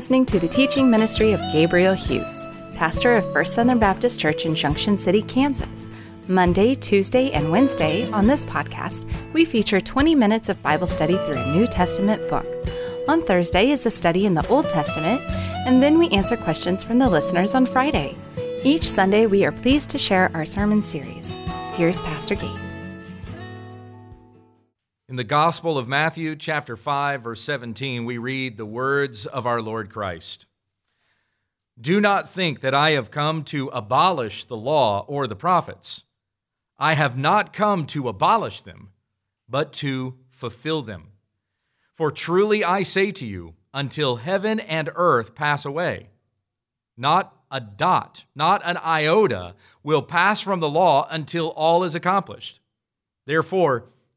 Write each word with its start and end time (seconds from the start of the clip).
Listening 0.00 0.24
to 0.24 0.40
the 0.40 0.48
teaching 0.48 0.90
ministry 0.90 1.32
of 1.32 1.42
Gabriel 1.52 1.92
Hughes, 1.92 2.46
pastor 2.74 3.16
of 3.16 3.32
First 3.34 3.52
Southern 3.52 3.78
Baptist 3.78 4.18
Church 4.18 4.46
in 4.46 4.54
Junction 4.54 4.96
City, 4.96 5.20
Kansas. 5.20 5.88
Monday, 6.26 6.74
Tuesday, 6.74 7.30
and 7.32 7.52
Wednesday 7.52 8.10
on 8.10 8.26
this 8.26 8.46
podcast, 8.46 9.04
we 9.34 9.44
feature 9.44 9.78
20 9.78 10.14
minutes 10.14 10.48
of 10.48 10.62
Bible 10.62 10.86
study 10.86 11.18
through 11.18 11.36
a 11.36 11.52
New 11.52 11.66
Testament 11.66 12.26
book. 12.30 12.46
On 13.08 13.22
Thursday 13.22 13.72
is 13.72 13.84
a 13.84 13.90
study 13.90 14.24
in 14.24 14.32
the 14.32 14.48
Old 14.48 14.70
Testament, 14.70 15.20
and 15.66 15.82
then 15.82 15.98
we 15.98 16.08
answer 16.08 16.34
questions 16.34 16.82
from 16.82 16.98
the 16.98 17.10
listeners 17.10 17.54
on 17.54 17.66
Friday. 17.66 18.16
Each 18.64 18.84
Sunday, 18.88 19.26
we 19.26 19.44
are 19.44 19.52
pleased 19.52 19.90
to 19.90 19.98
share 19.98 20.30
our 20.32 20.46
sermon 20.46 20.80
series. 20.80 21.36
Here's 21.74 22.00
Pastor 22.00 22.36
Gabe. 22.36 22.69
In 25.10 25.16
the 25.16 25.24
Gospel 25.24 25.76
of 25.76 25.88
Matthew, 25.88 26.36
chapter 26.36 26.76
5, 26.76 27.22
verse 27.22 27.40
17, 27.40 28.04
we 28.04 28.16
read 28.16 28.56
the 28.56 28.64
words 28.64 29.26
of 29.26 29.44
our 29.44 29.60
Lord 29.60 29.90
Christ 29.90 30.46
Do 31.80 32.00
not 32.00 32.28
think 32.28 32.60
that 32.60 32.74
I 32.74 32.90
have 32.90 33.10
come 33.10 33.42
to 33.46 33.66
abolish 33.70 34.44
the 34.44 34.56
law 34.56 35.04
or 35.08 35.26
the 35.26 35.34
prophets. 35.34 36.04
I 36.78 36.94
have 36.94 37.18
not 37.18 37.52
come 37.52 37.86
to 37.86 38.06
abolish 38.06 38.60
them, 38.62 38.90
but 39.48 39.72
to 39.72 40.14
fulfill 40.30 40.80
them. 40.80 41.08
For 41.92 42.12
truly 42.12 42.62
I 42.62 42.84
say 42.84 43.10
to 43.10 43.26
you, 43.26 43.54
until 43.74 44.14
heaven 44.14 44.60
and 44.60 44.90
earth 44.94 45.34
pass 45.34 45.64
away, 45.64 46.10
not 46.96 47.36
a 47.50 47.58
dot, 47.60 48.26
not 48.36 48.62
an 48.64 48.76
iota 48.76 49.56
will 49.82 50.02
pass 50.02 50.40
from 50.40 50.60
the 50.60 50.70
law 50.70 51.08
until 51.10 51.48
all 51.48 51.82
is 51.82 51.96
accomplished. 51.96 52.60
Therefore, 53.26 53.86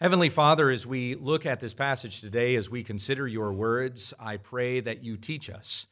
Heavenly 0.00 0.28
Father, 0.28 0.70
as 0.70 0.86
we 0.86 1.16
look 1.16 1.44
at 1.44 1.58
this 1.58 1.74
passage 1.74 2.20
today, 2.20 2.54
as 2.54 2.70
we 2.70 2.84
consider 2.84 3.26
your 3.26 3.52
words, 3.52 4.14
I 4.16 4.36
pray 4.36 4.78
that 4.78 5.02
you 5.02 5.16
teach 5.16 5.50
us 5.50 5.88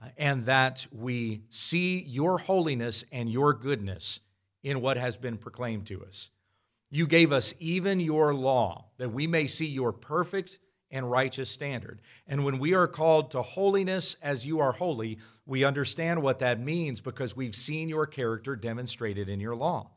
uh, 0.00 0.10
and 0.16 0.46
that 0.46 0.86
we 0.92 1.42
see 1.48 2.02
your 2.02 2.38
holiness 2.38 3.04
and 3.10 3.28
your 3.28 3.52
goodness 3.52 4.20
in 4.62 4.80
what 4.80 4.96
has 4.96 5.16
been 5.16 5.38
proclaimed 5.38 5.86
to 5.86 6.04
us. 6.04 6.30
You 6.88 7.08
gave 7.08 7.32
us 7.32 7.52
even 7.58 7.98
your 7.98 8.32
law 8.32 8.84
that 8.98 9.12
we 9.12 9.26
may 9.26 9.48
see 9.48 9.66
your 9.66 9.92
perfect 9.92 10.60
and 10.92 11.10
righteous 11.10 11.50
standard. 11.50 12.00
And 12.28 12.44
when 12.44 12.60
we 12.60 12.74
are 12.74 12.86
called 12.86 13.32
to 13.32 13.42
holiness 13.42 14.16
as 14.22 14.46
you 14.46 14.60
are 14.60 14.70
holy, 14.70 15.18
we 15.46 15.64
understand 15.64 16.22
what 16.22 16.38
that 16.38 16.60
means 16.60 17.00
because 17.00 17.34
we've 17.34 17.56
seen 17.56 17.88
your 17.88 18.06
character 18.06 18.54
demonstrated 18.54 19.28
in 19.28 19.40
your 19.40 19.56
law. 19.56 19.90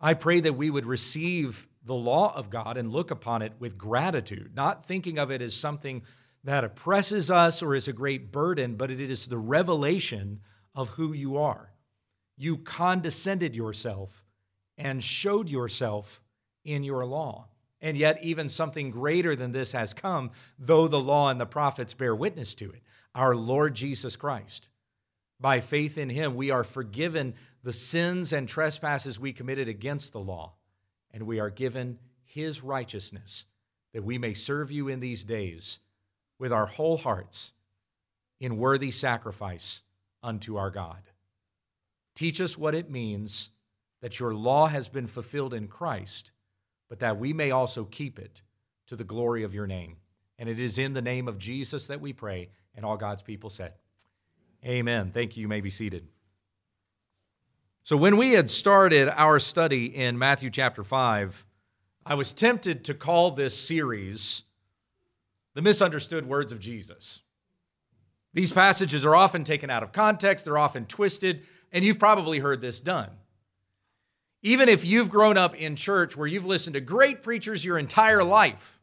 I 0.00 0.14
pray 0.14 0.40
that 0.40 0.56
we 0.56 0.68
would 0.68 0.84
receive 0.84 1.68
the 1.86 1.94
law 1.94 2.34
of 2.34 2.50
God 2.50 2.76
and 2.76 2.90
look 2.90 3.12
upon 3.12 3.42
it 3.42 3.52
with 3.60 3.78
gratitude, 3.78 4.52
not 4.54 4.84
thinking 4.84 5.18
of 5.18 5.30
it 5.30 5.40
as 5.40 5.54
something 5.54 6.02
that 6.42 6.64
oppresses 6.64 7.30
us 7.30 7.62
or 7.62 7.74
is 7.74 7.86
a 7.88 7.92
great 7.92 8.32
burden, 8.32 8.74
but 8.74 8.90
it 8.90 9.00
is 9.00 9.26
the 9.26 9.38
revelation 9.38 10.40
of 10.74 10.90
who 10.90 11.12
you 11.12 11.38
are. 11.38 11.72
You 12.36 12.58
condescended 12.58 13.54
yourself 13.54 14.24
and 14.76 15.02
showed 15.02 15.48
yourself 15.48 16.20
in 16.64 16.82
your 16.82 17.06
law. 17.06 17.48
And 17.80 17.96
yet, 17.96 18.22
even 18.22 18.48
something 18.48 18.90
greater 18.90 19.36
than 19.36 19.52
this 19.52 19.72
has 19.72 19.94
come, 19.94 20.32
though 20.58 20.88
the 20.88 21.00
law 21.00 21.28
and 21.30 21.40
the 21.40 21.46
prophets 21.46 21.94
bear 21.94 22.14
witness 22.14 22.54
to 22.56 22.70
it 22.70 22.82
our 23.14 23.34
Lord 23.34 23.74
Jesus 23.74 24.14
Christ. 24.16 24.68
By 25.40 25.60
faith 25.60 25.96
in 25.96 26.10
him, 26.10 26.34
we 26.34 26.50
are 26.50 26.64
forgiven 26.64 27.34
the 27.62 27.72
sins 27.72 28.32
and 28.32 28.48
trespasses 28.48 29.20
we 29.20 29.32
committed 29.32 29.68
against 29.68 30.12
the 30.12 30.20
law 30.20 30.55
and 31.16 31.26
we 31.26 31.40
are 31.40 31.48
given 31.48 31.98
his 32.24 32.62
righteousness 32.62 33.46
that 33.94 34.04
we 34.04 34.18
may 34.18 34.34
serve 34.34 34.70
you 34.70 34.88
in 34.88 35.00
these 35.00 35.24
days 35.24 35.80
with 36.38 36.52
our 36.52 36.66
whole 36.66 36.98
hearts 36.98 37.54
in 38.38 38.58
worthy 38.58 38.90
sacrifice 38.90 39.80
unto 40.22 40.56
our 40.56 40.70
God. 40.70 41.00
Teach 42.14 42.38
us 42.38 42.58
what 42.58 42.74
it 42.74 42.90
means 42.90 43.48
that 44.02 44.20
your 44.20 44.34
law 44.34 44.66
has 44.66 44.90
been 44.90 45.06
fulfilled 45.06 45.54
in 45.54 45.68
Christ, 45.68 46.32
but 46.90 46.98
that 46.98 47.18
we 47.18 47.32
may 47.32 47.50
also 47.50 47.86
keep 47.86 48.18
it 48.18 48.42
to 48.86 48.94
the 48.94 49.02
glory 49.02 49.42
of 49.42 49.54
your 49.54 49.66
name. 49.66 49.96
And 50.38 50.50
it 50.50 50.60
is 50.60 50.76
in 50.76 50.92
the 50.92 51.00
name 51.00 51.28
of 51.28 51.38
Jesus 51.38 51.86
that 51.86 52.02
we 52.02 52.12
pray, 52.12 52.50
and 52.74 52.84
all 52.84 52.98
God's 52.98 53.22
people 53.22 53.48
said, 53.48 53.72
Amen. 54.66 55.12
Thank 55.14 55.38
you. 55.38 55.40
You 55.40 55.48
may 55.48 55.62
be 55.62 55.70
seated. 55.70 56.08
So, 57.86 57.96
when 57.96 58.16
we 58.16 58.32
had 58.32 58.50
started 58.50 59.08
our 59.10 59.38
study 59.38 59.86
in 59.94 60.18
Matthew 60.18 60.50
chapter 60.50 60.82
5, 60.82 61.46
I 62.04 62.14
was 62.16 62.32
tempted 62.32 62.84
to 62.86 62.94
call 62.94 63.30
this 63.30 63.56
series 63.56 64.42
The 65.54 65.62
Misunderstood 65.62 66.26
Words 66.26 66.50
of 66.50 66.58
Jesus. 66.58 67.22
These 68.34 68.50
passages 68.50 69.06
are 69.06 69.14
often 69.14 69.44
taken 69.44 69.70
out 69.70 69.84
of 69.84 69.92
context, 69.92 70.44
they're 70.44 70.58
often 70.58 70.86
twisted, 70.86 71.44
and 71.70 71.84
you've 71.84 72.00
probably 72.00 72.40
heard 72.40 72.60
this 72.60 72.80
done. 72.80 73.10
Even 74.42 74.68
if 74.68 74.84
you've 74.84 75.08
grown 75.08 75.38
up 75.38 75.54
in 75.54 75.76
church 75.76 76.16
where 76.16 76.26
you've 76.26 76.44
listened 76.44 76.74
to 76.74 76.80
great 76.80 77.22
preachers 77.22 77.64
your 77.64 77.78
entire 77.78 78.24
life, 78.24 78.80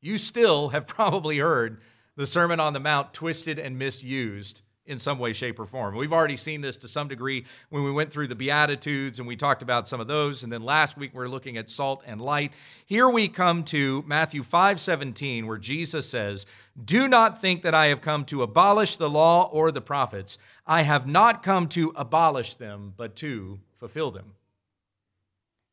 you 0.00 0.16
still 0.16 0.70
have 0.70 0.86
probably 0.86 1.36
heard 1.36 1.82
the 2.16 2.24
Sermon 2.24 2.58
on 2.58 2.72
the 2.72 2.80
Mount 2.80 3.12
twisted 3.12 3.58
and 3.58 3.78
misused 3.78 4.62
in 4.86 4.98
some 4.98 5.18
way, 5.18 5.32
shape, 5.32 5.58
or 5.58 5.66
form. 5.66 5.94
We've 5.94 6.12
already 6.12 6.36
seen 6.36 6.60
this 6.60 6.76
to 6.78 6.88
some 6.88 7.08
degree 7.08 7.46
when 7.70 7.84
we 7.84 7.92
went 7.92 8.12
through 8.12 8.26
the 8.26 8.34
Beatitudes 8.34 9.18
and 9.18 9.26
we 9.26 9.36
talked 9.36 9.62
about 9.62 9.88
some 9.88 10.00
of 10.00 10.06
those. 10.06 10.42
And 10.42 10.52
then 10.52 10.62
last 10.62 10.96
week 10.96 11.14
we 11.14 11.22
are 11.22 11.28
looking 11.28 11.56
at 11.56 11.70
salt 11.70 12.02
and 12.06 12.20
light. 12.20 12.52
Here 12.86 13.08
we 13.08 13.28
come 13.28 13.64
to 13.64 14.04
Matthew 14.06 14.42
5 14.42 14.80
17, 14.80 15.46
where 15.46 15.56
Jesus 15.56 16.08
says, 16.08 16.44
Do 16.82 17.08
not 17.08 17.40
think 17.40 17.62
that 17.62 17.74
I 17.74 17.86
have 17.86 18.02
come 18.02 18.24
to 18.26 18.42
abolish 18.42 18.96
the 18.96 19.10
law 19.10 19.48
or 19.50 19.70
the 19.70 19.80
prophets. 19.80 20.36
I 20.66 20.82
have 20.82 21.06
not 21.06 21.42
come 21.42 21.68
to 21.68 21.92
abolish 21.96 22.56
them, 22.56 22.92
but 22.96 23.16
to 23.16 23.60
fulfill 23.78 24.10
them. 24.10 24.34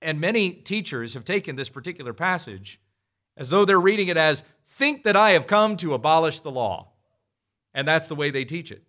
And 0.01 0.19
many 0.19 0.51
teachers 0.51 1.13
have 1.13 1.25
taken 1.25 1.55
this 1.55 1.69
particular 1.69 2.13
passage 2.13 2.79
as 3.37 3.49
though 3.49 3.65
they're 3.65 3.79
reading 3.79 4.07
it 4.07 4.17
as, 4.17 4.43
Think 4.65 5.03
that 5.03 5.17
I 5.17 5.31
have 5.31 5.47
come 5.47 5.75
to 5.77 5.93
abolish 5.93 6.39
the 6.39 6.51
law. 6.51 6.87
And 7.73 7.85
that's 7.85 8.07
the 8.07 8.15
way 8.15 8.29
they 8.29 8.45
teach 8.45 8.71
it. 8.71 8.83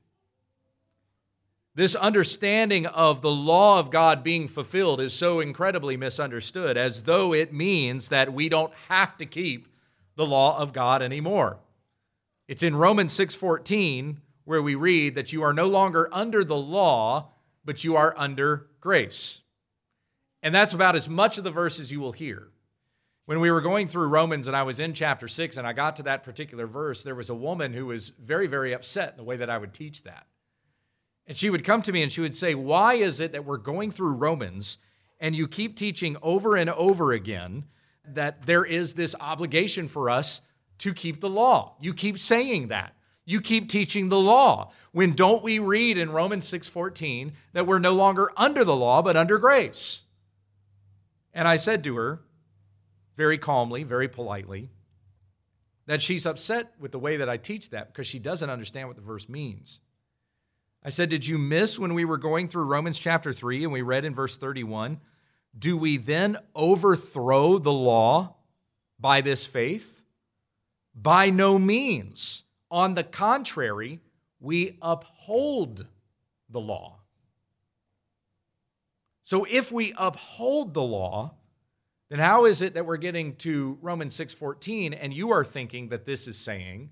This 1.75 1.95
understanding 1.95 2.87
of 2.87 3.23
the 3.23 3.31
law 3.31 3.79
of 3.79 3.91
God 3.91 4.23
being 4.23 4.47
fulfilled 4.47 5.01
is 5.01 5.15
so 5.15 5.41
incredibly 5.41 5.97
misunderstood, 5.97 6.77
as 6.77 7.05
though 7.05 7.33
it 7.33 7.53
means 7.53 8.11
that 8.11 8.35
we 8.35 8.51
don't 8.51 8.75
have 8.89 9.17
to 9.17 9.27
keep 9.27 9.69
the 10.15 10.27
law 10.27 10.59
of 10.59 10.75
God 10.75 11.01
anymore. 11.01 11.59
It's 12.47 12.63
in 12.63 12.77
Romans 12.77 13.15
6:14 13.15 14.21
where 14.45 14.61
we 14.61 14.75
read 14.75 15.15
that 15.15 15.33
you 15.33 15.43
are 15.43 15.55
no 15.55 15.67
longer 15.67 16.09
under 16.13 16.45
the 16.45 16.57
law, 16.57 17.31
but 17.65 17.85
you 17.85 17.97
are 17.97 18.15
under 18.19 18.67
grace. 18.81 19.41
And 20.43 20.55
that's 20.55 20.75
about 20.75 20.97
as 20.97 21.09
much 21.09 21.39
of 21.39 21.45
the 21.45 21.51
verse 21.51 21.79
as 21.79 21.93
you 21.93 22.01
will 22.01 22.13
hear. 22.13 22.51
When 23.25 23.39
we 23.41 23.53
were 23.53 23.61
going 23.61 23.87
through 23.87 24.09
Romans 24.09 24.49
and 24.49 24.57
I 24.57 24.65
was 24.65 24.81
in 24.81 24.95
chapter 24.95 25.29
6 25.29 25.57
and 25.57 25.67
I 25.67 25.73
got 25.73 25.97
to 25.97 26.03
that 26.03 26.25
particular 26.25 26.67
verse, 26.67 27.05
there 27.05 27.15
was 27.15 27.31
a 27.31 27.35
woman 27.35 27.73
who 27.73 27.87
was 27.87 28.11
very, 28.11 28.49
very 28.49 28.73
upset 28.75 29.13
in 29.13 29.17
the 29.17 29.25
way 29.25 29.37
that 29.37 29.49
I 29.49 29.59
would 29.59 29.73
teach 29.73 30.03
that. 30.03 30.27
And 31.27 31.37
she 31.37 31.51
would 31.51 31.65
come 31.65 31.83
to 31.83 31.93
me 31.93 32.03
and 32.03 32.11
she 32.11 32.21
would 32.21 32.35
say, 32.35 32.55
Why 32.55 32.95
is 32.95 33.21
it 33.21 33.33
that 33.33 33.45
we're 33.45 33.59
going 33.59 33.91
through 33.91 34.15
Romans 34.15 34.79
and 35.21 35.37
you 35.37 35.47
keep 35.47 35.77
teaching 35.77 36.17
over 36.23 36.57
and 36.57 36.69
over 36.71 37.13
again 37.13 37.65
that 38.05 38.47
there 38.47 38.65
is 38.65 38.95
this 38.95 39.15
obligation 39.21 39.87
for 39.87 40.11
us 40.11 40.41
to 40.79 40.93
keep 40.93 41.21
the 41.21 41.31
law? 41.31 41.77
You 41.81 41.95
keep 41.95 42.19
saying 42.19 42.69
that. 42.69 42.95
You 43.25 43.41
keep 43.41 43.69
teaching 43.69 44.09
the 44.09 44.19
law. 44.19 44.73
When 44.91 45.15
don't 45.15 45.45
we 45.45 45.61
read 45.61 45.97
in 45.97 46.11
Romans 46.11 46.45
6:14 46.47 47.33
that 47.53 47.67
we're 47.67 47.79
no 47.79 47.93
longer 47.93 48.33
under 48.37 48.65
the 48.65 48.77
law 48.77 49.01
but 49.01 49.17
under 49.17 49.39
grace? 49.39 50.03
And 51.33 51.47
I 51.47 51.57
said 51.57 51.85
to 51.85 51.97
her 51.97 52.23
very 53.17 53.39
calmly, 53.39 53.85
very 53.85 54.09
politely, 54.09 54.71
that 55.87 56.03
she's 56.03 56.27
upset 56.27 56.73
with 56.81 56.93
the 56.93 56.99
way 56.99 57.19
that 57.19 57.29
I 57.29 57.37
teach 57.37 57.71
that 57.71 57.89
because 57.89 58.07
she 58.07 58.19
doesn't 58.19 58.51
understand 58.51 58.89
what 58.89 58.97
the 58.97 59.03
verse 59.03 59.29
means. 59.29 59.81
I 60.85 60.91
said, 60.91 61.09
Did 61.09 61.27
you 61.27 61.39
miss 61.39 61.79
when 61.79 61.95
we 61.95 62.05
were 62.05 62.19
going 62.19 62.49
through 62.49 62.65
Romans 62.65 62.99
chapter 62.99 63.33
3 63.33 63.65
and 63.65 63.73
we 63.73 63.83
read 63.83 64.05
in 64.05 64.15
verse 64.15 64.37
31? 64.37 65.01
Do 65.57 65.77
we 65.77 65.97
then 65.97 66.39
overthrow 66.55 67.59
the 67.59 67.73
law 67.73 68.37
by 68.99 69.21
this 69.21 69.47
faith? 69.47 70.03
By 70.95 71.31
no 71.31 71.59
means. 71.59 72.45
On 72.71 72.95
the 72.95 73.05
contrary, 73.05 74.01
we 74.41 74.79
uphold 74.81 75.87
the 76.49 76.61
law. 76.61 76.99
So 79.25 79.45
if 79.45 79.71
we 79.71 79.95
uphold 79.97 80.75
the 80.75 80.83
law, 80.83 81.35
then 82.09 82.19
how 82.19 82.45
is 82.45 82.61
it 82.61 82.75
that 82.75 82.85
we're 82.85 82.99
getting 82.99 83.37
to 83.37 83.79
Romans 83.81 84.15
6:14 84.15 84.93
and 84.93 85.15
you 85.15 85.33
are 85.33 85.45
thinking 85.45 85.89
that 85.89 86.05
this 86.05 86.27
is 86.27 86.37
saying 86.37 86.91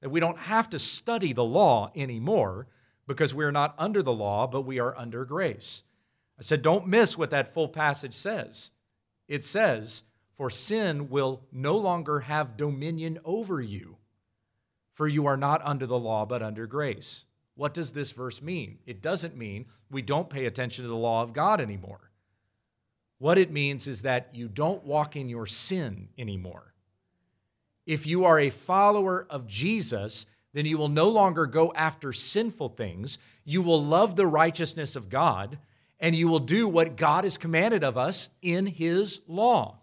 that 0.00 0.08
we 0.10 0.20
don't 0.20 0.38
have 0.38 0.70
to 0.70 0.78
study 0.78 1.32
the 1.32 1.44
law 1.44 1.90
anymore 1.94 2.66
because 3.06 3.34
we're 3.34 3.52
not 3.52 3.74
under 3.78 4.02
the 4.02 4.12
law 4.12 4.46
but 4.46 4.62
we 4.62 4.78
are 4.78 4.96
under 4.96 5.24
grace. 5.24 5.82
I 6.38 6.42
said 6.42 6.62
don't 6.62 6.86
miss 6.86 7.16
what 7.18 7.30
that 7.30 7.52
full 7.52 7.68
passage 7.68 8.14
says. 8.14 8.70
It 9.28 9.44
says, 9.44 10.02
"For 10.34 10.50
sin 10.50 11.08
will 11.08 11.46
no 11.52 11.76
longer 11.76 12.20
have 12.20 12.56
dominion 12.56 13.18
over 13.24 13.60
you, 13.60 13.98
for 14.94 15.06
you 15.06 15.26
are 15.26 15.36
not 15.36 15.64
under 15.64 15.86
the 15.86 15.98
law 15.98 16.26
but 16.26 16.42
under 16.42 16.66
grace." 16.66 17.26
What 17.54 17.74
does 17.74 17.92
this 17.92 18.12
verse 18.12 18.40
mean? 18.40 18.78
It 18.86 19.02
doesn't 19.02 19.36
mean 19.36 19.66
we 19.90 20.02
don't 20.02 20.30
pay 20.30 20.46
attention 20.46 20.84
to 20.84 20.88
the 20.88 20.96
law 20.96 21.22
of 21.22 21.34
God 21.34 21.60
anymore. 21.60 22.10
What 23.18 23.38
it 23.38 23.52
means 23.52 23.86
is 23.86 24.02
that 24.02 24.34
you 24.34 24.48
don't 24.48 24.84
walk 24.84 25.14
in 25.14 25.28
your 25.28 25.46
sin 25.46 26.08
anymore. 26.18 26.74
If 27.86 28.06
you 28.06 28.24
are 28.24 28.40
a 28.40 28.50
follower 28.50 29.26
of 29.28 29.46
Jesus, 29.46 30.26
then 30.52 30.66
you 30.66 30.76
will 30.78 30.88
no 30.88 31.08
longer 31.08 31.46
go 31.46 31.72
after 31.74 32.12
sinful 32.12 32.70
things. 32.70 33.18
You 33.44 33.62
will 33.62 33.82
love 33.82 34.16
the 34.16 34.26
righteousness 34.26 34.96
of 34.96 35.08
God, 35.08 35.58
and 35.98 36.14
you 36.14 36.28
will 36.28 36.40
do 36.40 36.68
what 36.68 36.96
God 36.96 37.24
has 37.24 37.38
commanded 37.38 37.82
of 37.84 37.96
us 37.96 38.28
in 38.42 38.66
His 38.66 39.20
law. 39.26 39.78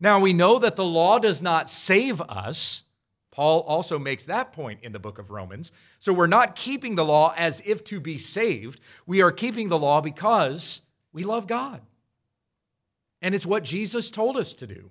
Now, 0.00 0.18
we 0.18 0.32
know 0.32 0.58
that 0.58 0.76
the 0.76 0.84
law 0.84 1.18
does 1.18 1.42
not 1.42 1.70
save 1.70 2.20
us. 2.20 2.84
Paul 3.30 3.60
also 3.60 3.98
makes 3.98 4.24
that 4.24 4.52
point 4.52 4.80
in 4.82 4.92
the 4.92 4.98
book 4.98 5.18
of 5.18 5.30
Romans. 5.30 5.72
So 6.00 6.12
we're 6.12 6.26
not 6.26 6.56
keeping 6.56 6.96
the 6.96 7.04
law 7.04 7.32
as 7.36 7.62
if 7.64 7.84
to 7.84 8.00
be 8.00 8.18
saved. 8.18 8.80
We 9.06 9.22
are 9.22 9.30
keeping 9.30 9.68
the 9.68 9.78
law 9.78 10.00
because 10.00 10.82
we 11.12 11.24
love 11.24 11.46
God. 11.46 11.80
And 13.22 13.34
it's 13.34 13.46
what 13.46 13.62
Jesus 13.62 14.10
told 14.10 14.36
us 14.36 14.52
to 14.54 14.66
do. 14.66 14.90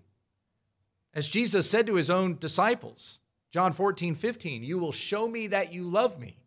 As 1.13 1.27
Jesus 1.27 1.69
said 1.69 1.87
to 1.87 1.95
his 1.95 2.09
own 2.09 2.37
disciples, 2.37 3.19
John 3.51 3.73
14, 3.73 4.15
15, 4.15 4.63
you 4.63 4.77
will 4.77 4.93
show 4.93 5.27
me 5.27 5.47
that 5.47 5.73
you 5.73 5.83
love 5.83 6.19
me 6.19 6.37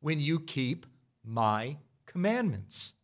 when 0.00 0.20
you 0.20 0.38
keep 0.38 0.86
my 1.24 1.76
commandments. 2.06 2.94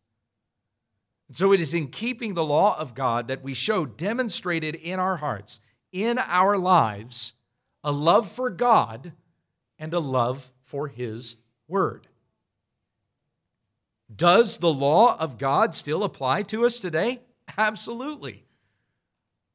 So 1.31 1.53
it 1.53 1.59
is 1.59 1.73
in 1.73 1.87
keeping 1.87 2.33
the 2.33 2.45
law 2.45 2.77
of 2.77 2.95
God 2.95 3.27
that 3.27 3.43
we 3.43 3.53
show 3.53 3.85
demonstrated 3.85 4.75
in 4.75 4.99
our 4.99 5.17
hearts, 5.17 5.59
in 5.91 6.17
our 6.17 6.57
lives, 6.57 7.33
a 7.83 7.91
love 7.91 8.31
for 8.31 8.49
God 8.49 9.13
and 9.79 9.93
a 9.93 9.99
love 9.99 10.51
for 10.61 10.87
His 10.87 11.37
Word. 11.67 12.07
Does 14.13 14.57
the 14.57 14.73
law 14.73 15.17
of 15.19 15.37
God 15.37 15.73
still 15.73 16.03
apply 16.03 16.43
to 16.43 16.65
us 16.65 16.79
today? 16.79 17.21
Absolutely. 17.57 18.45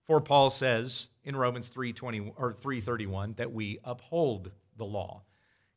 For 0.04 0.20
Paul 0.20 0.50
says 0.50 1.08
in 1.26 1.36
Romans 1.36 1.68
3:20 1.68 2.32
or 2.36 2.54
3:31 2.54 3.34
that 3.36 3.52
we 3.52 3.78
uphold 3.84 4.52
the 4.76 4.86
law. 4.86 5.24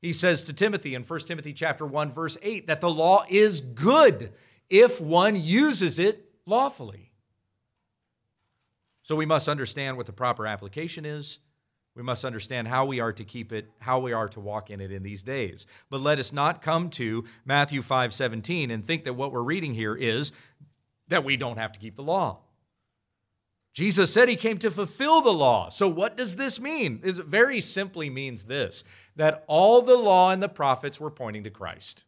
He 0.02 0.14
says 0.14 0.44
to 0.44 0.54
Timothy 0.54 0.96
in 0.96 1.04
1 1.04 1.28
Timothy 1.28 1.52
chapter 1.52 1.86
1 1.86 2.14
verse 2.14 2.38
8 2.42 2.68
that 2.68 2.80
the 2.80 2.90
law 2.90 3.26
is 3.28 3.60
good 3.60 4.32
if 4.70 5.02
one 5.02 5.36
uses 5.36 6.00
it 6.00 6.32
lawfully. 6.46 7.12
So 9.02 9.18
we 9.18 9.26
must 9.26 9.50
understand 9.50 9.98
what 9.98 10.06
the 10.06 10.14
proper 10.14 10.48
application 10.48 11.04
is 11.04 11.40
we 12.00 12.04
must 12.04 12.24
understand 12.24 12.70
how 12.70 12.86
we 12.86 13.02
are 13.02 13.12
to 13.12 13.26
keep 13.26 13.52
it, 13.52 13.70
how 13.80 14.00
we 14.00 14.14
are 14.14 14.30
to 14.30 14.40
walk 14.40 14.70
in 14.70 14.80
it 14.80 14.90
in 14.90 15.04
these 15.04 15.22
days. 15.22 15.68
But 15.90 16.00
let 16.00 16.18
us 16.18 16.32
not 16.32 16.62
come 16.62 16.90
to 16.92 17.26
Matthew 17.44 17.82
5:17 17.82 18.72
and 18.72 18.86
think 18.86 19.04
that 19.04 19.16
what 19.16 19.34
we're 19.34 19.44
reading 19.44 19.74
here 19.74 19.96
is 19.96 20.32
that 21.10 21.26
we 21.26 21.36
don't 21.36 21.58
have 21.58 21.74
to 21.74 21.80
keep 21.80 21.98
the 21.98 22.04
law. 22.04 22.40
Jesus 23.74 24.12
said 24.12 24.28
he 24.28 24.36
came 24.36 24.58
to 24.60 24.72
fulfill 24.72 25.22
the 25.22 25.34
law. 25.34 25.70
So, 25.70 25.88
what 25.88 26.18
does 26.18 26.36
this 26.36 26.60
mean? 26.60 27.02
It 27.04 27.16
very 27.16 27.60
simply 27.60 28.10
means 28.10 28.44
this 28.44 28.84
that 29.16 29.44
all 29.48 29.82
the 29.82 29.98
law 29.98 30.32
and 30.32 30.42
the 30.42 30.50
prophets 30.50 31.00
were 31.00 31.12
pointing 31.12 31.44
to 31.44 31.50
Christ. 31.50 32.06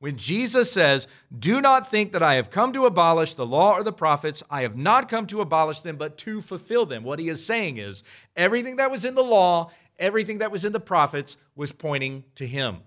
When 0.00 0.16
Jesus 0.16 0.70
says, 0.70 1.08
Do 1.36 1.60
not 1.60 1.88
think 1.88 2.12
that 2.12 2.22
I 2.22 2.34
have 2.34 2.50
come 2.50 2.72
to 2.72 2.86
abolish 2.86 3.34
the 3.34 3.46
law 3.46 3.74
or 3.74 3.82
the 3.82 3.92
prophets, 3.92 4.42
I 4.50 4.62
have 4.62 4.76
not 4.76 5.08
come 5.08 5.26
to 5.28 5.40
abolish 5.40 5.80
them, 5.80 5.96
but 5.96 6.18
to 6.18 6.40
fulfill 6.40 6.86
them. 6.86 7.02
What 7.02 7.18
he 7.18 7.28
is 7.28 7.44
saying 7.44 7.78
is, 7.78 8.04
everything 8.36 8.76
that 8.76 8.90
was 8.90 9.04
in 9.04 9.14
the 9.14 9.24
law, 9.24 9.70
everything 9.98 10.38
that 10.38 10.52
was 10.52 10.64
in 10.64 10.72
the 10.72 10.80
prophets 10.80 11.36
was 11.56 11.72
pointing 11.72 12.24
to 12.36 12.46
him. 12.46 12.78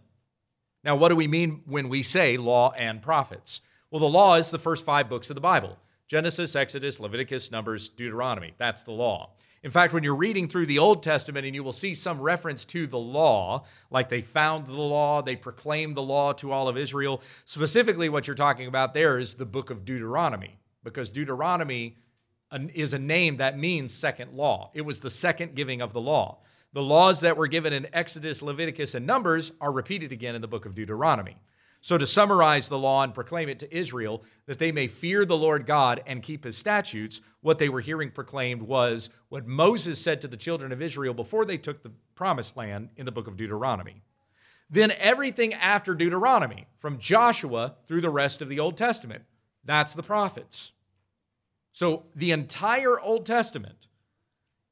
Now, 0.83 0.95
what 0.95 1.09
do 1.09 1.15
we 1.15 1.27
mean 1.27 1.61
when 1.65 1.89
we 1.89 2.01
say 2.01 2.37
law 2.37 2.71
and 2.71 3.01
prophets? 3.01 3.61
Well, 3.91 3.99
the 3.99 4.07
law 4.07 4.35
is 4.35 4.49
the 4.49 4.57
first 4.57 4.85
five 4.85 5.09
books 5.09 5.29
of 5.29 5.35
the 5.35 5.41
Bible 5.41 5.77
Genesis, 6.11 6.57
Exodus, 6.57 6.99
Leviticus, 6.99 7.51
Numbers, 7.51 7.87
Deuteronomy. 7.87 8.53
That's 8.57 8.83
the 8.83 8.91
law. 8.91 9.29
In 9.63 9.71
fact, 9.71 9.93
when 9.93 10.03
you're 10.03 10.13
reading 10.13 10.49
through 10.49 10.65
the 10.65 10.77
Old 10.77 11.03
Testament 11.03 11.45
and 11.45 11.55
you 11.55 11.63
will 11.63 11.71
see 11.71 11.93
some 11.93 12.19
reference 12.19 12.65
to 12.65 12.85
the 12.85 12.99
law, 12.99 13.63
like 13.91 14.09
they 14.09 14.19
found 14.19 14.67
the 14.67 14.73
law, 14.73 15.21
they 15.21 15.37
proclaimed 15.37 15.95
the 15.95 16.03
law 16.03 16.33
to 16.33 16.51
all 16.51 16.67
of 16.67 16.75
Israel, 16.75 17.21
specifically 17.45 18.09
what 18.09 18.27
you're 18.27 18.35
talking 18.35 18.67
about 18.67 18.93
there 18.93 19.19
is 19.19 19.35
the 19.35 19.45
book 19.45 19.69
of 19.69 19.85
Deuteronomy, 19.85 20.59
because 20.83 21.09
Deuteronomy 21.09 21.95
is 22.73 22.91
a 22.91 22.99
name 22.99 23.37
that 23.37 23.57
means 23.57 23.93
second 23.93 24.33
law. 24.33 24.69
It 24.73 24.81
was 24.81 24.99
the 24.99 25.09
second 25.09 25.55
giving 25.55 25.81
of 25.81 25.93
the 25.93 26.01
law. 26.01 26.39
The 26.73 26.83
laws 26.83 27.21
that 27.21 27.37
were 27.37 27.47
given 27.47 27.71
in 27.71 27.87
Exodus, 27.93 28.41
Leviticus, 28.41 28.95
and 28.95 29.07
Numbers 29.07 29.53
are 29.61 29.71
repeated 29.71 30.11
again 30.11 30.35
in 30.35 30.41
the 30.41 30.47
book 30.49 30.65
of 30.65 30.75
Deuteronomy. 30.75 31.37
So, 31.83 31.97
to 31.97 32.05
summarize 32.05 32.67
the 32.67 32.77
law 32.77 33.03
and 33.03 33.13
proclaim 33.13 33.49
it 33.49 33.57
to 33.59 33.75
Israel, 33.75 34.23
that 34.45 34.59
they 34.59 34.71
may 34.71 34.87
fear 34.87 35.25
the 35.25 35.37
Lord 35.37 35.65
God 35.65 36.03
and 36.05 36.21
keep 36.21 36.43
his 36.43 36.55
statutes, 36.55 37.21
what 37.41 37.57
they 37.57 37.69
were 37.69 37.81
hearing 37.81 38.11
proclaimed 38.11 38.61
was 38.61 39.09
what 39.29 39.47
Moses 39.47 39.99
said 39.99 40.21
to 40.21 40.27
the 40.27 40.37
children 40.37 40.71
of 40.71 40.81
Israel 40.81 41.15
before 41.15 41.43
they 41.43 41.57
took 41.57 41.81
the 41.81 41.91
promised 42.13 42.55
land 42.55 42.89
in 42.97 43.05
the 43.05 43.11
book 43.11 43.27
of 43.27 43.35
Deuteronomy. 43.35 44.03
Then 44.69 44.93
everything 44.99 45.55
after 45.55 45.95
Deuteronomy, 45.95 46.67
from 46.77 46.99
Joshua 46.99 47.73
through 47.87 48.01
the 48.01 48.11
rest 48.11 48.43
of 48.43 48.47
the 48.47 48.59
Old 48.59 48.77
Testament, 48.77 49.23
that's 49.65 49.93
the 49.93 50.03
prophets. 50.03 50.73
So, 51.73 52.03
the 52.15 52.31
entire 52.31 52.99
Old 52.99 53.25
Testament 53.25 53.87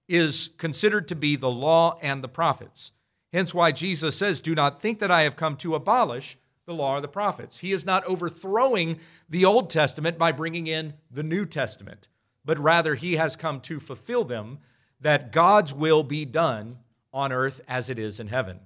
is 0.08 0.50
considered 0.58 1.08
to 1.08 1.16
be 1.16 1.36
the 1.36 1.50
law 1.50 1.98
and 2.02 2.24
the 2.24 2.28
prophets. 2.28 2.92
Hence, 3.34 3.54
why 3.54 3.72
Jesus 3.72 4.16
says, 4.16 4.40
Do 4.40 4.54
not 4.54 4.80
think 4.80 5.00
that 5.00 5.12
I 5.12 5.24
have 5.24 5.36
come 5.36 5.56
to 5.58 5.76
abolish 5.76 6.38
the 6.70 6.76
law 6.76 6.96
of 6.96 7.02
the 7.02 7.08
prophets. 7.08 7.58
He 7.58 7.72
is 7.72 7.86
not 7.86 8.06
overthrowing 8.06 9.00
the 9.28 9.44
Old 9.44 9.70
Testament 9.72 10.18
by 10.20 10.32
bringing 10.32 10.68
in 10.68 10.94
the 11.12 11.24
New 11.24 11.46
Testament, 11.46 12.08
but 12.46 12.60
rather 12.60 12.94
he 12.94 13.16
has 13.16 13.36
come 13.36 13.60
to 13.62 13.80
fulfill 13.80 14.24
them 14.24 14.60
that 15.02 15.32
God's 15.32 15.74
will 15.74 16.04
be 16.04 16.26
done 16.26 16.78
on 17.12 17.32
earth 17.32 17.60
as 17.68 17.90
it 17.90 17.98
is 17.98 18.20
in 18.20 18.28
heaven. 18.28 18.60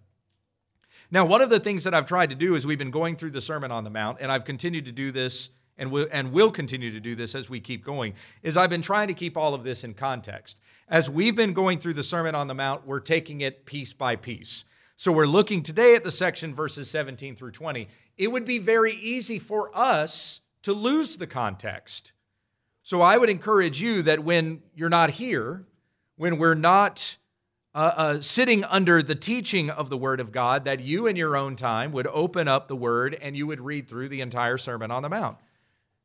Now, 1.11 1.25
one 1.25 1.41
of 1.41 1.49
the 1.49 1.61
things 1.61 1.85
that 1.85 1.93
I've 1.93 2.05
tried 2.05 2.31
to 2.31 2.35
do 2.35 2.55
is 2.55 2.67
we've 2.67 2.77
been 2.77 2.91
going 2.91 3.15
through 3.15 3.31
the 3.31 3.41
Sermon 3.41 3.71
on 3.71 3.85
the 3.85 3.89
Mount, 3.89 4.17
and 4.19 4.31
I've 4.31 4.45
continued 4.45 4.85
to 4.85 4.91
do 4.91 5.11
this 5.11 5.51
and 5.77 5.89
will, 5.89 6.07
and 6.11 6.33
will 6.33 6.51
continue 6.51 6.91
to 6.91 6.99
do 6.99 7.15
this 7.15 7.35
as 7.35 7.49
we 7.49 7.61
keep 7.61 7.85
going, 7.85 8.15
is 8.41 8.57
I've 8.57 8.69
been 8.69 8.81
trying 8.81 9.07
to 9.07 9.13
keep 9.13 9.37
all 9.37 9.53
of 9.53 9.63
this 9.63 9.85
in 9.85 9.93
context. 9.93 10.59
As 10.89 11.09
we've 11.09 11.35
been 11.35 11.53
going 11.53 11.79
through 11.79 11.93
the 11.93 12.03
Sermon 12.03 12.35
on 12.35 12.47
the 12.47 12.53
Mount, 12.53 12.85
we're 12.85 12.99
taking 12.99 13.41
it 13.41 13.65
piece 13.65 13.93
by 13.93 14.17
piece. 14.17 14.65
So 14.95 15.11
we're 15.11 15.25
looking 15.25 15.63
today 15.63 15.95
at 15.95 16.03
the 16.03 16.11
section 16.11 16.53
verses 16.53 16.89
17 16.89 17.35
through 17.35 17.51
20. 17.51 17.87
It 18.17 18.31
would 18.31 18.45
be 18.45 18.59
very 18.59 18.93
easy 18.95 19.39
for 19.39 19.75
us 19.75 20.41
to 20.63 20.73
lose 20.73 21.17
the 21.17 21.27
context. 21.27 22.13
So 22.83 23.01
I 23.01 23.17
would 23.17 23.29
encourage 23.29 23.81
you 23.81 24.01
that 24.03 24.23
when 24.23 24.61
you're 24.75 24.89
not 24.89 25.09
here, 25.11 25.65
when 26.15 26.37
we're 26.37 26.53
not 26.53 27.17
uh, 27.73 27.91
uh, 27.95 28.21
sitting 28.21 28.63
under 28.65 29.01
the 29.01 29.15
teaching 29.15 29.69
of 29.69 29.89
the 29.89 29.97
Word 29.97 30.19
of 30.19 30.31
God, 30.31 30.65
that 30.65 30.79
you 30.79 31.07
in 31.07 31.15
your 31.15 31.35
own 31.35 31.55
time 31.55 31.91
would 31.91 32.07
open 32.07 32.47
up 32.47 32.67
the 32.67 32.75
Word 32.75 33.17
and 33.19 33.35
you 33.35 33.47
would 33.47 33.61
read 33.61 33.87
through 33.87 34.09
the 34.09 34.21
entire 34.21 34.57
Sermon 34.57 34.91
on 34.91 35.01
the 35.01 35.09
Mount. 35.09 35.37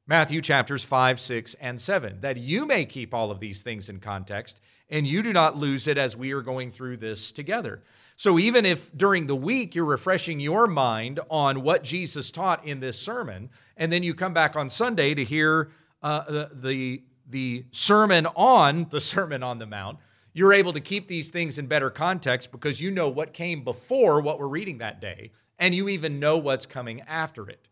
Matthew 0.06 0.40
chapters 0.40 0.82
5, 0.82 1.20
6, 1.20 1.54
and 1.60 1.78
7, 1.78 2.22
that 2.22 2.38
you 2.38 2.64
may 2.64 2.86
keep 2.86 3.12
all 3.12 3.30
of 3.30 3.40
these 3.40 3.60
things 3.60 3.90
in 3.90 4.00
context 4.00 4.60
and 4.88 5.06
you 5.06 5.22
do 5.22 5.34
not 5.34 5.56
lose 5.56 5.86
it 5.86 5.98
as 5.98 6.16
we 6.16 6.32
are 6.32 6.40
going 6.40 6.70
through 6.70 6.96
this 6.96 7.30
together. 7.32 7.82
So 8.18 8.36
even 8.36 8.66
if 8.66 8.90
during 8.96 9.28
the 9.28 9.36
week 9.36 9.76
you're 9.76 9.84
refreshing 9.84 10.40
your 10.40 10.66
mind 10.66 11.20
on 11.30 11.62
what 11.62 11.84
Jesus 11.84 12.32
taught 12.32 12.64
in 12.64 12.80
this 12.80 12.98
sermon, 12.98 13.48
and 13.76 13.92
then 13.92 14.02
you 14.02 14.12
come 14.12 14.34
back 14.34 14.56
on 14.56 14.68
Sunday 14.68 15.14
to 15.14 15.22
hear 15.22 15.70
uh, 16.02 16.24
the, 16.24 16.50
the, 16.52 17.02
the 17.28 17.64
sermon 17.70 18.26
on 18.34 18.88
the 18.90 19.00
Sermon 19.00 19.44
on 19.44 19.60
the 19.60 19.66
Mount, 19.66 20.00
you're 20.32 20.52
able 20.52 20.72
to 20.72 20.80
keep 20.80 21.06
these 21.06 21.30
things 21.30 21.58
in 21.58 21.68
better 21.68 21.90
context 21.90 22.50
because 22.50 22.80
you 22.80 22.90
know 22.90 23.08
what 23.08 23.32
came 23.32 23.62
before 23.62 24.20
what 24.20 24.40
we're 24.40 24.48
reading 24.48 24.78
that 24.78 25.00
day, 25.00 25.30
and 25.60 25.72
you 25.72 25.88
even 25.88 26.18
know 26.18 26.38
what's 26.38 26.66
coming 26.66 27.02
after 27.02 27.48
it. 27.48 27.68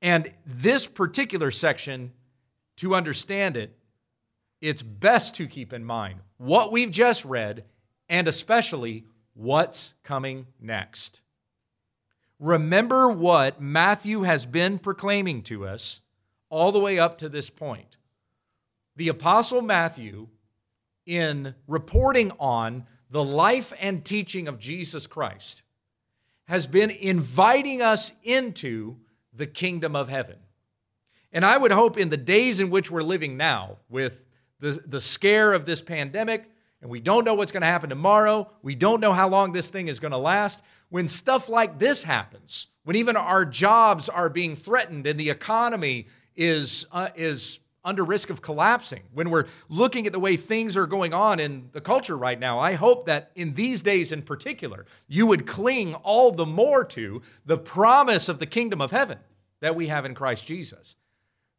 And 0.00 0.32
this 0.46 0.86
particular 0.86 1.50
section, 1.50 2.12
to 2.76 2.94
understand 2.94 3.56
it, 3.56 3.76
it's 4.60 4.84
best 4.84 5.34
to 5.34 5.48
keep 5.48 5.72
in 5.72 5.84
mind 5.84 6.20
what 6.36 6.70
we've 6.70 6.92
just 6.92 7.24
read 7.24 7.64
and 8.08 8.28
especially 8.28 9.04
what's 9.40 9.94
coming 10.02 10.46
next. 10.60 11.22
remember 12.40 13.08
what 13.10 13.60
Matthew 13.60 14.22
has 14.22 14.46
been 14.46 14.78
proclaiming 14.78 15.42
to 15.42 15.66
us 15.66 16.00
all 16.48 16.72
the 16.72 16.80
way 16.80 16.98
up 16.98 17.18
to 17.18 17.28
this 17.28 17.50
point. 17.50 17.98
The 18.96 19.08
Apostle 19.08 19.62
Matthew, 19.62 20.28
in 21.06 21.54
reporting 21.68 22.32
on 22.40 22.86
the 23.10 23.22
life 23.22 23.72
and 23.80 24.04
teaching 24.04 24.48
of 24.48 24.58
Jesus 24.58 25.06
Christ, 25.06 25.62
has 26.48 26.66
been 26.66 26.90
inviting 26.90 27.82
us 27.82 28.12
into 28.24 28.96
the 29.32 29.46
kingdom 29.46 29.94
of 29.94 30.08
heaven. 30.08 30.36
And 31.32 31.44
I 31.44 31.56
would 31.56 31.72
hope 31.72 31.96
in 31.96 32.08
the 32.08 32.16
days 32.16 32.58
in 32.58 32.70
which 32.70 32.90
we're 32.90 33.02
living 33.02 33.36
now, 33.36 33.76
with 33.88 34.24
the, 34.58 34.82
the 34.84 35.00
scare 35.00 35.52
of 35.52 35.64
this 35.64 35.80
pandemic, 35.80 36.50
and 36.82 36.90
we 36.90 37.00
don't 37.00 37.24
know 37.24 37.34
what's 37.34 37.52
going 37.52 37.62
to 37.62 37.66
happen 37.66 37.90
tomorrow, 37.90 38.50
we 38.62 38.74
don't 38.74 39.00
know 39.00 39.12
how 39.12 39.28
long 39.28 39.52
this 39.52 39.70
thing 39.70 39.88
is 39.88 40.00
going 40.00 40.12
to 40.12 40.18
last. 40.18 40.62
When 40.88 41.08
stuff 41.08 41.48
like 41.48 41.78
this 41.78 42.02
happens, 42.02 42.68
when 42.84 42.96
even 42.96 43.16
our 43.16 43.44
jobs 43.44 44.08
are 44.08 44.28
being 44.28 44.56
threatened 44.56 45.06
and 45.06 45.20
the 45.20 45.30
economy 45.30 46.06
is, 46.34 46.86
uh, 46.90 47.08
is 47.14 47.60
under 47.84 48.04
risk 48.04 48.30
of 48.30 48.40
collapsing, 48.40 49.02
when 49.12 49.30
we're 49.30 49.46
looking 49.68 50.06
at 50.06 50.12
the 50.12 50.20
way 50.20 50.36
things 50.36 50.76
are 50.76 50.86
going 50.86 51.12
on 51.12 51.38
in 51.38 51.68
the 51.72 51.80
culture 51.80 52.16
right 52.16 52.40
now, 52.40 52.58
I 52.58 52.74
hope 52.74 53.06
that 53.06 53.30
in 53.34 53.54
these 53.54 53.82
days 53.82 54.12
in 54.12 54.22
particular, 54.22 54.86
you 55.06 55.26
would 55.26 55.46
cling 55.46 55.94
all 55.96 56.32
the 56.32 56.46
more 56.46 56.84
to 56.86 57.20
the 57.44 57.58
promise 57.58 58.28
of 58.28 58.38
the 58.38 58.46
kingdom 58.46 58.80
of 58.80 58.90
heaven 58.90 59.18
that 59.60 59.76
we 59.76 59.88
have 59.88 60.06
in 60.06 60.14
Christ 60.14 60.46
Jesus. 60.46 60.96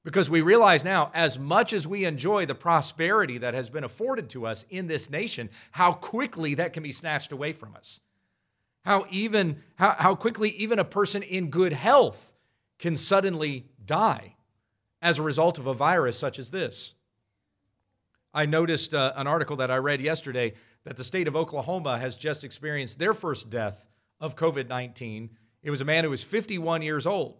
Because 0.03 0.29
we 0.29 0.41
realize 0.41 0.83
now, 0.83 1.11
as 1.13 1.37
much 1.37 1.73
as 1.73 1.87
we 1.87 2.05
enjoy 2.05 2.45
the 2.45 2.55
prosperity 2.55 3.37
that 3.37 3.53
has 3.53 3.69
been 3.69 3.83
afforded 3.83 4.29
to 4.31 4.47
us 4.47 4.65
in 4.69 4.87
this 4.87 5.09
nation, 5.09 5.49
how 5.71 5.93
quickly 5.93 6.55
that 6.55 6.73
can 6.73 6.81
be 6.81 6.91
snatched 6.91 7.31
away 7.31 7.53
from 7.53 7.75
us. 7.75 7.99
How 8.83 9.05
even 9.11 9.57
how, 9.75 9.91
how 9.91 10.15
quickly 10.15 10.49
even 10.51 10.79
a 10.79 10.83
person 10.83 11.21
in 11.21 11.51
good 11.51 11.73
health 11.73 12.33
can 12.79 12.97
suddenly 12.97 13.67
die 13.85 14.35
as 15.03 15.19
a 15.19 15.23
result 15.23 15.59
of 15.59 15.67
a 15.67 15.73
virus 15.73 16.17
such 16.17 16.39
as 16.39 16.49
this. 16.49 16.95
I 18.33 18.45
noticed 18.45 18.95
uh, 18.95 19.13
an 19.15 19.27
article 19.27 19.57
that 19.57 19.69
I 19.69 19.77
read 19.77 20.01
yesterday 20.01 20.53
that 20.83 20.97
the 20.97 21.03
state 21.03 21.27
of 21.27 21.35
Oklahoma 21.35 21.99
has 21.99 22.15
just 22.15 22.43
experienced 22.43 22.97
their 22.97 23.13
first 23.13 23.49
death 23.49 23.87
of 24.19 24.35
COVID 24.35 24.67
19. 24.67 25.29
It 25.61 25.69
was 25.69 25.81
a 25.81 25.85
man 25.85 26.03
who 26.03 26.09
was 26.09 26.23
51 26.23 26.81
years 26.81 27.05
old. 27.05 27.37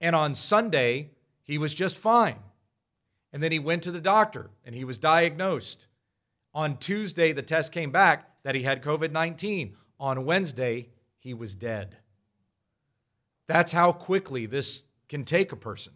And 0.00 0.14
on 0.14 0.34
Sunday, 0.34 1.10
he 1.52 1.58
was 1.58 1.74
just 1.74 1.98
fine. 1.98 2.38
And 3.30 3.42
then 3.42 3.52
he 3.52 3.58
went 3.58 3.82
to 3.82 3.90
the 3.90 4.00
doctor 4.00 4.48
and 4.64 4.74
he 4.74 4.84
was 4.84 4.96
diagnosed. 4.96 5.86
On 6.54 6.78
Tuesday, 6.78 7.32
the 7.32 7.42
test 7.42 7.72
came 7.72 7.90
back 7.90 8.42
that 8.42 8.54
he 8.54 8.62
had 8.62 8.82
COVID 8.82 9.12
19. 9.12 9.74
On 10.00 10.24
Wednesday, 10.24 10.88
he 11.18 11.34
was 11.34 11.54
dead. 11.54 11.98
That's 13.48 13.70
how 13.70 13.92
quickly 13.92 14.46
this 14.46 14.84
can 15.10 15.26
take 15.26 15.52
a 15.52 15.56
person 15.56 15.92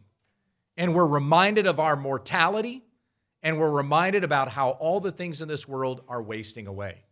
and 0.76 0.94
we're 0.94 1.06
reminded 1.06 1.66
of 1.66 1.80
our 1.80 1.96
mortality, 1.96 2.84
and 3.42 3.58
we're 3.58 3.70
reminded 3.70 4.25
about 4.25 4.50
how 4.50 4.72
all 4.72 5.00
the 5.00 5.10
things 5.10 5.40
in 5.40 5.48
this 5.48 5.66
world 5.66 6.02
are 6.06 6.22
wasting 6.22 6.66
away. 6.66 7.05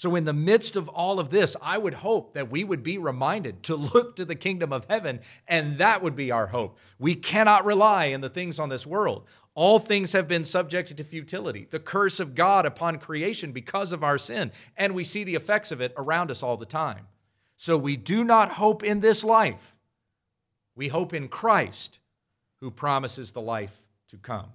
So, 0.00 0.14
in 0.14 0.24
the 0.24 0.32
midst 0.32 0.76
of 0.76 0.88
all 0.88 1.20
of 1.20 1.28
this, 1.28 1.58
I 1.60 1.76
would 1.76 1.92
hope 1.92 2.32
that 2.32 2.50
we 2.50 2.64
would 2.64 2.82
be 2.82 2.96
reminded 2.96 3.62
to 3.64 3.76
look 3.76 4.16
to 4.16 4.24
the 4.24 4.34
kingdom 4.34 4.72
of 4.72 4.86
heaven, 4.88 5.20
and 5.46 5.76
that 5.76 6.02
would 6.02 6.16
be 6.16 6.30
our 6.30 6.46
hope. 6.46 6.78
We 6.98 7.14
cannot 7.14 7.66
rely 7.66 8.06
in 8.06 8.22
the 8.22 8.30
things 8.30 8.58
on 8.58 8.70
this 8.70 8.86
world. 8.86 9.28
All 9.54 9.78
things 9.78 10.14
have 10.14 10.26
been 10.26 10.44
subjected 10.44 10.96
to 10.96 11.04
futility, 11.04 11.66
the 11.68 11.78
curse 11.78 12.18
of 12.18 12.34
God 12.34 12.64
upon 12.64 12.96
creation 12.96 13.52
because 13.52 13.92
of 13.92 14.02
our 14.02 14.16
sin, 14.16 14.52
and 14.74 14.94
we 14.94 15.04
see 15.04 15.22
the 15.22 15.34
effects 15.34 15.70
of 15.70 15.82
it 15.82 15.92
around 15.98 16.30
us 16.30 16.42
all 16.42 16.56
the 16.56 16.64
time. 16.64 17.06
So, 17.58 17.76
we 17.76 17.98
do 17.98 18.24
not 18.24 18.52
hope 18.52 18.82
in 18.82 19.00
this 19.00 19.22
life, 19.22 19.76
we 20.74 20.88
hope 20.88 21.12
in 21.12 21.28
Christ 21.28 22.00
who 22.60 22.70
promises 22.70 23.34
the 23.34 23.42
life 23.42 23.76
to 24.08 24.16
come. 24.16 24.46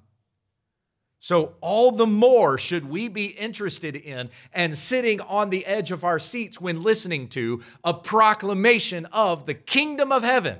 So, 1.25 1.55
all 1.60 1.89
the 1.89 2.05
more 2.05 2.60
should 2.60 2.88
we 2.88 3.08
be 3.08 3.25
interested 3.25 3.96
in 3.96 4.29
and 4.53 4.77
sitting 4.77 5.20
on 5.22 5.50
the 5.50 5.65
edge 5.65 5.91
of 5.91 6.03
our 6.03 6.20
seats 6.20 6.62
when 6.62 6.84
listening 6.84 7.29
to 7.29 7.63
a 7.84 7.96
proclamation 7.96 9.08
of 9.08 9.48
the 9.48 9.55
kingdom 9.55 10.12
of 10.12 10.22
heaven. 10.22 10.60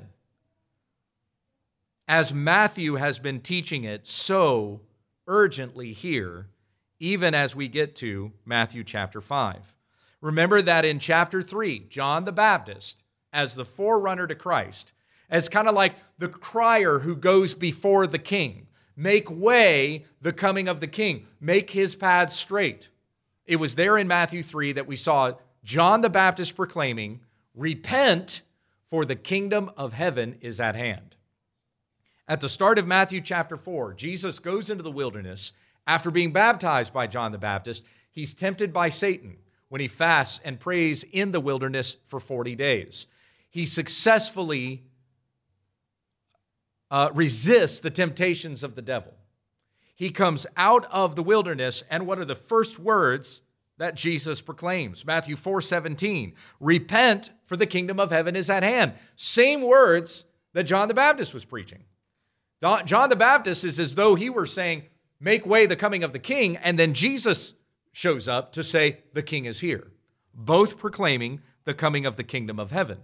As 2.08 2.34
Matthew 2.34 2.96
has 2.96 3.20
been 3.20 3.42
teaching 3.42 3.84
it 3.84 4.08
so 4.08 4.82
urgently 5.28 5.94
here, 5.94 6.48
even 7.00 7.36
as 7.36 7.56
we 7.56 7.68
get 7.68 7.96
to 7.98 8.32
Matthew 8.44 8.84
chapter 8.84 9.22
5. 9.22 9.76
Remember 10.20 10.64
that 10.64 10.84
in 10.84 10.98
chapter 10.98 11.44
3, 11.44 11.86
John 11.92 12.26
the 12.26 12.32
Baptist, 12.32 13.04
as 13.32 13.54
the 13.54 13.66
forerunner 13.66 14.26
to 14.26 14.34
Christ, 14.34 14.94
as 15.30 15.48
kind 15.48 15.68
of 15.68 15.76
like 15.76 15.94
the 16.18 16.28
crier 16.28 16.98
who 16.98 17.16
goes 17.16 17.54
before 17.54 18.08
the 18.08 18.18
king. 18.18 18.65
Make 18.96 19.30
way 19.30 20.06
the 20.22 20.34
coming 20.34 20.68
of 20.68 20.80
the 20.80 20.88
king, 20.88 21.28
make 21.40 21.70
his 21.70 21.96
path 21.96 22.32
straight. 22.32 22.90
It 23.46 23.58
was 23.58 23.76
there 23.76 23.98
in 23.98 24.08
Matthew 24.08 24.42
3 24.42 24.74
that 24.74 24.88
we 24.88 24.96
saw 24.96 25.34
John 25.64 26.02
the 26.02 26.10
Baptist 26.10 26.56
proclaiming, 26.56 27.22
Repent, 27.54 28.42
for 28.84 29.06
the 29.06 29.16
kingdom 29.16 29.72
of 29.78 29.94
heaven 29.94 30.38
is 30.42 30.60
at 30.60 30.76
hand. 30.76 31.16
At 32.28 32.42
the 32.42 32.50
start 32.50 32.80
of 32.80 32.88
Matthew 32.88 33.22
chapter 33.22 33.58
4, 33.58 33.94
Jesus 33.94 34.40
goes 34.40 34.70
into 34.70 34.84
the 34.84 34.92
wilderness 34.92 35.54
after 35.86 36.10
being 36.10 36.32
baptized 36.32 36.94
by 36.94 37.08
John 37.08 37.32
the 37.32 37.38
Baptist. 37.38 37.84
He's 38.12 38.34
tempted 38.34 38.74
by 38.74 38.90
Satan 38.90 39.38
when 39.70 39.82
he 39.82 39.88
fasts 39.88 40.40
and 40.44 40.60
prays 40.60 41.04
in 41.04 41.32
the 41.32 41.40
wilderness 41.40 41.98
for 42.06 42.20
40 42.20 42.56
days. 42.56 43.08
He 43.50 43.66
successfully 43.66 44.84
uh, 46.92 47.10
resists 47.14 47.80
the 47.80 47.90
temptations 47.90 48.64
of 48.64 48.76
the 48.76 48.82
devil. 48.82 49.14
He 49.96 50.10
comes 50.10 50.46
out 50.58 50.86
of 50.92 51.16
the 51.16 51.24
wilderness, 51.24 51.84
and 51.90 52.06
what 52.06 52.20
are 52.20 52.26
the 52.26 52.36
first 52.36 52.80
words 52.80 53.42
that 53.78 53.96
Jesus 53.96 54.42
proclaims? 54.42 55.06
Matthew 55.06 55.36
4 55.36 55.62
17. 55.62 56.34
Repent, 56.60 57.32
for 57.46 57.56
the 57.56 57.66
kingdom 57.66 58.00
of 58.00 58.12
heaven 58.12 58.36
is 58.36 58.50
at 58.50 58.64
hand. 58.64 58.94
Same 59.16 59.62
words 59.62 60.26
that 60.54 60.64
John 60.64 60.88
the 60.88 60.94
Baptist 60.94 61.34
was 61.34 61.46
preaching. 61.46 61.84
John 62.86 63.10
the 63.10 63.16
Baptist 63.16 63.64
is 63.64 63.80
as 63.80 63.96
though 63.96 64.16
he 64.16 64.30
were 64.30 64.46
saying, 64.46 64.84
Make 65.20 65.46
way 65.46 65.66
the 65.66 65.76
coming 65.76 66.04
of 66.04 66.14
the 66.14 66.20
king, 66.20 66.58
and 66.58 66.78
then 66.78 66.94
Jesus 66.94 67.54
shows 67.92 68.28
up 68.28 68.52
to 68.54 68.64
say, 68.64 69.00
The 69.14 69.24
king 69.24 69.46
is 69.46 69.60
here, 69.60 69.92
both 70.34 70.78
proclaiming 70.78 71.42
the 71.64 71.74
coming 71.74 72.06
of 72.06 72.16
the 72.16 72.24
kingdom 72.24 72.60
of 72.60 72.72
heaven. 72.72 73.00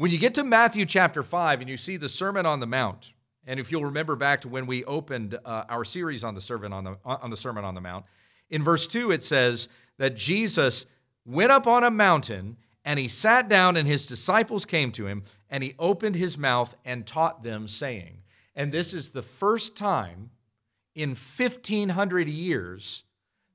When 0.00 0.10
you 0.10 0.16
get 0.16 0.32
to 0.36 0.44
Matthew 0.44 0.86
chapter 0.86 1.22
5 1.22 1.60
and 1.60 1.68
you 1.68 1.76
see 1.76 1.98
the 1.98 2.08
Sermon 2.08 2.46
on 2.46 2.58
the 2.58 2.66
Mount, 2.66 3.12
and 3.46 3.60
if 3.60 3.70
you'll 3.70 3.84
remember 3.84 4.16
back 4.16 4.40
to 4.40 4.48
when 4.48 4.64
we 4.64 4.82
opened 4.84 5.38
uh, 5.44 5.64
our 5.68 5.84
series 5.84 6.24
on 6.24 6.34
the, 6.34 6.40
sermon 6.40 6.72
on, 6.72 6.84
the, 6.84 6.96
on 7.04 7.28
the 7.28 7.36
Sermon 7.36 7.66
on 7.66 7.74
the 7.74 7.82
Mount, 7.82 8.06
in 8.48 8.62
verse 8.62 8.86
2 8.86 9.10
it 9.10 9.22
says 9.22 9.68
that 9.98 10.16
Jesus 10.16 10.86
went 11.26 11.52
up 11.52 11.66
on 11.66 11.84
a 11.84 11.90
mountain 11.90 12.56
and 12.82 12.98
he 12.98 13.08
sat 13.08 13.50
down, 13.50 13.76
and 13.76 13.86
his 13.86 14.06
disciples 14.06 14.64
came 14.64 14.90
to 14.92 15.06
him, 15.06 15.22
and 15.50 15.62
he 15.62 15.74
opened 15.78 16.16
his 16.16 16.38
mouth 16.38 16.74
and 16.86 17.06
taught 17.06 17.42
them, 17.42 17.68
saying, 17.68 18.22
and 18.56 18.72
this 18.72 18.94
is 18.94 19.10
the 19.10 19.20
first 19.22 19.76
time 19.76 20.30
in 20.94 21.10
1500 21.10 22.26
years 22.26 23.04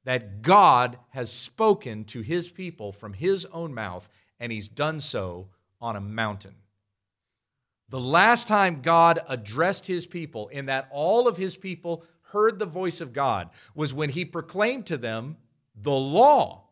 that 0.04 0.44
God 0.44 1.00
has 1.10 1.32
spoken 1.32 2.04
to 2.04 2.22
his 2.22 2.50
people 2.50 2.92
from 2.92 3.14
his 3.14 3.48
own 3.48 3.74
mouth, 3.74 4.08
and 4.40 4.52
he's 4.52 4.70
done 4.70 5.00
so 5.00 5.48
on 5.82 5.96
a 5.96 6.02
mountain. 6.02 6.56
The 7.90 8.00
last 8.00 8.48
time 8.48 8.82
God 8.82 9.20
addressed 9.28 9.86
his 9.86 10.06
people, 10.06 10.48
in 10.48 10.66
that 10.66 10.88
all 10.92 11.28
of 11.28 11.38
his 11.38 11.56
people 11.56 12.04
heard 12.32 12.58
the 12.58 12.66
voice 12.66 13.00
of 13.00 13.14
God, 13.14 13.50
was 13.76 13.94
when 13.94 14.10
he 14.10 14.26
proclaimed 14.26 14.88
to 14.88 14.98
them 14.98 15.38
the 15.76 15.92
law, 15.92 16.64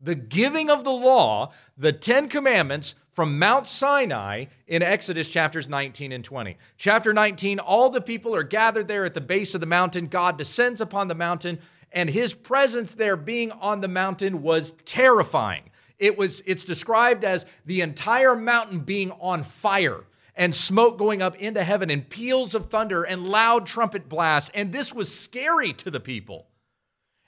the 0.00 0.14
giving 0.14 0.70
of 0.70 0.84
the 0.84 0.92
law, 0.92 1.52
the 1.76 1.92
Ten 1.92 2.28
Commandments 2.28 2.94
from 3.10 3.38
Mount 3.38 3.66
Sinai 3.66 4.46
in 4.66 4.82
Exodus 4.82 5.28
chapters 5.28 5.68
19 5.68 6.12
and 6.12 6.24
20. 6.24 6.56
Chapter 6.76 7.12
19, 7.12 7.58
all 7.58 7.90
the 7.90 8.00
people 8.00 8.34
are 8.34 8.42
gathered 8.42 8.88
there 8.88 9.04
at 9.04 9.14
the 9.14 9.20
base 9.20 9.54
of 9.54 9.60
the 9.60 9.66
mountain. 9.66 10.06
God 10.06 10.38
descends 10.38 10.80
upon 10.80 11.08
the 11.08 11.14
mountain, 11.14 11.58
and 11.92 12.08
his 12.08 12.34
presence 12.34 12.94
there 12.94 13.16
being 13.16 13.50
on 13.52 13.80
the 13.80 13.88
mountain 13.88 14.42
was 14.42 14.72
terrifying. 14.84 15.69
It 16.00 16.18
was 16.18 16.42
it's 16.46 16.64
described 16.64 17.24
as 17.24 17.46
the 17.66 17.82
entire 17.82 18.34
mountain 18.34 18.80
being 18.80 19.12
on 19.20 19.44
fire 19.44 20.04
and 20.34 20.54
smoke 20.54 20.98
going 20.98 21.22
up 21.22 21.36
into 21.36 21.62
heaven 21.62 21.90
and 21.90 22.08
peals 22.08 22.54
of 22.54 22.66
thunder 22.66 23.04
and 23.04 23.26
loud 23.26 23.66
trumpet 23.66 24.08
blasts 24.08 24.50
and 24.54 24.72
this 24.72 24.92
was 24.92 25.14
scary 25.14 25.72
to 25.74 25.90
the 25.90 26.00
people. 26.00 26.48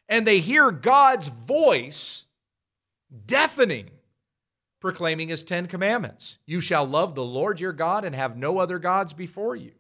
And 0.09 0.27
they 0.27 0.41
hear 0.41 0.71
God's 0.71 1.29
voice 1.29 2.25
deafening 3.27 3.91
proclaiming 4.83 5.29
his 5.29 5.45
10 5.45 5.69
commandments. 5.69 6.39
You 6.45 6.61
shall 6.61 6.85
love 6.85 7.15
the 7.15 7.25
Lord 7.25 7.61
your 7.61 7.73
God 7.73 8.05
and 8.05 8.17
have 8.17 8.37
no 8.37 8.59
other 8.59 8.81
gods 8.81 9.13
before 9.13 9.55
you. 9.55 9.71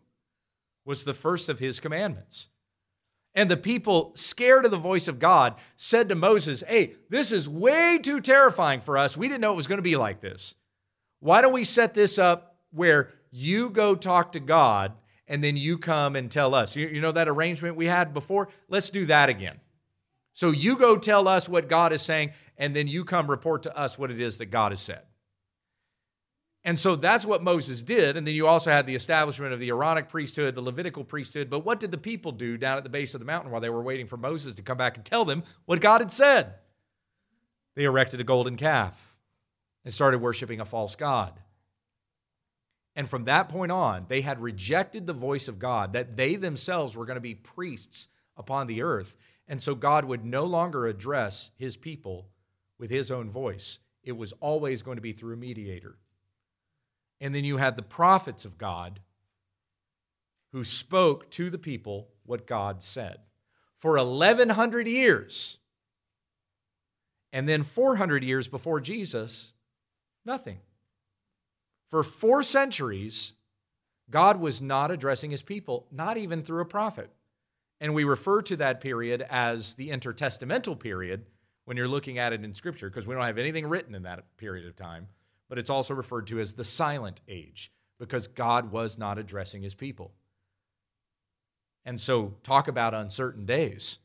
Was 0.85 1.05
the 1.05 1.13
first 1.13 1.49
of 1.49 1.59
his 1.59 1.81
commandments. 1.81 2.49
And 3.35 3.51
the 3.51 3.57
people, 3.57 4.13
scared 4.15 4.65
of 4.67 4.71
the 4.71 4.77
voice 4.77 5.09
of 5.09 5.19
God, 5.19 5.55
said 5.77 6.09
to 6.11 6.15
Moses, 6.15 6.63
Hey, 6.67 6.95
this 7.09 7.33
is 7.33 7.49
way 7.49 7.99
too 8.03 8.21
terrifying 8.21 8.81
for 8.81 8.99
us. 8.99 9.17
We 9.17 9.29
didn't 9.29 9.41
know 9.41 9.53
it 9.53 9.57
was 9.57 9.67
going 9.67 9.79
to 9.79 9.83
be 9.83 9.97
like 9.97 10.21
this. 10.21 10.55
Why 11.21 11.41
don't 11.41 11.53
we 11.53 11.65
set 11.65 11.95
this 11.95 12.19
up 12.19 12.57
where 12.73 13.11
you 13.31 13.71
go 13.71 13.95
talk 13.95 14.33
to 14.33 14.41
God 14.41 14.93
and 15.27 15.43
then 15.43 15.57
you 15.57 15.79
come 15.79 16.17
and 16.17 16.31
tell 16.31 16.55
us? 16.55 16.77
You, 16.77 17.01
know 17.01 17.13
that 17.13 17.29
arrangement 17.29 17.77
we 17.77 17.87
had 17.87 18.13
before? 18.13 18.49
Let's 18.69 18.91
do 18.91 19.07
that 19.07 19.29
again. 19.29 19.61
So 20.35 20.51
you 20.51 20.77
go 20.77 20.97
tell 20.97 21.29
us 21.29 21.49
what 21.49 21.69
God 21.69 21.93
is 21.93 22.03
saying, 22.03 22.33
and 22.59 22.75
then 22.75 22.89
you 22.89 23.05
come 23.05 23.31
report 23.31 23.63
to 23.65 23.77
us 23.77 23.99
what 23.99 24.11
it 24.11 24.21
is 24.21 24.39
that 24.39 24.47
God 24.47 24.73
has 24.73 24.81
said. 24.81 25.03
And 26.65 26.79
so 26.79 26.95
that's 26.95 27.27
what 27.27 27.43
Moses 27.43 27.83
did. 27.83 28.17
And 28.17 28.27
then 28.27 28.35
you 28.35 28.47
also 28.47 28.71
had 28.71 28.87
the 28.87 28.95
establishment 28.95 29.53
of 29.53 29.59
the 29.59 29.71
Aaronic 29.71 30.09
priesthood, 30.09 30.55
the 30.55 30.61
Levitical 30.61 31.03
priesthood. 31.03 31.51
But 31.51 31.65
what 31.65 31.81
did 31.81 31.91
the 31.91 31.99
people 31.99 32.31
do 32.31 32.57
down 32.57 32.79
at 32.79 32.85
the 32.85 32.91
base 32.91 33.15
of 33.15 33.21
the 33.21 33.27
mountain 33.27 33.51
while 33.51 33.61
they 33.61 33.71
were 33.71 33.83
waiting 33.83 34.07
for 34.07 34.17
Moses 34.17 34.55
to 34.55 34.63
come 34.63 34.79
back 34.79 34.97
and 34.97 35.05
tell 35.05 35.25
them 35.25 35.43
what 35.65 35.81
God 35.81 36.01
had 36.01 36.13
said? 36.13 36.55
They 37.75 37.85
erected 37.85 38.21
a 38.21 38.25
golden 38.25 38.57
calf 38.57 39.17
and 39.85 39.93
started 39.93 40.19
worshiping 40.21 40.61
a 40.61 40.65
false 40.65 40.95
God. 40.95 41.33
And 42.95 43.09
from 43.09 43.25
that 43.25 43.49
point 43.49 43.73
on, 43.73 44.05
they 44.09 44.21
had 44.21 44.41
rejected 44.41 45.07
the 45.07 45.15
voice 45.15 45.49
of 45.49 45.59
God, 45.59 45.95
that 45.95 46.17
they 46.17 46.37
themselves 46.37 46.97
were 46.97 47.07
going 47.07 47.17
to 47.17 47.21
be 47.21 47.35
priests 47.35 48.09
upon 48.37 48.67
the 48.67 48.83
earth. 48.83 49.17
And 49.49 49.63
so 49.63 49.75
God 49.75 50.05
would 50.05 50.25
no 50.25 50.45
longer 50.45 50.87
address 50.87 51.51
his 51.57 51.77
people 51.77 52.29
with 52.79 52.91
his 52.91 53.11
own 53.11 53.31
voice. 53.31 53.79
It 54.05 54.13
was 54.13 54.33
always 54.35 54.83
going 54.83 54.97
to 54.97 55.03
be 55.03 55.13
through 55.13 55.35
a 55.35 55.39
mediator. 55.39 55.97
And 57.23 57.33
then 57.33 57.45
you 57.45 57.57
had 57.57 57.77
the 57.77 57.83
prophets 57.83 58.45
of 58.45 58.59
God 58.59 58.99
who 60.51 60.65
spoke 60.65 61.31
to 61.31 61.51
the 61.51 61.59
people 61.59 62.09
what 62.25 62.49
God 62.49 62.83
said. 62.83 63.19
For 63.77 63.97
1,100 63.97 64.89
years, 64.89 65.59
and 67.33 67.49
then 67.49 67.63
400 67.63 68.25
years 68.25 68.49
before 68.49 68.81
Jesus, 68.81 69.53
nothing. 70.25 70.59
For 71.91 72.03
four 72.03 72.43
centuries, 72.43 73.35
God 74.11 74.41
was 74.41 74.61
not 74.61 74.91
addressing 74.91 75.31
his 75.31 75.43
people, 75.43 75.87
not 75.93 76.17
even 76.17 76.43
through 76.43 76.63
a 76.63 76.67
prophet. 76.67 77.09
And 77.81 77.95
we 77.95 78.03
refer 78.03 78.43
to 78.43 78.57
that 78.57 78.81
period 78.81 79.25
as 79.31 79.77
the 79.77 79.91
intertestamental 79.91 80.79
period 80.79 81.27
when 81.67 81.77
you're 81.77 81.87
looking 81.87 82.19
at 82.19 82.33
it 82.33 82.45
in 82.45 82.53
Scripture, 82.53 82.91
because 82.91 83.07
we 83.07 83.15
don't 83.15 83.25
have 83.25 83.39
anything 83.39 83.69
written 83.69 83.95
in 83.95 84.03
that 84.03 84.37
period 84.37 84.67
of 84.67 84.75
time 84.75 85.07
but 85.53 85.59
it's 85.59 85.69
also 85.69 85.93
referred 85.93 86.27
to 86.27 86.41
as 86.41 86.55
the 86.55 86.65
silent 86.65 87.21
age 87.29 87.71
because 87.99 88.27
God 88.27 88.73
was 88.73 88.97
not 88.97 89.19
addressing 89.19 89.61
his 89.61 89.75
people. 89.75 90.11
And 91.85 92.01
so, 92.01 92.37
talk 92.43 92.69
about 92.69 92.95
uncertain 92.95 93.45
days. 93.45 93.99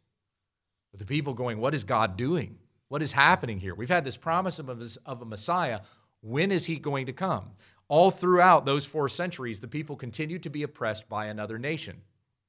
With 0.92 1.00
the 1.00 1.06
people 1.06 1.34
going, 1.34 1.60
What 1.60 1.74
is 1.74 1.86
God 1.86 2.18
doing? 2.18 2.58
What 2.90 3.02
is 3.02 3.14
happening 3.14 3.60
here? 3.60 3.74
We've 3.74 3.88
had 3.88 4.04
this 4.04 4.18
promise 4.18 4.60
of 4.60 4.68
a, 5.06 5.24
Messiah. 5.24 5.80
When 6.20 6.52
is 6.52 6.66
he 6.66 6.80
going 6.80 7.06
to 7.06 7.14
come? 7.14 7.52
All 7.88 8.12
throughout 8.12 8.66
those 8.66 8.86
four 8.86 9.08
centuries, 9.08 9.62
the 9.62 9.70
people 9.70 9.96
continued 9.96 10.44
to 10.44 10.50
be 10.50 10.64
oppressed 10.64 11.08
by 11.08 11.28
another 11.28 11.58
nation. 11.58 12.02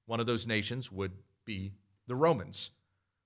One 0.07 0.19
of 0.19 0.27
those 0.27 0.49
nations 0.49 0.91
would 0.91 1.13
be 1.45 1.71
the 2.09 2.17
Romans 2.17 2.73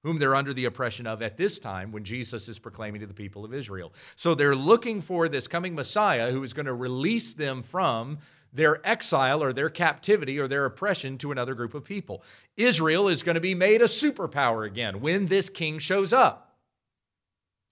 whom 0.03 0.19
they're 0.19 0.35
under 0.35 0.53
the 0.53 0.65
oppression 0.65 1.07
of 1.07 1.23
at 1.23 1.37
this 1.37 1.59
time 1.59 1.93
when 1.93 2.05
Jesus 2.05 2.49
is 2.49 2.59
proclaiming 2.59 3.01
to 3.01 3.07
the 3.07 3.15
people 3.15 3.45
of 3.45 3.55
Israel. 3.55 3.93
So 4.17 4.35
they're 4.35 4.55
looking 4.55 5.01
for 5.01 5.29
this 5.29 5.47
coming 5.47 5.75
Messiah 5.75 6.33
who 6.33 6.43
is 6.43 6.53
going 6.53 6.67
to 6.67 6.75
release 6.75 7.35
them 7.35 7.63
from 7.63 8.19
their 8.53 8.87
exile 8.87 9.43
or 9.43 9.53
their 9.53 9.71
captivity 9.71 10.39
or 10.39 10.49
their 10.49 10.65
oppression 10.65 11.19
to 11.19 11.33
another 11.33 11.55
group 11.55 11.75
of 11.75 11.85
people. 11.85 12.23
Israel 12.57 13.09
is 13.09 13.23
going 13.23 13.37
to 13.37 13.41
be 13.41 13.55
made 13.55 13.81
a 13.81 13.87
superpower 13.87 14.67
again 14.67 15.01
when 15.01 15.27
this 15.27 15.49
king 15.49 15.79
shows 15.79 16.13
up. 16.13 16.57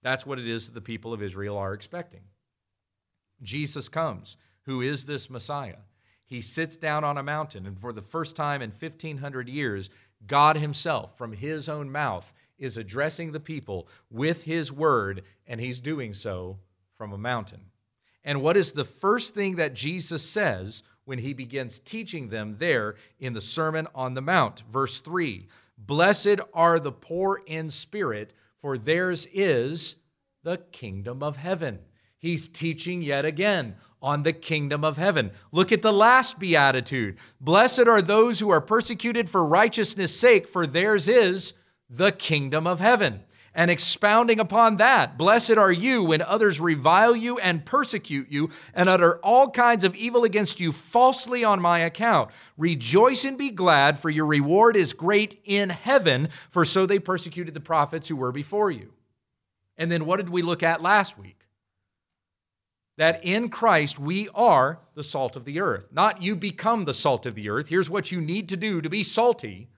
That's 0.02 0.24
what 0.24 0.38
it 0.38 0.48
is 0.48 0.66
that 0.66 0.74
the 0.74 0.80
people 0.80 1.12
of 1.12 1.22
Israel 1.22 1.58
are 1.58 1.74
expecting. 1.74 2.22
Jesus 3.42 3.88
comes. 3.88 4.36
Who 4.64 4.80
is 4.80 5.04
this 5.04 5.28
Messiah? 5.28 5.76
He 6.24 6.40
sits 6.40 6.76
down 6.76 7.02
on 7.02 7.18
a 7.18 7.24
mountain, 7.24 7.66
and 7.66 7.78
for 7.78 7.92
the 7.92 8.02
first 8.02 8.36
time 8.36 8.62
in 8.62 8.70
1,500 8.70 9.48
years, 9.48 9.90
God 10.26 10.56
Himself, 10.56 11.16
from 11.16 11.32
His 11.32 11.68
own 11.68 11.90
mouth, 11.90 12.32
is 12.58 12.76
addressing 12.76 13.32
the 13.32 13.40
people 13.40 13.88
with 14.10 14.44
His 14.44 14.72
word, 14.72 15.22
and 15.46 15.60
He's 15.60 15.80
doing 15.80 16.14
so 16.14 16.58
from 16.96 17.12
a 17.12 17.18
mountain. 17.18 17.60
And 18.24 18.42
what 18.42 18.56
is 18.56 18.72
the 18.72 18.84
first 18.84 19.34
thing 19.34 19.56
that 19.56 19.74
Jesus 19.74 20.22
says 20.22 20.82
when 21.04 21.18
He 21.18 21.32
begins 21.32 21.78
teaching 21.78 22.28
them 22.28 22.56
there 22.58 22.96
in 23.18 23.32
the 23.32 23.40
Sermon 23.40 23.88
on 23.94 24.14
the 24.14 24.20
Mount? 24.20 24.62
Verse 24.70 25.00
3 25.00 25.48
Blessed 25.78 26.40
are 26.52 26.78
the 26.78 26.92
poor 26.92 27.40
in 27.46 27.70
spirit, 27.70 28.34
for 28.58 28.76
theirs 28.76 29.26
is 29.32 29.96
the 30.42 30.58
kingdom 30.58 31.22
of 31.22 31.36
heaven. 31.36 31.78
He's 32.20 32.48
teaching 32.48 33.00
yet 33.00 33.24
again 33.24 33.76
on 34.02 34.24
the 34.24 34.34
kingdom 34.34 34.84
of 34.84 34.98
heaven. 34.98 35.30
Look 35.52 35.72
at 35.72 35.80
the 35.80 35.92
last 35.92 36.38
beatitude. 36.38 37.16
Blessed 37.40 37.88
are 37.88 38.02
those 38.02 38.38
who 38.40 38.50
are 38.50 38.60
persecuted 38.60 39.30
for 39.30 39.44
righteousness' 39.44 40.14
sake, 40.14 40.46
for 40.46 40.66
theirs 40.66 41.08
is 41.08 41.54
the 41.88 42.12
kingdom 42.12 42.66
of 42.66 42.78
heaven. 42.78 43.20
And 43.54 43.70
expounding 43.70 44.38
upon 44.38 44.76
that, 44.76 45.16
blessed 45.16 45.56
are 45.56 45.72
you 45.72 46.04
when 46.04 46.20
others 46.20 46.60
revile 46.60 47.16
you 47.16 47.38
and 47.38 47.64
persecute 47.64 48.30
you 48.30 48.50
and 48.74 48.88
utter 48.88 49.18
all 49.24 49.50
kinds 49.50 49.82
of 49.82 49.96
evil 49.96 50.22
against 50.22 50.60
you 50.60 50.72
falsely 50.72 51.42
on 51.42 51.60
my 51.60 51.78
account. 51.80 52.30
Rejoice 52.58 53.24
and 53.24 53.38
be 53.38 53.50
glad, 53.50 53.98
for 53.98 54.10
your 54.10 54.26
reward 54.26 54.76
is 54.76 54.92
great 54.92 55.40
in 55.44 55.70
heaven, 55.70 56.28
for 56.50 56.66
so 56.66 56.84
they 56.84 56.98
persecuted 56.98 57.54
the 57.54 57.60
prophets 57.60 58.08
who 58.08 58.16
were 58.16 58.30
before 58.30 58.70
you. 58.70 58.92
And 59.78 59.90
then 59.90 60.04
what 60.04 60.18
did 60.18 60.28
we 60.28 60.42
look 60.42 60.62
at 60.62 60.82
last 60.82 61.18
week? 61.18 61.39
That 63.00 63.24
in 63.24 63.48
Christ 63.48 63.98
we 63.98 64.28
are 64.34 64.78
the 64.94 65.02
salt 65.02 65.34
of 65.34 65.46
the 65.46 65.58
earth. 65.58 65.86
Not 65.90 66.22
you 66.22 66.36
become 66.36 66.84
the 66.84 66.92
salt 66.92 67.24
of 67.24 67.34
the 67.34 67.48
earth. 67.48 67.70
Here's 67.70 67.88
what 67.88 68.12
you 68.12 68.20
need 68.20 68.46
to 68.50 68.58
do 68.58 68.82
to 68.82 68.90
be 68.90 69.02
salty. 69.02 69.70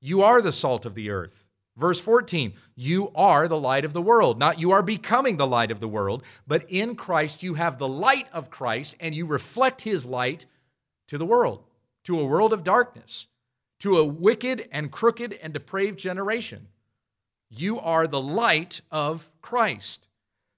You 0.00 0.22
are 0.22 0.40
the 0.40 0.52
salt 0.52 0.86
of 0.86 0.94
the 0.94 1.10
earth. 1.10 1.48
Verse 1.76 2.00
14, 2.00 2.54
you 2.76 3.10
are 3.16 3.48
the 3.48 3.58
light 3.58 3.84
of 3.84 3.92
the 3.92 4.00
world. 4.00 4.38
Not 4.38 4.60
you 4.60 4.70
are 4.70 4.84
becoming 4.84 5.36
the 5.36 5.48
light 5.48 5.72
of 5.72 5.80
the 5.80 5.88
world, 5.88 6.22
but 6.46 6.64
in 6.68 6.94
Christ 6.94 7.42
you 7.42 7.54
have 7.54 7.76
the 7.76 7.88
light 7.88 8.28
of 8.32 8.50
Christ 8.50 8.94
and 9.00 9.12
you 9.12 9.26
reflect 9.26 9.82
his 9.82 10.06
light 10.06 10.46
to 11.08 11.18
the 11.18 11.26
world, 11.26 11.64
to 12.04 12.20
a 12.20 12.24
world 12.24 12.52
of 12.52 12.62
darkness, 12.62 13.26
to 13.80 13.96
a 13.96 14.04
wicked 14.04 14.68
and 14.70 14.92
crooked 14.92 15.32
and 15.42 15.52
depraved 15.52 15.98
generation. 15.98 16.68
You 17.50 17.80
are 17.80 18.06
the 18.06 18.22
light 18.22 18.80
of 18.92 19.32
Christ, 19.42 20.06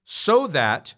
so 0.05 0.45
that 0.45 0.93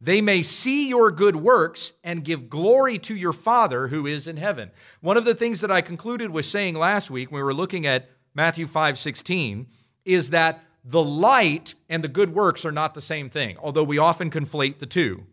they 0.00 0.20
may 0.20 0.42
see 0.42 0.88
your 0.88 1.10
good 1.10 1.36
works 1.36 1.92
and 2.04 2.24
give 2.24 2.50
glory 2.50 2.98
to 2.98 3.16
your 3.16 3.32
Father 3.32 3.88
who 3.88 4.06
is 4.06 4.28
in 4.28 4.36
heaven. 4.36 4.70
One 5.00 5.16
of 5.16 5.24
the 5.24 5.34
things 5.34 5.60
that 5.62 5.70
I 5.70 5.80
concluded 5.80 6.30
with 6.30 6.44
saying 6.44 6.74
last 6.74 7.10
week 7.10 7.30
when 7.30 7.40
we 7.40 7.44
were 7.44 7.54
looking 7.54 7.86
at 7.86 8.10
Matthew 8.34 8.66
5 8.66 8.98
16 8.98 9.66
is 10.04 10.30
that 10.30 10.62
the 10.84 11.02
light 11.02 11.74
and 11.88 12.04
the 12.04 12.08
good 12.08 12.34
works 12.34 12.64
are 12.64 12.72
not 12.72 12.94
the 12.94 13.00
same 13.00 13.30
thing, 13.30 13.56
although 13.58 13.82
we 13.82 13.98
often 13.98 14.30
conflate 14.30 14.78
the 14.78 14.86
two. 14.86 15.24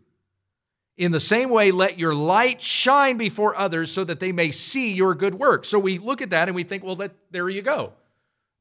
In 0.96 1.12
the 1.12 1.20
same 1.20 1.50
way, 1.50 1.70
let 1.70 1.98
your 1.98 2.14
light 2.14 2.60
shine 2.60 3.16
before 3.16 3.56
others 3.56 3.90
so 3.90 4.04
that 4.04 4.20
they 4.20 4.32
may 4.32 4.50
see 4.50 4.92
your 4.92 5.14
good 5.14 5.34
works. 5.34 5.68
So 5.68 5.78
we 5.78 5.98
look 5.98 6.22
at 6.22 6.30
that 6.30 6.48
and 6.48 6.54
we 6.54 6.62
think, 6.62 6.84
well, 6.84 6.96
that, 6.96 7.12
there 7.30 7.48
you 7.48 7.62
go. 7.62 7.92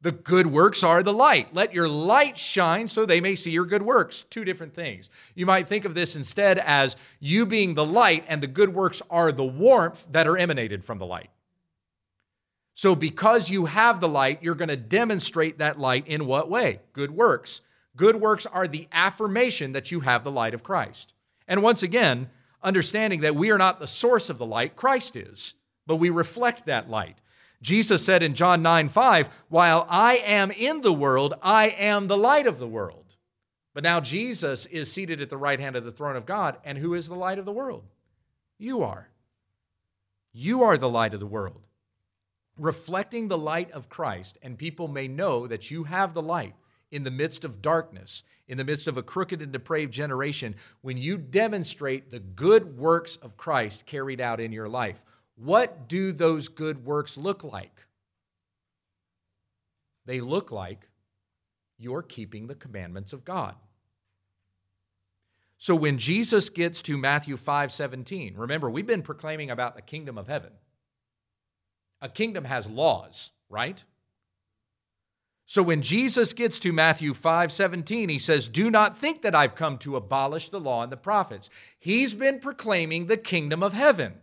The 0.04 0.12
good 0.12 0.48
works 0.48 0.84
are 0.84 1.02
the 1.02 1.14
light. 1.14 1.56
Let 1.56 1.74
your 1.74 1.88
light 1.88 2.38
shine 2.38 2.90
so 2.90 3.06
they 3.06 3.22
may 3.22 3.36
see 3.36 3.52
your 3.52 3.66
good 3.66 3.82
works. 3.82 4.26
Two 4.30 4.44
different 4.44 4.76
things. 4.76 5.10
You 5.34 5.46
might 5.46 5.70
think 5.70 5.86
of 5.86 5.94
this 5.94 6.18
instead 6.18 6.60
as 6.60 6.98
you 7.22 7.46
being 7.46 7.74
the 7.74 7.86
light, 7.86 8.26
and 8.28 8.44
the 8.44 8.48
good 8.48 8.74
works 8.74 9.02
are 9.10 9.32
the 9.32 9.46
warmth 9.46 10.06
that 10.12 10.28
are 10.28 10.38
emanated 10.38 10.84
from 10.84 10.98
the 10.98 11.06
light. 11.06 11.30
So, 12.76 12.96
because 12.96 13.50
you 13.50 13.66
have 13.66 14.02
the 14.02 14.10
light, 14.10 14.44
you're 14.44 14.56
going 14.56 14.68
to 14.68 14.76
demonstrate 14.76 15.60
that 15.60 15.80
light 15.80 16.06
in 16.06 16.26
what 16.26 16.50
way? 16.50 16.82
Good 16.92 17.12
works. 17.12 17.62
Good 17.96 18.18
works 18.18 18.46
are 18.46 18.68
the 18.68 18.90
affirmation 18.92 19.72
that 19.72 19.90
you 19.90 20.02
have 20.02 20.26
the 20.26 20.32
light 20.32 20.54
of 20.54 20.64
Christ. 20.64 21.14
And 21.48 21.64
once 21.64 21.82
again, 21.82 22.30
understanding 22.62 23.22
that 23.22 23.36
we 23.36 23.52
are 23.52 23.58
not 23.58 23.80
the 23.80 23.88
source 23.88 24.30
of 24.30 24.38
the 24.38 24.46
light, 24.46 24.76
Christ 24.76 25.16
is, 25.16 25.54
but 25.88 25.96
we 25.96 26.10
reflect 26.10 26.66
that 26.66 26.90
light. 26.90 27.20
Jesus 27.64 28.06
said 28.06 28.22
in 28.22 28.36
John 28.36 28.62
9 28.62 28.90
5, 28.90 29.46
While 29.48 29.88
I 29.90 30.18
am 30.18 30.52
in 30.52 30.82
the 30.82 30.94
world, 30.94 31.34
I 31.42 31.70
am 31.70 32.08
the 32.08 32.18
light 32.18 32.46
of 32.46 32.60
the 32.60 32.68
world. 32.68 33.16
But 33.74 33.84
now 33.84 34.02
Jesus 34.02 34.66
is 34.68 34.92
seated 34.92 35.22
at 35.22 35.30
the 35.30 35.38
right 35.38 35.60
hand 35.60 35.78
of 35.78 35.86
the 35.86 35.92
throne 35.92 36.18
of 36.18 36.26
God. 36.26 36.58
And 36.66 36.78
who 36.78 36.94
is 36.94 37.08
the 37.08 37.16
light 37.16 37.40
of 37.40 37.46
the 37.46 37.54
world? 37.54 37.86
You 38.60 38.84
are. 38.84 39.10
You 40.34 40.64
are 40.64 40.78
the 40.78 40.90
light 40.90 41.14
of 41.14 41.22
the 41.22 41.26
world. 41.26 41.62
Reflecting 42.58 43.30
the 43.30 43.38
light 43.38 43.72
of 43.72 43.90
Christ, 43.90 44.38
and 44.44 44.58
people 44.58 44.88
may 44.90 45.08
know 45.08 45.48
that 45.48 45.72
you 45.72 45.86
have 45.86 46.14
the 46.14 46.22
light 46.22 46.54
in 46.92 47.04
the 47.04 47.12
midst 47.12 47.46
of 47.46 47.62
darkness, 47.62 48.24
in 48.48 48.58
the 48.58 48.64
midst 48.64 48.88
of 48.88 48.98
a 48.98 49.04
crooked 49.04 49.42
and 49.42 49.52
depraved 49.52 49.94
generation, 49.94 50.56
when 50.82 50.98
you 50.98 51.18
demonstrate 51.18 52.12
the 52.12 52.20
good 52.20 52.78
works 52.78 53.16
of 53.16 53.38
Christ 53.38 53.86
carried 53.86 54.22
out 54.22 54.40
in 54.40 54.52
your 54.52 54.70
life. 54.70 55.02
What 55.36 55.88
do 55.88 56.12
those 56.12 56.48
good 56.48 56.86
works 56.86 57.18
look 57.18 57.44
like? 57.44 57.86
They 60.06 60.22
look 60.22 60.52
like 60.52 60.88
you're 61.78 62.04
keeping 62.04 62.48
the 62.48 62.56
commandments 62.56 63.14
of 63.14 63.26
God. 63.26 63.56
So 65.58 65.76
when 65.76 65.98
Jesus 65.98 66.50
gets 66.50 66.82
to 66.84 66.98
Matthew 66.98 67.38
5 67.38 67.72
17, 67.72 68.36
remember, 68.36 68.70
we've 68.70 68.86
been 68.86 69.02
proclaiming 69.02 69.50
about 69.50 69.76
the 69.76 69.82
kingdom 69.82 70.18
of 70.18 70.28
heaven. 70.28 70.52
A 72.02 72.10
kingdom 72.10 72.44
has 72.44 72.68
laws, 72.68 73.32
right? 73.50 73.82
So 75.46 75.64
when 75.64 75.82
Jesus 75.82 76.34
gets 76.34 76.60
to 76.60 76.74
Matthew 76.74 77.14
5 77.14 77.52
17, 77.52 78.10
he 78.10 78.18
says, 78.18 78.50
Do 78.50 78.70
not 78.70 78.98
think 78.98 79.22
that 79.22 79.36
I've 79.36 79.56
come 79.56 79.78
to 79.80 79.96
abolish 79.96 80.50
the 80.50 80.60
law 80.60 80.84
and 80.84 80.92
the 80.92 80.98
prophets. 80.98 81.50
He's 81.80 82.14
been 82.14 82.40
proclaiming 82.40 83.08
the 83.08 83.18
kingdom 83.18 83.64
of 83.64 83.74
heaven. 83.74 84.16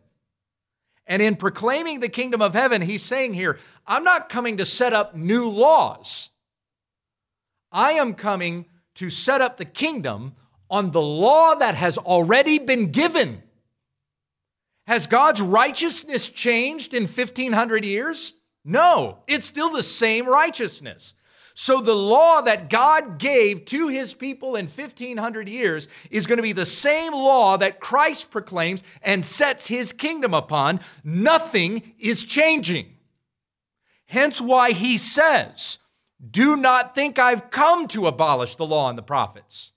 And 1.07 1.21
in 1.21 1.37
proclaiming 1.37 2.01
the 2.01 2.09
kingdom 2.09 2.41
of 2.41 2.55
heaven, 2.55 2.83
he's 2.83 3.03
saying 3.03 3.35
here, 3.35 3.59
I'm 3.87 4.05
not 4.05 4.29
coming 4.29 4.59
to 4.59 4.67
set 4.67 4.93
up 4.93 5.15
new 5.15 5.49
laws. 5.49 6.31
I 7.73 7.93
am 7.93 8.15
coming 8.15 8.67
to 8.95 9.11
set 9.11 9.41
up 9.41 9.57
the 9.57 9.65
kingdom 9.65 10.35
on 10.69 10.93
the 10.93 11.03
law 11.03 11.55
that 11.57 11.75
has 11.75 11.99
already 11.99 12.59
been 12.59 12.91
given. 12.91 13.43
Has 14.87 15.07
God's 15.07 15.41
righteousness 15.41 16.29
changed 16.29 16.95
in 16.95 17.05
1500 17.05 17.85
years? 17.85 18.35
No, 18.65 19.19
it's 19.27 19.47
still 19.47 19.71
the 19.71 19.83
same 19.83 20.27
righteousness. 20.27 21.15
So 21.61 21.83
the 21.83 21.95
law 21.95 22.41
that 22.41 22.71
God 22.71 23.19
gave 23.19 23.67
to 23.67 23.89
his 23.89 24.15
people 24.15 24.57
in 24.57 24.65
1500 24.65 25.47
years 25.47 25.89
is 26.11 26.27
going 26.27 26.39
to 26.39 26.43
be 26.43 26.55
the 26.55 26.65
same 26.65 27.13
law 27.13 27.59
that 27.59 27.81
Christ 27.81 28.31
proclaims 28.31 28.83
and 29.03 29.23
sets 29.23 29.67
his 29.67 29.93
kingdom 29.93 30.33
upon. 30.33 30.81
Nothing 31.05 31.93
is 31.99 32.25
changing. 32.25 32.87
Hence 34.07 34.41
why 34.41 34.71
he 34.71 34.97
says, 34.97 35.77
Do 36.31 36.57
not 36.57 36.95
think 36.95 37.19
I've 37.19 37.51
come 37.51 37.89
to 37.89 38.07
abolish 38.07 38.57
the 38.57 38.65
law 38.65 38.89
and 38.89 38.97
the 38.97 39.03
prophets. 39.03 39.73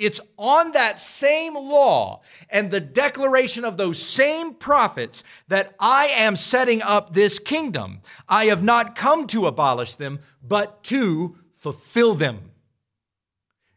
It's 0.00 0.18
on 0.38 0.72
that 0.72 0.98
same 0.98 1.54
law 1.54 2.22
and 2.48 2.70
the 2.70 2.80
declaration 2.80 3.66
of 3.66 3.76
those 3.76 4.02
same 4.02 4.54
prophets 4.54 5.22
that 5.48 5.74
I 5.78 6.06
am 6.06 6.36
setting 6.36 6.80
up 6.82 7.12
this 7.12 7.38
kingdom. 7.38 8.00
I 8.26 8.46
have 8.46 8.62
not 8.62 8.96
come 8.96 9.26
to 9.26 9.46
abolish 9.46 9.96
them, 9.96 10.20
but 10.42 10.82
to 10.84 11.36
fulfill 11.54 12.14
them. 12.14 12.50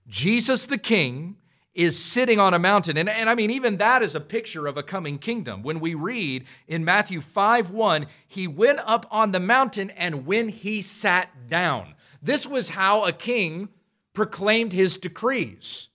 Jesus 0.08 0.66
the 0.66 0.78
King 0.78 1.36
is 1.74 2.00
sitting 2.02 2.40
on 2.40 2.54
a 2.54 2.60
mountain. 2.60 2.96
And, 2.96 3.10
and 3.10 3.30
I 3.30 3.36
mean, 3.36 3.52
even 3.52 3.76
that 3.78 4.02
is 4.02 4.16
a 4.16 4.22
picture 4.22 4.66
of 4.66 4.78
a 4.78 4.84
coming 4.84 5.18
kingdom. 5.18 5.62
When 5.62 5.82
we 5.82 5.94
read 5.94 6.46
in 6.70 6.86
Matthew 6.86 7.20
5 7.20 7.72
1, 7.72 8.08
he 8.30 8.48
went 8.48 8.80
up 8.86 9.06
on 9.12 9.34
the 9.34 9.42
mountain 9.42 9.90
and 9.90 10.26
when 10.26 10.48
he 10.48 10.82
sat 10.82 11.50
down. 11.50 11.96
This 12.22 12.48
was 12.48 12.70
how 12.70 13.04
a 13.04 13.12
king 13.12 13.68
proclaimed 14.14 14.72
his 14.72 14.96
decrees 14.96 15.90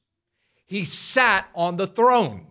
he 0.68 0.84
sat 0.84 1.48
on 1.54 1.76
the 1.76 1.86
throne. 1.86 2.46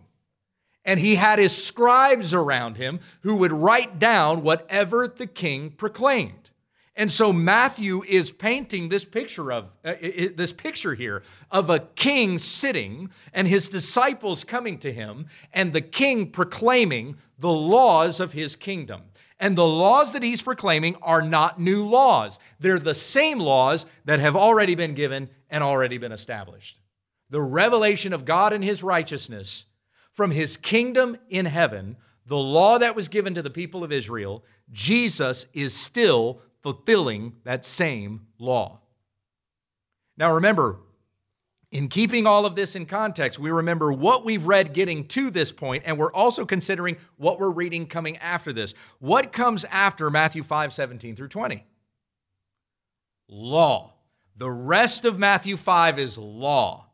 And 0.84 0.98
he 0.98 1.14
had 1.14 1.38
his 1.38 1.56
scribes 1.56 2.34
around 2.34 2.76
him 2.76 3.00
who 3.22 3.36
would 3.36 3.52
write 3.52 3.98
down 3.98 4.42
whatever 4.42 5.06
the 5.06 5.26
king 5.26 5.70
proclaimed. 5.70 6.50
And 6.96 7.12
so 7.12 7.32
Matthew 7.32 8.02
is 8.02 8.32
painting 8.32 8.88
this 8.88 9.04
picture 9.04 9.52
of 9.52 9.66
uh, 9.84 9.94
this 10.34 10.52
picture 10.52 10.94
here 10.94 11.22
of 11.50 11.70
a 11.70 11.78
king 11.78 12.38
sitting 12.38 13.10
and 13.32 13.46
his 13.46 13.68
disciples 13.68 14.42
coming 14.42 14.78
to 14.78 14.92
him 14.92 15.26
and 15.52 15.72
the 15.72 15.80
king 15.80 16.30
proclaiming 16.30 17.16
the 17.38 17.52
laws 17.52 18.18
of 18.18 18.32
his 18.32 18.56
kingdom. 18.56 19.02
And 19.38 19.56
the 19.56 19.66
laws 19.66 20.12
that 20.14 20.24
he's 20.24 20.42
proclaiming 20.42 20.96
are 21.02 21.22
not 21.22 21.60
new 21.60 21.84
laws. 21.84 22.40
They're 22.58 22.80
the 22.80 22.94
same 22.94 23.38
laws 23.38 23.86
that 24.06 24.18
have 24.18 24.34
already 24.34 24.74
been 24.74 24.94
given 24.94 25.28
and 25.50 25.62
already 25.62 25.98
been 25.98 26.12
established 26.12 26.80
the 27.30 27.40
revelation 27.40 28.12
of 28.12 28.24
God 28.24 28.52
and 28.52 28.64
his 28.64 28.82
righteousness 28.82 29.66
from 30.12 30.30
his 30.30 30.56
kingdom 30.56 31.16
in 31.28 31.46
heaven, 31.46 31.96
the 32.26 32.36
law 32.36 32.78
that 32.78 32.96
was 32.96 33.08
given 33.08 33.34
to 33.34 33.42
the 33.42 33.50
people 33.50 33.84
of 33.84 33.92
Israel, 33.92 34.44
Jesus 34.72 35.46
is 35.52 35.74
still 35.74 36.42
fulfilling 36.60 37.34
that 37.44 37.64
same 37.64 38.26
law. 38.38 38.80
Now 40.16 40.34
remember, 40.34 40.80
in 41.70 41.88
keeping 41.88 42.26
all 42.26 42.46
of 42.46 42.56
this 42.56 42.74
in 42.74 42.86
context, 42.86 43.38
we 43.38 43.50
remember 43.50 43.92
what 43.92 44.24
we've 44.24 44.46
read 44.46 44.72
getting 44.72 45.06
to 45.08 45.30
this 45.30 45.52
point, 45.52 45.84
and 45.86 45.98
we're 45.98 46.12
also 46.12 46.44
considering 46.44 46.96
what 47.16 47.38
we're 47.38 47.50
reading 47.50 47.86
coming 47.86 48.16
after 48.16 48.52
this. 48.52 48.74
What 48.98 49.32
comes 49.32 49.64
after 49.66 50.10
Matthew 50.10 50.42
5 50.42 50.72
17 50.72 51.14
through 51.14 51.28
20? 51.28 51.64
Law. 53.28 53.92
The 54.36 54.50
rest 54.50 55.04
of 55.04 55.18
Matthew 55.18 55.56
5 55.56 55.98
is 55.98 56.16
law 56.16 56.87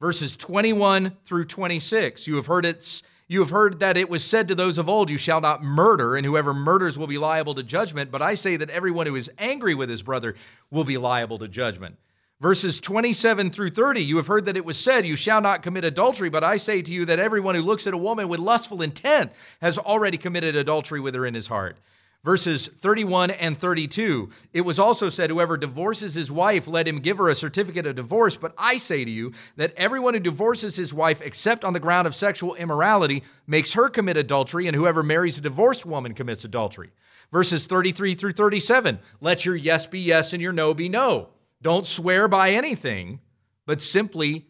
verses 0.00 0.34
21 0.36 1.16
through 1.24 1.44
26. 1.44 2.26
You 2.26 2.36
have 2.36 2.46
heard 2.46 2.64
it's 2.64 3.02
you 3.28 3.38
have 3.38 3.50
heard 3.50 3.78
that 3.78 3.96
it 3.96 4.10
was 4.10 4.24
said 4.24 4.48
to 4.48 4.56
those 4.56 4.76
of 4.76 4.88
old, 4.88 5.08
You 5.08 5.16
shall 5.16 5.40
not 5.40 5.62
murder, 5.62 6.16
and 6.16 6.26
whoever 6.26 6.52
murders 6.52 6.98
will 6.98 7.06
be 7.06 7.16
liable 7.16 7.54
to 7.54 7.62
judgment. 7.62 8.10
But 8.10 8.22
I 8.22 8.34
say 8.34 8.56
that 8.56 8.70
everyone 8.70 9.06
who 9.06 9.14
is 9.14 9.30
angry 9.38 9.72
with 9.72 9.88
his 9.88 10.02
brother 10.02 10.34
will 10.68 10.82
be 10.82 10.98
liable 10.98 11.38
to 11.38 11.46
judgment. 11.46 11.96
Verses 12.40 12.80
27 12.80 13.52
through 13.52 13.70
30, 13.70 14.02
you 14.02 14.16
have 14.16 14.26
heard 14.26 14.46
that 14.46 14.56
it 14.56 14.64
was 14.64 14.76
said, 14.76 15.06
You 15.06 15.14
shall 15.14 15.40
not 15.40 15.62
commit 15.62 15.84
adultery, 15.84 16.28
but 16.28 16.42
I 16.42 16.56
say 16.56 16.82
to 16.82 16.92
you 16.92 17.04
that 17.04 17.20
everyone 17.20 17.54
who 17.54 17.62
looks 17.62 17.86
at 17.86 17.94
a 17.94 17.98
woman 17.98 18.28
with 18.28 18.40
lustful 18.40 18.82
intent 18.82 19.30
has 19.60 19.78
already 19.78 20.16
committed 20.16 20.56
adultery 20.56 20.98
with 20.98 21.14
her 21.14 21.24
in 21.24 21.34
his 21.34 21.46
heart 21.46 21.76
verses 22.24 22.68
31 22.68 23.30
and 23.30 23.56
32. 23.56 24.30
It 24.52 24.62
was 24.62 24.78
also 24.78 25.08
said, 25.08 25.30
Whoever 25.30 25.56
divorces 25.56 26.14
his 26.14 26.30
wife, 26.30 26.68
let 26.68 26.86
him 26.86 27.00
give 27.00 27.18
her 27.18 27.28
a 27.28 27.34
certificate 27.34 27.86
of 27.86 27.96
divorce. 27.96 28.36
But 28.36 28.54
I 28.58 28.78
say 28.78 29.04
to 29.04 29.10
you 29.10 29.32
that 29.56 29.74
everyone 29.76 30.14
who 30.14 30.20
divorces 30.20 30.76
his 30.76 30.92
wife, 30.92 31.20
except 31.20 31.64
on 31.64 31.72
the 31.72 31.80
ground 31.80 32.06
of 32.06 32.14
sexual 32.14 32.54
immorality, 32.54 33.22
makes 33.46 33.74
her 33.74 33.88
commit 33.88 34.16
adultery, 34.16 34.66
and 34.66 34.76
whoever 34.76 35.02
marries 35.02 35.38
a 35.38 35.42
divorced 35.42 35.86
woman 35.86 36.14
commits 36.14 36.44
adultery. 36.44 36.90
Verses 37.32 37.66
33 37.66 38.14
through 38.14 38.32
37. 38.32 38.98
Let 39.20 39.44
your 39.44 39.56
yes 39.56 39.86
be 39.86 40.00
yes 40.00 40.32
and 40.32 40.42
your 40.42 40.52
no 40.52 40.74
be 40.74 40.88
no. 40.88 41.28
Don't 41.62 41.86
swear 41.86 42.26
by 42.26 42.50
anything, 42.50 43.20
but 43.66 43.80
simply 43.80 44.46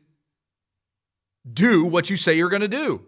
do 1.51 1.85
what 1.85 2.09
you 2.11 2.17
say 2.17 2.35
you're 2.35 2.49
going 2.49 2.63
to 2.63 2.69
do. 2.69 3.05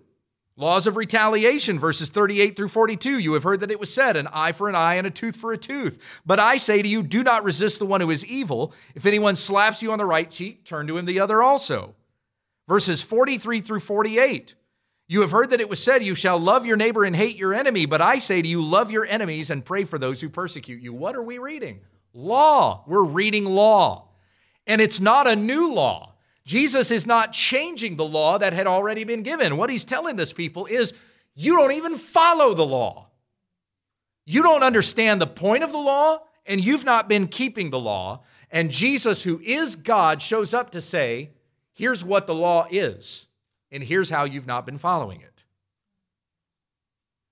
Laws 0.57 0.87
of 0.87 0.97
retaliation, 0.97 1.79
verses 1.79 2.11
38 2.11 2.57
through 2.57 2.69
42. 2.69 3.19
You 3.19 3.33
have 3.33 3.43
heard 3.43 3.61
that 3.61 3.71
it 3.71 3.81
was 3.81 3.93
said, 3.93 4.17
an 4.17 4.29
eye 4.33 4.53
for 4.53 4.69
an 4.69 4.75
eye 4.75 4.95
and 4.95 5.07
a 5.07 5.11
tooth 5.11 5.37
for 5.37 5.53
a 5.53 5.59
tooth. 5.59 6.21
But 6.27 6.39
I 6.39 6.59
say 6.59 6.83
to 6.83 6.89
you, 6.89 7.03
do 7.03 7.23
not 7.23 7.45
resist 7.45 7.79
the 7.79 7.87
one 7.87 8.03
who 8.03 8.11
is 8.11 8.27
evil. 8.27 8.75
If 8.95 9.07
anyone 9.07 9.35
slaps 9.35 9.83
you 9.83 9.93
on 9.93 9.99
the 9.99 10.05
right 10.05 10.31
cheek, 10.31 10.65
turn 10.65 10.87
to 10.89 10.99
him 10.99 11.07
the 11.07 11.21
other 11.21 11.43
also. 11.43 11.95
Verses 12.69 13.03
43 13.03 13.61
through 13.61 13.81
48. 13.81 14.55
You 15.09 15.23
have 15.23 15.31
heard 15.31 15.51
that 15.51 15.61
it 15.61 15.69
was 15.69 15.83
said, 15.83 16.03
You 16.03 16.15
shall 16.15 16.39
love 16.39 16.67
your 16.67 16.77
neighbor 16.77 17.05
and 17.05 17.17
hate 17.17 17.37
your 17.37 17.55
enemy. 17.55 17.87
But 17.87 18.01
I 18.01 18.19
say 18.19 18.41
to 18.41 18.49
you, 18.49 18.63
love 18.63 18.91
your 18.91 19.07
enemies 19.07 19.51
and 19.51 19.65
pray 19.65 19.85
for 19.85 19.99
those 19.99 20.21
who 20.21 20.29
persecute 20.29 20.81
you. 20.83 20.93
What 20.93 21.17
are 21.17 21.23
we 21.23 21.39
reading? 21.39 21.81
Law. 22.13 22.85
We're 22.87 23.05
reading 23.05 23.45
law. 23.45 24.09
And 24.67 24.81
it's 24.81 25.01
not 25.01 25.27
a 25.27 25.37
new 25.37 25.73
law. 25.73 26.12
Jesus 26.45 26.91
is 26.91 27.07
not 27.07 27.33
changing 27.33 27.97
the 27.97 28.05
law 28.05 28.39
that 28.39 28.53
had 28.53 28.67
already 28.67 29.05
been 29.05 29.23
given. 29.23 29.57
What 29.57 29.71
he's 29.71 29.85
telling 29.85 30.17
this 30.17 30.33
people 30.33 30.67
is 30.67 30.93
you 31.35 31.57
don't 31.57 31.73
even 31.73 31.97
follow 31.97 32.55
the 32.55 32.67
law. 32.67 33.09
You 34.25 34.43
don't 34.43 34.63
understand 34.63 35.21
the 35.21 35.27
point 35.27 35.65
of 35.65 35.73
the 35.73 35.79
law, 35.79 36.23
and 36.47 36.65
you've 36.65 36.85
not 36.85 37.09
been 37.09 37.29
keeping 37.29 37.71
the 37.71 37.79
law. 37.79 38.23
And 38.51 38.71
Jesus, 38.71 39.23
who 39.23 39.41
is 39.41 39.77
God, 39.77 40.21
shows 40.21 40.53
up 40.53 40.71
to 40.73 40.81
say, 40.81 41.31
Here's 41.75 42.05
what 42.05 42.27
the 42.27 42.35
law 42.35 42.67
is, 42.71 43.27
and 43.71 43.83
here's 43.83 44.11
how 44.11 44.25
you've 44.25 44.47
not 44.47 44.67
been 44.67 44.79
following 44.79 45.23
it. 45.23 45.45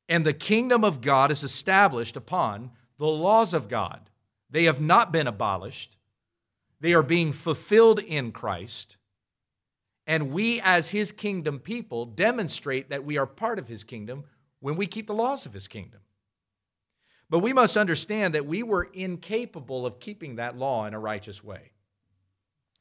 And 0.09 0.25
the 0.25 0.33
kingdom 0.33 0.83
of 0.83 1.03
God 1.03 1.31
is 1.31 1.45
established 1.45 2.17
upon 2.17 2.71
the 2.97 3.07
laws 3.07 3.55
of 3.55 3.69
God. 3.69 4.11
They 4.51 4.65
have 4.65 4.81
not 4.81 5.13
been 5.13 5.27
abolished, 5.27 5.97
they 6.81 6.95
are 6.95 7.03
being 7.03 7.33
fulfilled 7.33 7.99
in 8.01 8.33
Christ. 8.33 8.97
And 10.11 10.33
we, 10.33 10.61
as 10.63 10.91
his 10.91 11.13
kingdom 11.13 11.61
people, 11.61 12.05
demonstrate 12.05 12.91
that 12.91 13.05
we 13.05 13.17
are 13.17 13.27
part 13.27 13.61
of 13.61 13.69
his 13.69 13.85
kingdom 13.85 14.25
when 14.59 14.75
we 14.75 14.89
keep 14.89 15.07
the 15.07 15.15
laws 15.15 15.47
of 15.47 15.53
his 15.53 15.69
kingdom. 15.69 16.01
But 17.29 17.39
we 17.39 17.53
must 17.53 17.77
understand 17.77 18.35
that 18.35 18.45
we 18.45 18.65
were 18.65 18.91
incapable 18.93 19.87
of 19.87 20.01
keeping 20.01 20.35
that 20.35 20.57
law 20.57 20.85
in 20.87 20.95
a 20.95 20.99
righteous 20.99 21.45
way. 21.45 21.71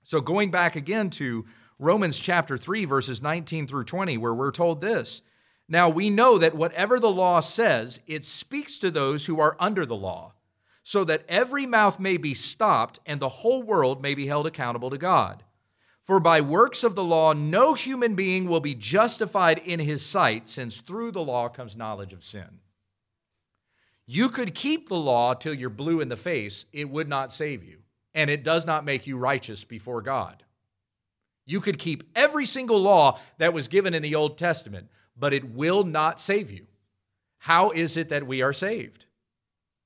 So, 0.01 0.21
going 0.21 0.49
back 0.49 0.75
again 0.75 1.11
to 1.11 1.45
Romans 1.77 2.17
chapter 2.17 2.57
3, 2.57 2.85
verses 2.85 3.21
19 3.21 3.67
through 3.67 3.83
20, 3.83 4.17
where 4.17 4.33
we're 4.33 4.49
told 4.49 4.81
this 4.81 5.21
Now 5.67 5.87
we 5.87 6.09
know 6.09 6.39
that 6.39 6.55
whatever 6.55 6.99
the 6.99 7.11
law 7.11 7.41
says, 7.41 7.99
it 8.07 8.23
speaks 8.23 8.79
to 8.79 8.89
those 8.89 9.27
who 9.27 9.39
are 9.39 9.55
under 9.59 9.85
the 9.85 9.95
law, 9.95 10.33
so 10.81 11.03
that 11.03 11.25
every 11.29 11.67
mouth 11.67 11.99
may 11.99 12.17
be 12.17 12.33
stopped 12.33 12.99
and 13.05 13.19
the 13.19 13.29
whole 13.29 13.61
world 13.61 14.01
may 14.01 14.15
be 14.15 14.25
held 14.25 14.47
accountable 14.47 14.89
to 14.89 14.97
God. 14.97 15.43
For 16.09 16.19
by 16.19 16.41
works 16.41 16.83
of 16.83 16.95
the 16.95 17.03
law, 17.03 17.33
no 17.33 17.75
human 17.75 18.15
being 18.15 18.47
will 18.47 18.61
be 18.61 18.73
justified 18.73 19.59
in 19.59 19.79
his 19.79 20.03
sight, 20.03 20.49
since 20.49 20.81
through 20.81 21.11
the 21.11 21.21
law 21.21 21.49
comes 21.49 21.77
knowledge 21.77 22.13
of 22.13 22.23
sin. 22.23 22.61
You 24.07 24.29
could 24.29 24.55
keep 24.55 24.89
the 24.89 24.97
law 24.97 25.35
till 25.35 25.53
you're 25.53 25.69
blue 25.69 26.01
in 26.01 26.09
the 26.09 26.17
face, 26.17 26.65
it 26.73 26.89
would 26.89 27.07
not 27.07 27.31
save 27.31 27.63
you, 27.63 27.83
and 28.15 28.27
it 28.31 28.43
does 28.43 28.65
not 28.65 28.85
make 28.85 29.05
you 29.05 29.19
righteous 29.19 29.63
before 29.63 30.01
God. 30.01 30.43
You 31.45 31.61
could 31.61 31.77
keep 31.77 32.09
every 32.15 32.47
single 32.47 32.79
law 32.79 33.19
that 33.37 33.53
was 33.53 33.67
given 33.67 33.93
in 33.93 34.01
the 34.01 34.15
Old 34.15 34.39
Testament, 34.39 34.89
but 35.15 35.31
it 35.31 35.53
will 35.53 35.83
not 35.83 36.19
save 36.19 36.49
you. 36.49 36.65
How 37.37 37.69
is 37.69 37.97
it 37.97 38.09
that 38.09 38.25
we 38.25 38.41
are 38.41 38.51
saved? 38.51 39.05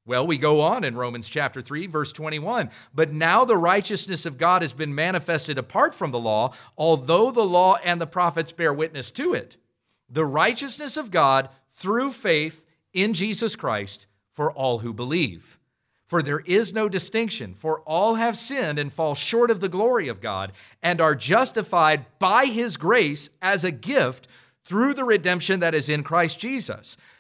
Well, 0.06 0.28
we 0.28 0.38
go 0.38 0.60
on 0.60 0.84
in 0.84 0.98
Romans 0.98 1.30
chapter 1.30 1.62
3, 1.62 1.88
verse 1.88 2.12
21. 2.12 2.70
But 2.94 3.14
now 3.14 3.46
the 3.46 3.58
righteousness 3.58 4.26
of 4.26 4.38
God 4.38 4.62
has 4.62 4.74
been 4.74 4.94
manifested 4.94 5.58
apart 5.58 5.96
from 5.96 6.12
the 6.12 6.20
law, 6.20 6.54
although 6.78 7.32
the 7.32 7.46
law 7.46 7.78
and 7.84 8.02
the 8.02 8.08
prophets 8.08 8.52
bear 8.52 8.74
witness 8.74 9.12
to 9.12 9.34
it. 9.34 9.56
The 10.10 10.26
righteousness 10.26 10.98
of 10.98 11.10
God 11.10 11.50
through 11.70 12.12
faith 12.12 12.66
in 12.92 13.14
Jesus 13.14 13.56
Christ 13.56 14.08
for 14.30 14.52
all 14.52 14.80
who 14.80 14.94
believe. 14.94 15.58
For 16.06 16.22
there 16.22 16.42
is 16.42 16.74
no 16.74 16.90
distinction, 16.90 17.54
for 17.54 17.80
all 17.82 18.16
have 18.16 18.38
sinned 18.38 18.78
and 18.78 18.92
fall 18.92 19.16
short 19.16 19.50
of 19.50 19.62
the 19.62 19.70
glory 19.70 20.10
of 20.10 20.22
God, 20.22 20.52
and 20.84 21.00
are 21.00 21.16
justified 21.16 22.06
by 22.20 22.46
his 22.46 22.76
grace 22.76 23.30
as 23.42 23.64
a 23.64 23.72
gift 23.72 24.28
through 24.66 24.94
the 24.94 25.06
redemption 25.06 25.62
that 25.62 25.74
is 25.74 25.90
in 25.90 26.04
Christ 26.04 26.40
Jesus 26.40 26.98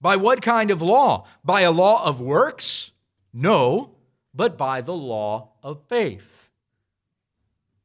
By 0.00 0.16
what 0.16 0.42
kind 0.42 0.70
of 0.70 0.82
law? 0.82 1.26
By 1.44 1.62
a 1.62 1.70
law 1.70 2.04
of 2.04 2.20
works? 2.20 2.92
No, 3.32 3.96
but 4.34 4.58
by 4.58 4.80
the 4.80 4.94
law 4.94 5.52
of 5.62 5.82
faith. 5.88 6.50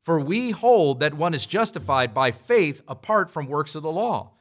For 0.01 0.19
we 0.19 0.51
hold 0.51 0.99
that 0.99 1.13
one 1.13 1.33
is 1.33 1.45
justified 1.45 2.13
by 2.13 2.31
faith 2.31 2.81
apart 2.87 3.29
from 3.29 3.47
works 3.47 3.75
of 3.75 3.83
the 3.83 3.91
law. 3.91 4.31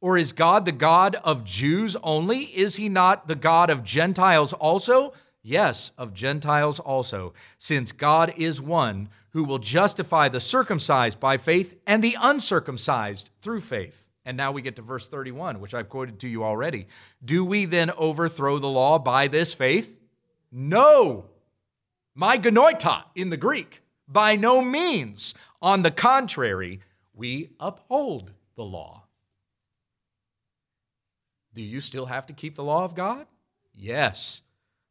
Or 0.00 0.18
is 0.18 0.32
God 0.32 0.64
the 0.64 0.72
God 0.72 1.14
of 1.16 1.44
Jews 1.44 1.96
only? 2.02 2.40
Is 2.40 2.76
he 2.76 2.88
not 2.88 3.28
the 3.28 3.36
God 3.36 3.70
of 3.70 3.84
Gentiles 3.84 4.52
also? 4.52 5.12
Yes, 5.42 5.92
of 5.98 6.14
Gentiles 6.14 6.80
also, 6.80 7.34
since 7.58 7.92
God 7.92 8.32
is 8.36 8.60
one 8.60 9.08
who 9.30 9.44
will 9.44 9.58
justify 9.58 10.28
the 10.28 10.40
circumcised 10.40 11.20
by 11.20 11.36
faith 11.36 11.78
and 11.86 12.02
the 12.02 12.16
uncircumcised 12.20 13.30
through 13.42 13.60
faith. 13.60 14.08
And 14.24 14.36
now 14.36 14.52
we 14.52 14.62
get 14.62 14.76
to 14.76 14.82
verse 14.82 15.08
31, 15.08 15.60
which 15.60 15.74
I've 15.74 15.88
quoted 15.88 16.20
to 16.20 16.28
you 16.28 16.44
already. 16.44 16.86
Do 17.24 17.44
we 17.44 17.64
then 17.64 17.90
overthrow 17.92 18.58
the 18.58 18.68
law 18.68 18.98
by 18.98 19.28
this 19.28 19.52
faith? 19.52 19.98
No. 20.50 21.26
Me 22.14 22.38
genoito 22.38 23.04
in 23.14 23.30
the 23.30 23.36
Greek. 23.36 23.82
By 24.06 24.36
no 24.36 24.62
means. 24.62 25.34
On 25.60 25.82
the 25.82 25.90
contrary, 25.90 26.80
we 27.14 27.50
uphold 27.58 28.32
the 28.56 28.64
law. 28.64 29.04
Do 31.54 31.62
you 31.62 31.80
still 31.80 32.06
have 32.06 32.26
to 32.26 32.32
keep 32.32 32.54
the 32.54 32.64
law 32.64 32.84
of 32.84 32.94
God? 32.94 33.26
Yes. 33.74 34.42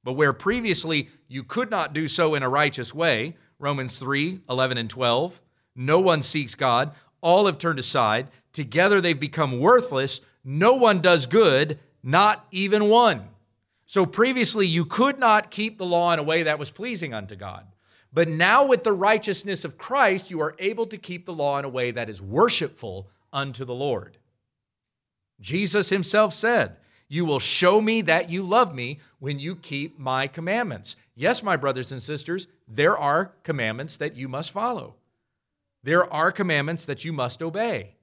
But 0.03 0.13
where 0.13 0.33
previously 0.33 1.09
you 1.27 1.43
could 1.43 1.69
not 1.69 1.93
do 1.93 2.07
so 2.07 2.35
in 2.35 2.43
a 2.43 2.49
righteous 2.49 2.93
way, 2.93 3.35
Romans 3.59 3.97
3 3.99 4.41
11 4.49 4.77
and 4.77 4.89
12, 4.89 5.41
no 5.75 5.99
one 5.99 6.21
seeks 6.21 6.55
God, 6.55 6.93
all 7.21 7.45
have 7.45 7.57
turned 7.57 7.79
aside. 7.79 8.27
Together 8.53 8.99
they've 8.99 9.19
become 9.19 9.59
worthless. 9.59 10.21
No 10.43 10.75
one 10.75 11.01
does 11.01 11.25
good, 11.25 11.79
not 12.03 12.45
even 12.51 12.89
one. 12.89 13.29
So 13.85 14.05
previously 14.05 14.67
you 14.67 14.85
could 14.85 15.19
not 15.19 15.51
keep 15.51 15.77
the 15.77 15.85
law 15.85 16.13
in 16.13 16.19
a 16.19 16.23
way 16.23 16.43
that 16.43 16.59
was 16.59 16.71
pleasing 16.71 17.13
unto 17.13 17.35
God. 17.35 17.65
But 18.13 18.27
now 18.27 18.65
with 18.65 18.83
the 18.83 18.91
righteousness 18.91 19.63
of 19.63 19.77
Christ, 19.77 20.31
you 20.31 20.41
are 20.41 20.55
able 20.59 20.85
to 20.87 20.97
keep 20.97 21.25
the 21.25 21.33
law 21.33 21.59
in 21.59 21.65
a 21.65 21.69
way 21.69 21.91
that 21.91 22.09
is 22.09 22.21
worshipful 22.21 23.07
unto 23.31 23.63
the 23.63 23.73
Lord. 23.73 24.17
Jesus 25.39 25.89
himself 25.89 26.33
said, 26.33 26.77
You 27.07 27.25
will 27.25 27.39
show 27.39 27.81
me 27.81 28.01
that 28.03 28.29
you 28.29 28.43
love 28.43 28.75
me 28.75 28.99
when 29.19 29.39
you 29.39 29.55
keep 29.55 29.97
my 29.97 30.27
commandments. 30.27 30.97
Yes, 31.15 31.41
my 31.41 31.55
brothers 31.55 31.91
and 31.91 32.01
sisters, 32.01 32.47
there 32.67 32.97
are 32.97 33.33
commandments 33.43 33.97
that 33.97 34.15
you 34.15 34.27
must 34.27 34.51
follow. 34.51 34.95
There 35.83 36.11
are 36.13 36.31
commandments 36.31 36.85
that 36.85 37.03
you 37.05 37.13
must 37.13 37.41
obey. 37.41 37.95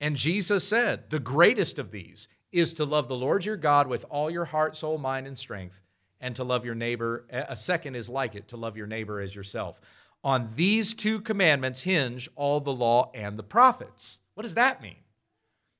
And 0.00 0.16
Jesus 0.16 0.66
said, 0.66 1.08
the 1.10 1.20
greatest 1.20 1.78
of 1.78 1.90
these 1.90 2.28
is 2.52 2.74
to 2.74 2.84
love 2.84 3.08
the 3.08 3.16
Lord 3.16 3.44
your 3.44 3.56
God 3.56 3.86
with 3.86 4.04
all 4.10 4.30
your 4.30 4.44
heart, 4.44 4.76
soul, 4.76 4.98
mind, 4.98 5.26
and 5.26 5.38
strength, 5.38 5.82
and 6.20 6.36
to 6.36 6.44
love 6.44 6.64
your 6.64 6.74
neighbor. 6.74 7.26
A 7.30 7.56
second 7.56 7.94
is 7.96 8.08
like 8.08 8.34
it, 8.34 8.48
to 8.48 8.56
love 8.56 8.76
your 8.76 8.86
neighbor 8.86 9.20
as 9.20 9.34
yourself. 9.34 9.80
On 10.22 10.48
these 10.56 10.94
two 10.94 11.20
commandments 11.20 11.82
hinge 11.82 12.28
all 12.34 12.60
the 12.60 12.72
law 12.72 13.10
and 13.14 13.38
the 13.38 13.42
prophets. 13.42 14.18
What 14.34 14.42
does 14.42 14.54
that 14.54 14.82
mean? 14.82 14.96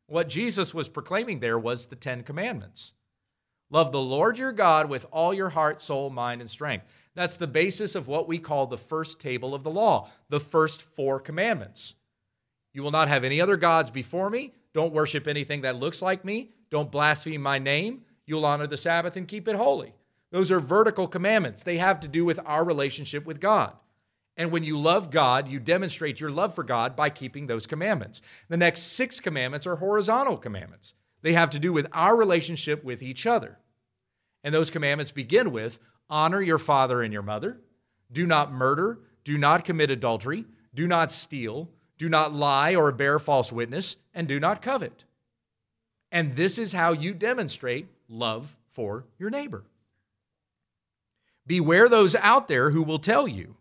What 0.07 0.29
Jesus 0.29 0.75
was 0.75 0.89
proclaiming 0.89 1.41
there 1.41 1.59
was 1.59 1.87
the 1.87 1.97
Ten 1.97 2.23
Commandments. 2.23 2.93
Love 3.71 3.91
the 3.91 4.01
Lord 4.01 4.39
your 4.39 4.53
God 4.53 4.89
with 4.89 5.07
all 5.11 5.33
your 5.33 5.49
heart, 5.49 5.81
soul, 5.81 6.11
mind, 6.11 6.41
and 6.41 6.51
strength. 6.51 6.87
That's 7.15 7.37
the 7.37 7.47
basis 7.47 7.95
of 7.95 8.09
what 8.09 8.27
we 8.27 8.39
call 8.39 8.67
the 8.67 8.79
first 8.79 9.21
table 9.21 9.55
of 9.55 9.63
the 9.63 9.71
law, 9.71 10.11
the 10.29 10.41
first 10.41 10.83
four 10.83 11.21
commandments. 11.21 11.95
You 12.73 12.83
will 12.83 12.91
not 12.91 13.09
have 13.09 13.25
any 13.25 13.41
other 13.41 13.57
gods 13.57 13.91
before 13.91 14.31
me. 14.31 14.53
Don't 14.73 14.93
worship 14.93 15.29
anything 15.29 15.61
that 15.61 15.77
looks 15.77 16.03
like 16.03 16.25
me. 16.25 16.51
Don't 16.71 16.91
blaspheme 16.91 17.41
my 17.41 17.59
name. 17.59 18.03
You'll 18.27 18.45
honor 18.45 18.67
the 18.67 18.77
Sabbath 18.77 19.17
and 19.17 19.29
keep 19.29 19.47
it 19.47 19.55
holy. 19.55 19.95
Those 20.33 20.51
are 20.51 20.59
vertical 20.59 21.07
commandments. 21.07 21.63
They 21.63 21.77
have 21.77 22.01
to 22.01 22.09
do 22.09 22.25
with 22.25 22.41
our 22.45 22.65
relationship 22.65 23.25
with 23.25 23.39
God. 23.39 23.75
And 24.37 24.51
when 24.51 24.65
you 24.65 24.77
love 24.77 25.13
God, 25.13 25.49
you 25.49 25.61
demonstrate 25.61 26.19
your 26.19 26.31
love 26.31 26.57
for 26.57 26.65
God 26.65 26.97
by 26.97 27.11
keeping 27.11 27.47
those 27.47 27.67
commandments. 27.67 28.21
The 28.49 28.57
next 28.57 28.83
six 28.83 29.21
commandments 29.21 29.67
are 29.69 29.77
horizontal 29.77 30.37
commandments. 30.37 30.95
They 31.23 31.35
have 31.35 31.51
to 31.51 31.61
do 31.61 31.73
with 31.73 31.87
our 31.93 32.17
relationship 32.17 32.83
with 32.83 33.01
each 33.01 33.27
other. 33.27 33.59
And 34.43 34.53
those 34.53 34.71
commandments 34.71 35.13
begin 35.13 35.53
with 35.53 35.79
honor 36.09 36.41
your 36.41 36.59
father 36.59 37.03
and 37.03 37.13
your 37.13 37.23
mother, 37.23 37.61
do 38.13 38.27
not 38.27 38.53
murder, 38.53 38.99
do 39.25 39.39
not 39.39 39.65
commit 39.65 39.91
adultery, 39.91 40.45
do 40.75 40.87
not 40.87 41.11
steal, 41.11 41.69
do 41.99 42.09
not 42.09 42.35
lie 42.35 42.75
or 42.75 42.93
bear 42.93 43.19
false 43.19 43.53
witness, 43.53 43.97
and 44.15 44.29
do 44.29 44.39
not 44.39 44.63
covet. 44.63 45.05
And 46.13 46.37
this 46.37 46.59
is 46.59 46.73
how 46.73 46.93
you 46.93 47.15
demonstrate 47.15 47.89
love 48.09 48.57
for 48.71 49.05
your 49.19 49.31
neighbor. 49.31 49.65
Beware 51.47 51.89
those 51.89 52.15
out 52.17 52.49
there 52.49 52.71
who 52.71 52.83
will 52.83 52.99
tell 52.99 53.29
you 53.29 53.57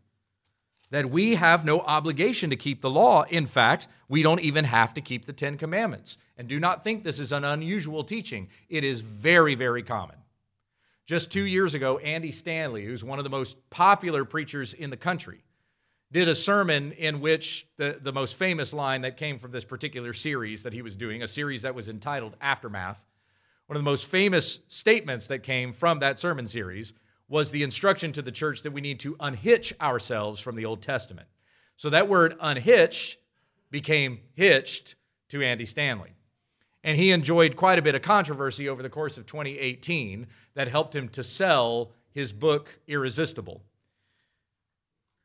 that 0.89 1.09
we 1.09 1.35
have 1.35 1.65
no 1.65 1.79
obligation 1.81 2.51
to 2.51 2.55
keep 2.55 2.81
the 2.81 2.89
law. 2.89 3.23
In 3.23 3.47
fact, 3.47 3.87
we 4.07 4.21
don't 4.21 4.41
even 4.41 4.65
have 4.65 4.93
to 4.93 5.01
keep 5.01 5.25
the 5.25 5.33
Ten 5.33 5.57
Commandments. 5.57 6.17
And 6.37 6.47
do 6.47 6.59
not 6.59 6.83
think 6.83 7.03
this 7.03 7.19
is 7.19 7.31
an 7.31 7.43
unusual 7.43 8.03
teaching, 8.03 8.49
it 8.69 8.83
is 8.83 9.01
very, 9.01 9.55
very 9.55 9.81
common. 9.81 10.17
Just 11.05 11.31
two 11.31 11.45
years 11.45 11.73
ago, 11.73 11.97
Andy 11.97 12.31
Stanley, 12.31 12.85
who's 12.85 13.03
one 13.03 13.19
of 13.19 13.23
the 13.23 13.29
most 13.29 13.57
popular 13.69 14.23
preachers 14.23 14.73
in 14.73 14.89
the 14.89 14.97
country, 14.97 15.43
did 16.11 16.27
a 16.27 16.35
sermon 16.35 16.91
in 16.93 17.19
which 17.19 17.67
the, 17.77 17.99
the 18.01 18.13
most 18.13 18.37
famous 18.37 18.71
line 18.71 19.01
that 19.01 19.17
came 19.17 19.39
from 19.39 19.51
this 19.51 19.65
particular 19.65 20.13
series 20.13 20.63
that 20.63 20.73
he 20.73 20.81
was 20.81 20.95
doing, 20.95 21.23
a 21.23 21.27
series 21.27 21.63
that 21.63 21.75
was 21.75 21.89
entitled 21.89 22.37
Aftermath, 22.39 23.05
one 23.67 23.77
of 23.77 23.83
the 23.83 23.89
most 23.89 24.07
famous 24.07 24.59
statements 24.67 25.27
that 25.27 25.39
came 25.39 25.73
from 25.73 25.99
that 25.99 26.19
sermon 26.19 26.47
series 26.47 26.93
was 27.29 27.49
the 27.49 27.63
instruction 27.63 28.11
to 28.11 28.21
the 28.21 28.31
church 28.31 28.61
that 28.61 28.71
we 28.71 28.81
need 28.81 28.99
to 28.99 29.15
unhitch 29.19 29.73
ourselves 29.81 30.39
from 30.39 30.55
the 30.55 30.65
Old 30.65 30.81
Testament. 30.81 31.27
So 31.77 31.89
that 31.89 32.09
word 32.09 32.35
unhitch 32.39 33.17
became 33.71 34.19
hitched 34.35 34.95
to 35.29 35.41
Andy 35.41 35.65
Stanley. 35.65 36.11
And 36.83 36.97
he 36.97 37.11
enjoyed 37.11 37.55
quite 37.55 37.79
a 37.79 37.81
bit 37.81 37.95
of 37.95 38.01
controversy 38.01 38.67
over 38.67 38.83
the 38.83 38.89
course 38.89 39.17
of 39.17 39.25
2018 39.25 40.27
that 40.55 40.67
helped 40.67 40.95
him 40.95 41.07
to 41.09 41.23
sell 41.23 41.91
his 42.11 42.33
book, 42.33 42.79
Irresistible. 42.87 43.61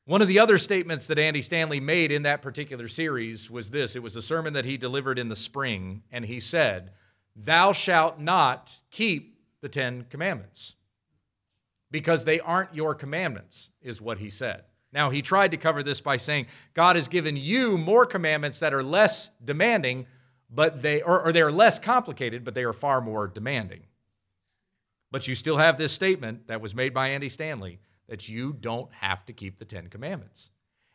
One 0.04 0.22
of 0.22 0.28
the 0.28 0.38
other 0.38 0.56
statements 0.56 1.06
that 1.08 1.18
Andy 1.18 1.42
Stanley 1.42 1.80
made 1.80 2.10
in 2.10 2.22
that 2.22 2.40
particular 2.40 2.88
series 2.88 3.50
was 3.50 3.70
this 3.70 3.94
it 3.94 4.02
was 4.02 4.16
a 4.16 4.22
sermon 4.22 4.54
that 4.54 4.64
he 4.64 4.78
delivered 4.78 5.18
in 5.18 5.28
the 5.28 5.36
spring, 5.36 6.02
and 6.10 6.24
he 6.24 6.40
said, 6.40 6.92
Thou 7.36 7.72
shalt 7.72 8.18
not 8.18 8.72
keep 8.90 9.38
the 9.60 9.68
Ten 9.68 10.06
Commandments 10.08 10.76
because 11.90 12.24
they 12.24 12.40
aren't 12.40 12.74
your 12.74 12.94
commandments, 12.94 13.70
is 13.82 14.00
what 14.00 14.18
he 14.18 14.30
said. 14.30 14.64
Now, 14.92 15.10
he 15.10 15.20
tried 15.20 15.50
to 15.50 15.56
cover 15.56 15.82
this 15.82 16.00
by 16.00 16.16
saying, 16.16 16.46
God 16.72 16.96
has 16.96 17.08
given 17.08 17.36
you 17.36 17.76
more 17.76 18.06
commandments 18.06 18.60
that 18.60 18.72
are 18.72 18.82
less 18.82 19.30
demanding 19.44 20.06
but 20.50 20.82
they 20.82 21.02
or, 21.02 21.26
or 21.26 21.32
they're 21.32 21.52
less 21.52 21.78
complicated, 21.78 22.44
but 22.44 22.54
they 22.54 22.64
are 22.64 22.72
far 22.72 23.00
more 23.00 23.26
demanding. 23.26 23.82
But 25.10 25.26
you 25.26 25.34
still 25.34 25.56
have 25.56 25.78
this 25.78 25.92
statement 25.92 26.48
that 26.48 26.60
was 26.60 26.74
made 26.74 26.92
by 26.92 27.08
Andy 27.08 27.28
Stanley 27.28 27.80
that 28.08 28.28
you 28.28 28.52
don't 28.52 28.92
have 28.92 29.24
to 29.26 29.32
keep 29.32 29.58
the 29.58 29.64
Ten 29.64 29.88
Commandments. 29.88 30.50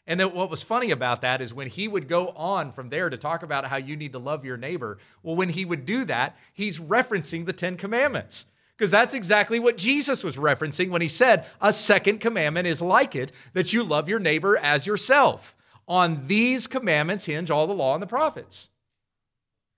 And 0.05 0.19
then 0.19 0.33
what 0.33 0.49
was 0.49 0.61
funny 0.61 0.91
about 0.91 1.21
that 1.21 1.41
is 1.41 1.53
when 1.53 1.67
he 1.67 1.87
would 1.87 2.09
go 2.09 2.29
on 2.29 2.71
from 2.71 2.89
there 2.89 3.09
to 3.09 3.17
talk 3.17 3.41
about 3.41 3.65
how 3.65 3.77
you 3.77 3.95
need 3.95 4.11
to 4.11 4.19
love 4.19 4.43
your 4.43 4.57
neighbor, 4.57 4.97
well, 5.21 5.35
when 5.35 5.49
he 5.49 5.63
would 5.63 5.85
do 5.85 6.03
that, 6.05 6.37
he's 6.53 6.79
referencing 6.79 7.45
the 7.45 7.53
Ten 7.53 7.77
Commandments. 7.77 8.45
Because 8.75 8.91
that's 8.91 9.13
exactly 9.13 9.59
what 9.59 9.77
Jesus 9.77 10.23
was 10.23 10.35
referencing 10.35 10.89
when 10.89 11.01
he 11.01 11.07
said, 11.07 11.45
A 11.61 11.71
second 11.71 12.19
commandment 12.19 12.67
is 12.67 12.81
like 12.81 13.15
it, 13.15 13.31
that 13.53 13.71
you 13.71 13.83
love 13.83 14.09
your 14.09 14.19
neighbor 14.19 14.57
as 14.57 14.85
yourself. 14.85 15.55
On 15.87 16.27
these 16.27 16.67
commandments 16.67 17.25
hinge 17.25 17.51
all 17.51 17.67
the 17.67 17.73
law 17.73 17.93
and 17.93 18.03
the 18.03 18.07
prophets. 18.07 18.69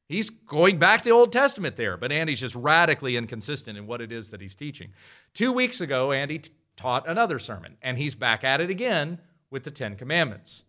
He's 0.07 0.29
going 0.29 0.77
back 0.77 1.01
to 1.01 1.09
the 1.09 1.15
Old 1.15 1.33
Testament 1.33 1.77
there, 1.77 1.97
but 1.97 2.11
Andy's 2.11 2.39
just 2.39 2.55
radically 2.55 3.17
inconsistent 3.17 3.77
in 3.77 3.87
what 3.87 4.01
it 4.01 4.11
is 4.11 4.29
that 4.29 4.41
he's 4.41 4.55
teaching. 4.55 4.93
Two 5.33 5.51
weeks 5.51 5.81
ago, 5.81 6.11
Andy 6.11 6.39
t- 6.39 6.51
taught 6.75 7.07
another 7.07 7.39
sermon, 7.39 7.77
and 7.81 7.97
he's 7.97 8.13
back 8.13 8.43
at 8.43 8.61
it 8.61 8.69
again 8.69 9.19
with 9.49 9.63
the 9.63 9.71
Ten 9.71 9.95
Commandments. 9.95 10.63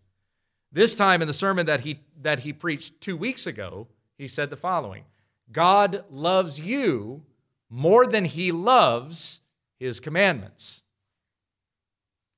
This 0.72 0.94
time 0.94 1.20
in 1.20 1.29
the 1.29 1.35
sermon 1.35 1.66
that 1.66 1.81
he, 1.81 2.01
that 2.22 2.40
he 2.40 2.53
preached 2.53 3.01
two 3.01 3.16
weeks 3.16 3.46
ago, 3.46 3.88
he 4.16 4.27
said 4.27 4.49
the 4.49 4.57
following 4.57 5.05
God 5.53 6.05
loves 6.11 6.61
you 6.61 7.22
more 7.68 8.07
than 8.07 8.25
he 8.25 8.53
loves 8.53 9.40
his 9.79 10.01
commandments. 10.01 10.83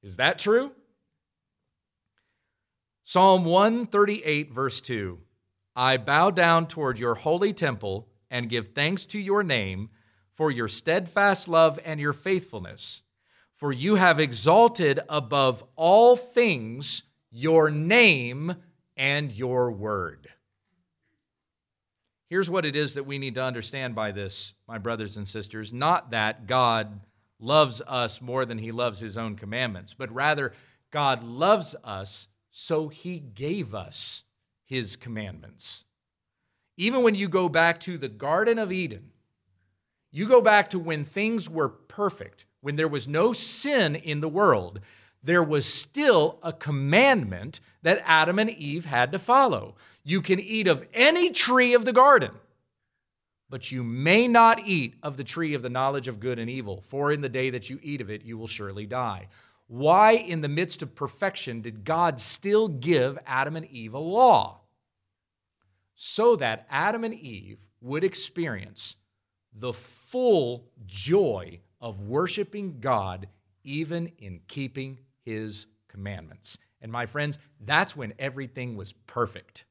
Is 0.02 0.16
that 0.16 0.38
true? 0.38 0.72
Psalm 3.04 3.44
138, 3.44 4.52
verse 4.52 4.80
2 4.80 5.18
I 5.78 5.96
bow 5.96 6.32
down 6.32 6.66
toward 6.66 6.98
your 6.98 7.14
holy 7.14 7.52
temple 7.52 8.08
and 8.32 8.48
give 8.48 8.74
thanks 8.74 9.04
to 9.06 9.18
your 9.20 9.44
name 9.44 9.90
for 10.34 10.50
your 10.50 10.66
steadfast 10.66 11.46
love 11.46 11.78
and 11.84 12.00
your 12.00 12.12
faithfulness. 12.12 13.02
For 13.54 13.72
you 13.72 13.94
have 13.94 14.18
exalted 14.18 14.98
above 15.08 15.62
all 15.76 16.16
things 16.16 17.04
your 17.30 17.70
name 17.70 18.56
and 18.96 19.30
your 19.30 19.70
word. 19.70 20.28
Here's 22.28 22.50
what 22.50 22.66
it 22.66 22.74
is 22.74 22.94
that 22.94 23.06
we 23.06 23.18
need 23.18 23.36
to 23.36 23.44
understand 23.44 23.94
by 23.94 24.10
this, 24.10 24.54
my 24.66 24.78
brothers 24.78 25.16
and 25.16 25.28
sisters. 25.28 25.72
Not 25.72 26.10
that 26.10 26.48
God 26.48 27.02
loves 27.38 27.80
us 27.86 28.20
more 28.20 28.44
than 28.44 28.58
he 28.58 28.72
loves 28.72 28.98
his 28.98 29.16
own 29.16 29.36
commandments, 29.36 29.94
but 29.94 30.12
rather, 30.12 30.52
God 30.90 31.22
loves 31.22 31.76
us, 31.84 32.26
so 32.50 32.88
he 32.88 33.20
gave 33.20 33.76
us 33.76 34.24
his 34.68 34.96
commandments. 34.96 35.84
Even 36.76 37.02
when 37.02 37.14
you 37.14 37.28
go 37.28 37.48
back 37.48 37.80
to 37.80 37.98
the 37.98 38.08
Garden 38.08 38.58
of 38.58 38.70
Eden, 38.70 39.10
you 40.12 40.28
go 40.28 40.40
back 40.40 40.70
to 40.70 40.78
when 40.78 41.04
things 41.04 41.48
were 41.48 41.68
perfect, 41.68 42.46
when 42.60 42.76
there 42.76 42.86
was 42.86 43.08
no 43.08 43.32
sin 43.32 43.96
in 43.96 44.20
the 44.20 44.28
world, 44.28 44.80
there 45.22 45.42
was 45.42 45.66
still 45.66 46.38
a 46.42 46.52
commandment 46.52 47.60
that 47.82 48.02
Adam 48.04 48.38
and 48.38 48.50
Eve 48.50 48.84
had 48.84 49.10
to 49.12 49.18
follow. 49.18 49.74
You 50.04 50.22
can 50.22 50.38
eat 50.38 50.68
of 50.68 50.86
any 50.92 51.30
tree 51.30 51.74
of 51.74 51.84
the 51.84 51.92
garden, 51.92 52.30
but 53.50 53.72
you 53.72 53.82
may 53.82 54.28
not 54.28 54.60
eat 54.60 54.94
of 55.02 55.16
the 55.16 55.24
tree 55.24 55.54
of 55.54 55.62
the 55.62 55.70
knowledge 55.70 56.08
of 56.08 56.20
good 56.20 56.38
and 56.38 56.50
evil, 56.50 56.82
for 56.82 57.10
in 57.10 57.22
the 57.22 57.28
day 57.28 57.50
that 57.50 57.68
you 57.70 57.80
eat 57.82 58.00
of 58.00 58.10
it, 58.10 58.22
you 58.22 58.36
will 58.36 58.46
surely 58.46 58.86
die. 58.86 59.28
Why, 59.68 60.12
in 60.12 60.40
the 60.40 60.48
midst 60.48 60.82
of 60.82 60.94
perfection, 60.94 61.60
did 61.60 61.84
God 61.84 62.18
still 62.20 62.68
give 62.68 63.18
Adam 63.26 63.54
and 63.54 63.66
Eve 63.66 63.94
a 63.94 63.98
law? 63.98 64.62
So 65.94 66.36
that 66.36 66.66
Adam 66.70 67.04
and 67.04 67.14
Eve 67.14 67.58
would 67.80 68.02
experience 68.02 68.96
the 69.52 69.72
full 69.72 70.70
joy 70.86 71.60
of 71.80 72.00
worshiping 72.00 72.80
God, 72.80 73.28
even 73.62 74.10
in 74.18 74.40
keeping 74.48 75.00
his 75.24 75.66
commandments. 75.88 76.58
And 76.80 76.90
my 76.90 77.06
friends, 77.06 77.38
that's 77.60 77.96
when 77.96 78.14
everything 78.18 78.76
was 78.76 78.92
perfect. 79.06 79.64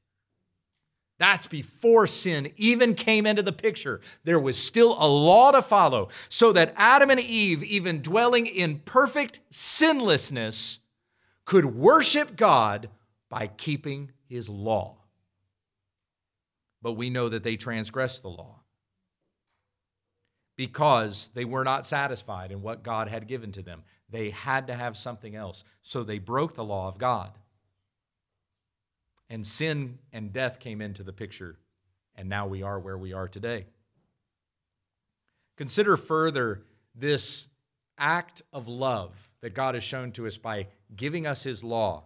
That's 1.19 1.47
before 1.47 2.05
sin 2.05 2.51
even 2.57 2.93
came 2.93 3.25
into 3.25 3.41
the 3.41 3.51
picture. 3.51 4.01
There 4.23 4.39
was 4.39 4.57
still 4.57 4.95
a 4.99 5.07
law 5.07 5.51
to 5.51 5.61
follow, 5.61 6.09
so 6.29 6.51
that 6.53 6.73
Adam 6.77 7.09
and 7.09 7.19
Eve, 7.19 7.63
even 7.63 8.01
dwelling 8.01 8.45
in 8.45 8.79
perfect 8.79 9.39
sinlessness, 9.49 10.79
could 11.45 11.65
worship 11.65 12.35
God 12.35 12.89
by 13.29 13.47
keeping 13.47 14.11
his 14.27 14.47
law. 14.47 14.97
But 16.81 16.93
we 16.93 17.09
know 17.09 17.29
that 17.29 17.43
they 17.43 17.55
transgressed 17.55 18.21
the 18.21 18.29
law 18.29 18.61
because 20.55 21.29
they 21.33 21.45
were 21.45 21.63
not 21.63 21.85
satisfied 21.85 22.51
in 22.51 22.61
what 22.61 22.83
God 22.83 23.07
had 23.07 23.27
given 23.27 23.51
to 23.53 23.61
them. 23.61 23.83
They 24.09 24.29
had 24.29 24.67
to 24.67 24.75
have 24.75 24.95
something 24.97 25.35
else. 25.35 25.63
So 25.81 26.03
they 26.03 26.19
broke 26.19 26.53
the 26.53 26.63
law 26.63 26.87
of 26.87 26.97
God 26.97 27.31
and 29.29 29.45
sin 29.45 29.99
and 30.13 30.31
death 30.31 30.59
came 30.59 30.81
into 30.81 31.03
the 31.03 31.13
picture, 31.13 31.57
and 32.15 32.29
now 32.29 32.47
we 32.47 32.63
are 32.63 32.79
where 32.79 32.97
we 32.97 33.13
are 33.13 33.27
today. 33.27 33.65
Consider 35.57 35.97
further 35.97 36.63
this 36.95 37.47
act 37.97 38.41
of 38.53 38.67
love 38.67 39.31
that 39.41 39.53
God 39.53 39.75
has 39.75 39.83
shown 39.83 40.11
to 40.13 40.27
us 40.27 40.37
by 40.37 40.67
giving 40.95 41.25
us 41.25 41.43
his 41.43 41.63
law. 41.63 42.03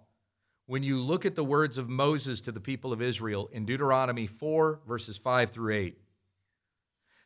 When 0.66 0.84
you 0.84 1.00
look 1.02 1.26
at 1.26 1.36
the 1.36 1.44
words 1.44 1.78
of 1.78 1.90
Moses 1.90 2.40
to 2.42 2.52
the 2.52 2.62
people 2.62 2.94
of 2.94 3.02
Israel 3.02 3.50
in 3.52 3.66
Deuteronomy 3.66 4.26
4, 4.26 4.82
verses 4.88 5.18
5 5.18 5.52
through 5.52 5.74
8 5.74 5.98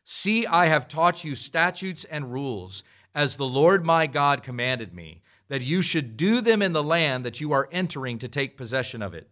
See, 0.08 0.46
I 0.46 0.68
have 0.68 0.88
taught 0.88 1.24
you 1.24 1.34
statutes 1.34 2.06
and 2.06 2.32
rules, 2.32 2.84
as 3.16 3.38
the 3.38 3.48
Lord 3.48 3.84
my 3.84 4.06
God 4.06 4.44
commanded 4.44 4.94
me, 4.94 5.22
that 5.48 5.64
you 5.64 5.82
should 5.82 6.16
do 6.16 6.42
them 6.42 6.62
in 6.62 6.74
the 6.74 6.84
land 6.84 7.26
that 7.26 7.42
you 7.42 7.54
are 7.54 7.70
entering 7.72 8.20
to 8.20 8.28
take 8.28 8.58
possession 8.58 9.02
of 9.02 9.16
it. 9.16 9.30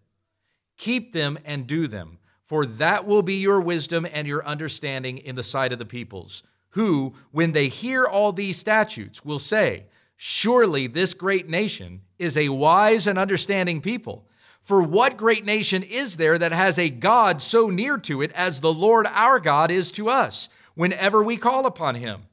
Keep 0.84 1.14
them 1.14 1.40
and 1.46 1.66
do 1.66 1.88
them, 1.88 2.18
for 2.44 2.66
that 2.66 3.06
will 3.06 3.22
be 3.22 3.36
your 3.36 3.62
wisdom 3.62 4.06
and 4.12 4.28
your 4.28 4.46
understanding 4.46 5.18
in 5.18 5.36
the 5.36 5.42
sight 5.42 5.72
of 5.72 5.80
the 5.80 5.86
peoples, 5.86 6.44
who, 6.72 7.14
when 7.32 7.54
they 7.54 7.70
hear 7.70 8.04
all 8.04 8.34
these 8.34 8.58
statutes, 8.58 9.24
will 9.24 9.40
say, 9.40 9.86
Surely 10.18 10.88
this 10.88 11.14
great 11.14 11.48
nation 11.48 12.02
is 12.20 12.36
a 12.36 12.50
wise 12.50 13.08
and 13.08 13.18
understanding 13.18 13.80
people. 13.80 14.28
For 14.62 14.84
what 14.84 15.16
great 15.16 15.46
nation 15.46 15.84
is 15.84 16.18
there 16.18 16.38
that 16.38 16.52
has 16.52 16.78
a 16.78 16.90
God 16.90 17.42
so 17.42 17.70
near 17.70 17.98
to 18.00 18.22
it 18.22 18.34
as 18.34 18.60
the 18.60 18.74
Lord 18.74 19.08
our 19.10 19.40
God 19.40 19.72
is 19.72 19.90
to 19.94 20.10
us, 20.10 20.50
whenever 20.76 21.24
we 21.24 21.38
call 21.38 21.66
upon 21.66 21.96
him? 21.96 22.24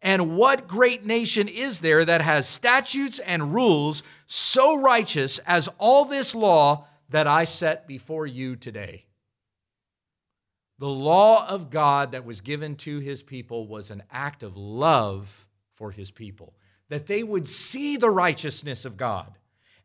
And 0.00 0.34
what 0.34 0.66
great 0.66 1.04
nation 1.04 1.46
is 1.46 1.80
there 1.80 2.06
that 2.06 2.22
has 2.22 2.48
statutes 2.48 3.18
and 3.18 3.52
rules 3.52 4.02
so 4.26 4.80
righteous 4.80 5.40
as 5.40 5.68
all 5.76 6.06
this 6.06 6.34
law 6.34 6.87
that 7.08 7.26
I 7.26 7.44
set 7.44 7.86
before 7.86 8.26
you 8.26 8.56
today. 8.56 9.06
The 10.78 10.88
law 10.88 11.48
of 11.48 11.70
God 11.70 12.12
that 12.12 12.24
was 12.24 12.40
given 12.40 12.76
to 12.76 12.98
his 12.98 13.22
people 13.22 13.66
was 13.66 13.90
an 13.90 14.02
act 14.10 14.42
of 14.42 14.56
love 14.56 15.46
for 15.74 15.90
his 15.90 16.10
people, 16.10 16.54
that 16.88 17.06
they 17.06 17.22
would 17.22 17.46
see 17.46 17.96
the 17.96 18.10
righteousness 18.10 18.84
of 18.84 18.96
God 18.96 19.38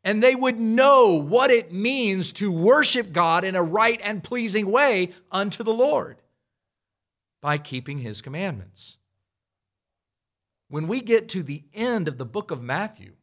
and 0.03 0.21
they 0.21 0.35
would 0.35 0.59
know 0.59 1.13
what 1.13 1.49
it 1.49 1.71
means 1.71 2.33
to 2.33 2.51
worship 2.51 3.13
God 3.13 3.45
in 3.45 3.55
a 3.55 3.63
right 3.63 4.01
and 4.03 4.23
pleasing 4.23 4.69
way 4.69 5.11
unto 5.31 5.63
the 5.63 5.73
Lord 5.73 6.21
by 7.41 7.57
keeping 7.57 7.99
his 7.99 8.21
commandments. 8.21 8.97
When 10.67 10.87
we 10.87 11.01
get 11.01 11.29
to 11.29 11.43
the 11.43 11.63
end 11.73 12.07
of 12.07 12.17
the 12.17 12.25
book 12.25 12.51
of 12.51 12.61
Matthew, 12.61 13.13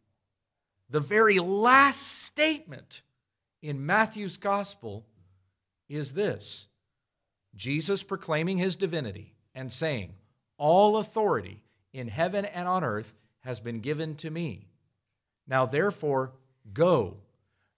the 0.88 1.00
very 1.00 1.38
last 1.38 2.00
statement 2.22 3.02
in 3.62 3.84
Matthew's 3.84 4.36
gospel 4.36 5.06
is 5.88 6.12
this 6.12 6.68
Jesus 7.54 8.02
proclaiming 8.02 8.58
his 8.58 8.76
divinity 8.76 9.34
and 9.54 9.70
saying, 9.70 10.14
All 10.56 10.98
authority 10.98 11.62
in 11.92 12.08
heaven 12.08 12.44
and 12.44 12.68
on 12.68 12.84
earth 12.84 13.14
has 13.40 13.60
been 13.60 13.80
given 13.80 14.14
to 14.16 14.30
me. 14.30 14.68
Now, 15.46 15.66
therefore, 15.66 16.32
go, 16.72 17.16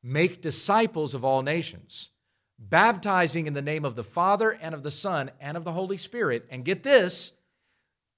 make 0.03 0.43
disciples 0.43 1.15
of 1.15 1.25
all 1.25 1.43
nations, 1.43 2.11
baptizing 2.59 3.47
in 3.47 3.55
the 3.55 3.63
name 3.63 3.85
of 3.85 3.97
the 3.97 4.05
Father 4.05 4.51
and 4.51 4.75
of 4.75 4.83
the 4.83 4.91
Son 4.91 5.31
and 5.41 5.57
of 5.57 5.65
the 5.65 5.73
Holy 5.73 5.97
Spirit. 5.97 6.47
And 6.51 6.65
get 6.65 6.83
this, 6.83 7.33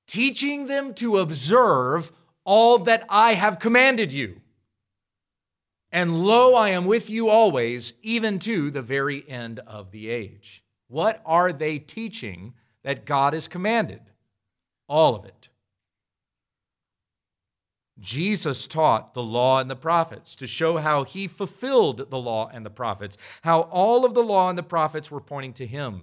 teaching 0.07 0.67
them 0.67 0.95
to 0.95 1.19
observe 1.19 2.11
all 2.45 2.79
that 2.79 3.07
I 3.09 3.35
have 3.35 3.59
commanded 3.59 4.13
you. 4.13 4.41
And 5.95 6.27
lo, 6.27 6.57
I 6.57 6.71
am 6.71 6.87
with 6.87 7.09
you 7.09 7.29
always, 7.29 7.95
even 8.03 8.41
to 8.41 8.73
the 8.73 8.83
very 8.83 9.25
end 9.29 9.61
of 9.61 9.93
the 9.93 10.11
age. 10.11 10.65
What 10.89 11.23
are 11.25 11.53
they 11.53 11.79
teaching 11.79 12.55
that 12.83 13.07
God 13.07 13.33
has 13.33 13.47
commanded? 13.47 14.01
All 14.89 15.15
of 15.15 15.25
it. 15.25 15.51
Jesus 18.01 18.67
taught 18.67 19.15
the 19.15 19.23
law 19.23 19.61
and 19.61 19.71
the 19.71 19.77
prophets 19.77 20.35
to 20.37 20.49
show 20.49 20.79
how 20.79 21.05
he 21.05 21.29
fulfilled 21.29 22.11
the 22.11 22.19
law 22.19 22.51
and 22.53 22.67
the 22.67 22.71
prophets, 22.71 23.17
how 23.43 23.61
all 23.61 24.05
of 24.05 24.15
the 24.15 24.23
law 24.25 24.49
and 24.49 24.59
the 24.59 24.65
prophets 24.65 25.13
were 25.13 25.21
pointing 25.21 25.53
to 25.53 25.67
him. 25.67 26.03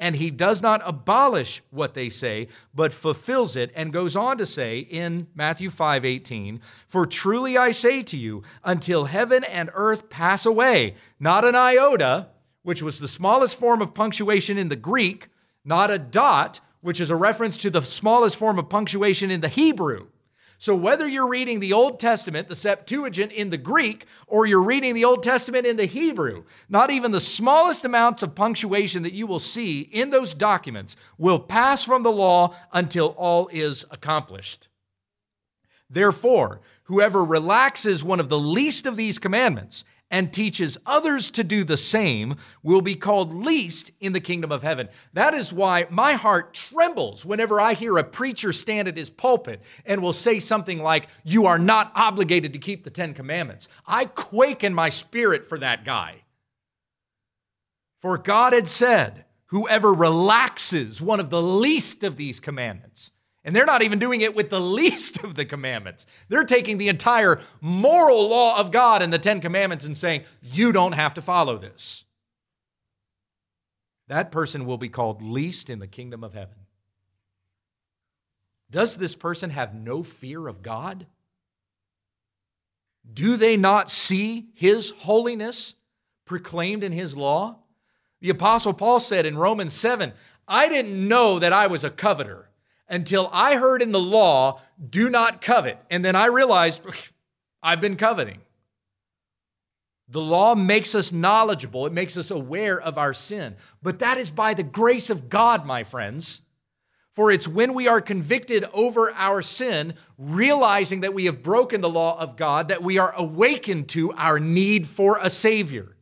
And 0.00 0.16
he 0.16 0.30
does 0.30 0.60
not 0.60 0.82
abolish 0.84 1.62
what 1.70 1.94
they 1.94 2.08
say, 2.08 2.48
but 2.74 2.92
fulfills 2.92 3.54
it, 3.54 3.70
and 3.76 3.92
goes 3.92 4.16
on 4.16 4.38
to 4.38 4.46
say 4.46 4.78
in 4.78 5.28
Matthew 5.34 5.70
5 5.70 6.04
18, 6.04 6.60
For 6.88 7.06
truly 7.06 7.56
I 7.56 7.70
say 7.70 8.02
to 8.04 8.16
you, 8.16 8.42
until 8.64 9.04
heaven 9.04 9.44
and 9.44 9.70
earth 9.72 10.10
pass 10.10 10.44
away, 10.46 10.94
not 11.20 11.44
an 11.44 11.54
iota, 11.54 12.28
which 12.62 12.82
was 12.82 12.98
the 12.98 13.08
smallest 13.08 13.56
form 13.56 13.80
of 13.80 13.94
punctuation 13.94 14.58
in 14.58 14.68
the 14.68 14.76
Greek, 14.76 15.28
not 15.64 15.90
a 15.90 15.98
dot, 15.98 16.60
which 16.80 17.00
is 17.00 17.10
a 17.10 17.16
reference 17.16 17.56
to 17.58 17.70
the 17.70 17.82
smallest 17.82 18.36
form 18.36 18.58
of 18.58 18.68
punctuation 18.68 19.30
in 19.30 19.40
the 19.40 19.48
Hebrew. 19.48 20.08
So, 20.58 20.74
whether 20.74 21.06
you're 21.06 21.28
reading 21.28 21.60
the 21.60 21.72
Old 21.72 21.98
Testament, 21.98 22.48
the 22.48 22.56
Septuagint 22.56 23.32
in 23.32 23.50
the 23.50 23.58
Greek, 23.58 24.06
or 24.26 24.46
you're 24.46 24.62
reading 24.62 24.94
the 24.94 25.04
Old 25.04 25.22
Testament 25.22 25.66
in 25.66 25.76
the 25.76 25.84
Hebrew, 25.84 26.44
not 26.68 26.90
even 26.90 27.10
the 27.10 27.20
smallest 27.20 27.84
amounts 27.84 28.22
of 28.22 28.34
punctuation 28.34 29.02
that 29.02 29.12
you 29.12 29.26
will 29.26 29.40
see 29.40 29.80
in 29.80 30.10
those 30.10 30.32
documents 30.32 30.96
will 31.18 31.40
pass 31.40 31.84
from 31.84 32.02
the 32.02 32.12
law 32.12 32.54
until 32.72 33.08
all 33.18 33.48
is 33.52 33.84
accomplished. 33.90 34.68
Therefore, 35.90 36.60
whoever 36.84 37.24
relaxes 37.24 38.04
one 38.04 38.20
of 38.20 38.28
the 38.28 38.38
least 38.38 38.86
of 38.86 38.96
these 38.96 39.18
commandments 39.18 39.84
and 40.14 40.32
teaches 40.32 40.78
others 40.86 41.28
to 41.32 41.42
do 41.42 41.64
the 41.64 41.76
same 41.76 42.36
will 42.62 42.80
be 42.80 42.94
called 42.94 43.34
least 43.34 43.90
in 44.00 44.12
the 44.12 44.20
kingdom 44.20 44.52
of 44.52 44.62
heaven. 44.62 44.88
That 45.12 45.34
is 45.34 45.52
why 45.52 45.88
my 45.90 46.12
heart 46.12 46.54
trembles 46.54 47.26
whenever 47.26 47.60
I 47.60 47.74
hear 47.74 47.98
a 47.98 48.04
preacher 48.04 48.52
stand 48.52 48.86
at 48.86 48.96
his 48.96 49.10
pulpit 49.10 49.60
and 49.84 50.00
will 50.00 50.12
say 50.12 50.38
something 50.38 50.78
like, 50.78 51.08
You 51.24 51.46
are 51.46 51.58
not 51.58 51.90
obligated 51.96 52.52
to 52.52 52.60
keep 52.60 52.84
the 52.84 52.90
Ten 52.90 53.12
Commandments. 53.12 53.66
I 53.88 54.04
quake 54.04 54.62
in 54.62 54.72
my 54.72 54.88
spirit 54.88 55.44
for 55.44 55.58
that 55.58 55.84
guy. 55.84 56.22
For 58.00 58.16
God 58.16 58.52
had 58.52 58.68
said, 58.68 59.24
Whoever 59.46 59.92
relaxes 59.92 61.02
one 61.02 61.18
of 61.18 61.30
the 61.30 61.42
least 61.42 62.04
of 62.04 62.16
these 62.16 62.38
commandments 62.38 63.10
and 63.44 63.54
they're 63.54 63.66
not 63.66 63.82
even 63.82 63.98
doing 63.98 64.22
it 64.22 64.34
with 64.34 64.50
the 64.50 64.60
least 64.80 65.22
of 65.22 65.36
the 65.36 65.44
commandments. 65.44 66.06
They're 66.28 66.44
taking 66.44 66.78
the 66.78 66.88
entire 66.88 67.40
moral 67.60 68.28
law 68.28 68.58
of 68.58 68.70
God 68.70 69.02
and 69.02 69.12
the 69.12 69.18
Ten 69.18 69.40
Commandments 69.40 69.84
and 69.84 69.96
saying, 69.96 70.24
you 70.42 70.72
don't 70.72 70.94
have 70.94 71.14
to 71.14 71.22
follow 71.22 71.58
this. 71.58 72.04
That 74.08 74.30
person 74.30 74.66
will 74.66 74.78
be 74.78 74.88
called 74.88 75.22
least 75.22 75.70
in 75.70 75.78
the 75.78 75.86
kingdom 75.86 76.24
of 76.24 76.34
heaven. 76.34 76.56
Does 78.70 78.96
this 78.96 79.14
person 79.14 79.50
have 79.50 79.74
no 79.74 80.02
fear 80.02 80.46
of 80.48 80.62
God? 80.62 81.06
Do 83.12 83.36
they 83.36 83.56
not 83.56 83.90
see 83.90 84.48
his 84.54 84.90
holiness 84.90 85.74
proclaimed 86.24 86.82
in 86.82 86.92
his 86.92 87.16
law? 87.16 87.58
The 88.20 88.30
Apostle 88.30 88.72
Paul 88.72 89.00
said 89.00 89.26
in 89.26 89.36
Romans 89.36 89.74
7 89.74 90.12
I 90.48 90.68
didn't 90.68 91.08
know 91.08 91.38
that 91.38 91.52
I 91.52 91.66
was 91.66 91.84
a 91.84 91.90
coveter 91.90 92.48
until 92.88 93.28
I 93.32 93.56
heard 93.56 93.82
in 93.82 93.92
the 93.92 94.00
law, 94.00 94.60
do 94.90 95.10
not 95.10 95.40
covet. 95.40 95.78
And 95.90 96.04
then 96.04 96.16
I 96.16 96.26
realized 96.26 96.82
I've 97.62 97.80
been 97.80 97.96
coveting. 97.96 98.40
The 100.08 100.20
law 100.20 100.54
makes 100.54 100.94
us 100.94 101.12
knowledgeable, 101.12 101.86
it 101.86 101.92
makes 101.92 102.16
us 102.16 102.30
aware 102.30 102.78
of 102.80 102.98
our 102.98 103.14
sin. 103.14 103.56
But 103.82 104.00
that 104.00 104.18
is 104.18 104.30
by 104.30 104.54
the 104.54 104.62
grace 104.62 105.08
of 105.08 105.28
God, 105.28 105.64
my 105.64 105.82
friends. 105.82 106.42
For 107.14 107.30
it's 107.30 107.46
when 107.46 107.74
we 107.74 107.86
are 107.86 108.00
convicted 108.00 108.64
over 108.72 109.12
our 109.14 109.40
sin, 109.40 109.94
realizing 110.18 111.02
that 111.02 111.14
we 111.14 111.26
have 111.26 111.44
broken 111.44 111.80
the 111.80 111.88
law 111.88 112.18
of 112.18 112.36
God, 112.36 112.68
that 112.68 112.82
we 112.82 112.98
are 112.98 113.14
awakened 113.16 113.88
to 113.90 114.12
our 114.12 114.40
need 114.40 114.88
for 114.88 115.18
a 115.22 115.30
Savior. 115.30 115.93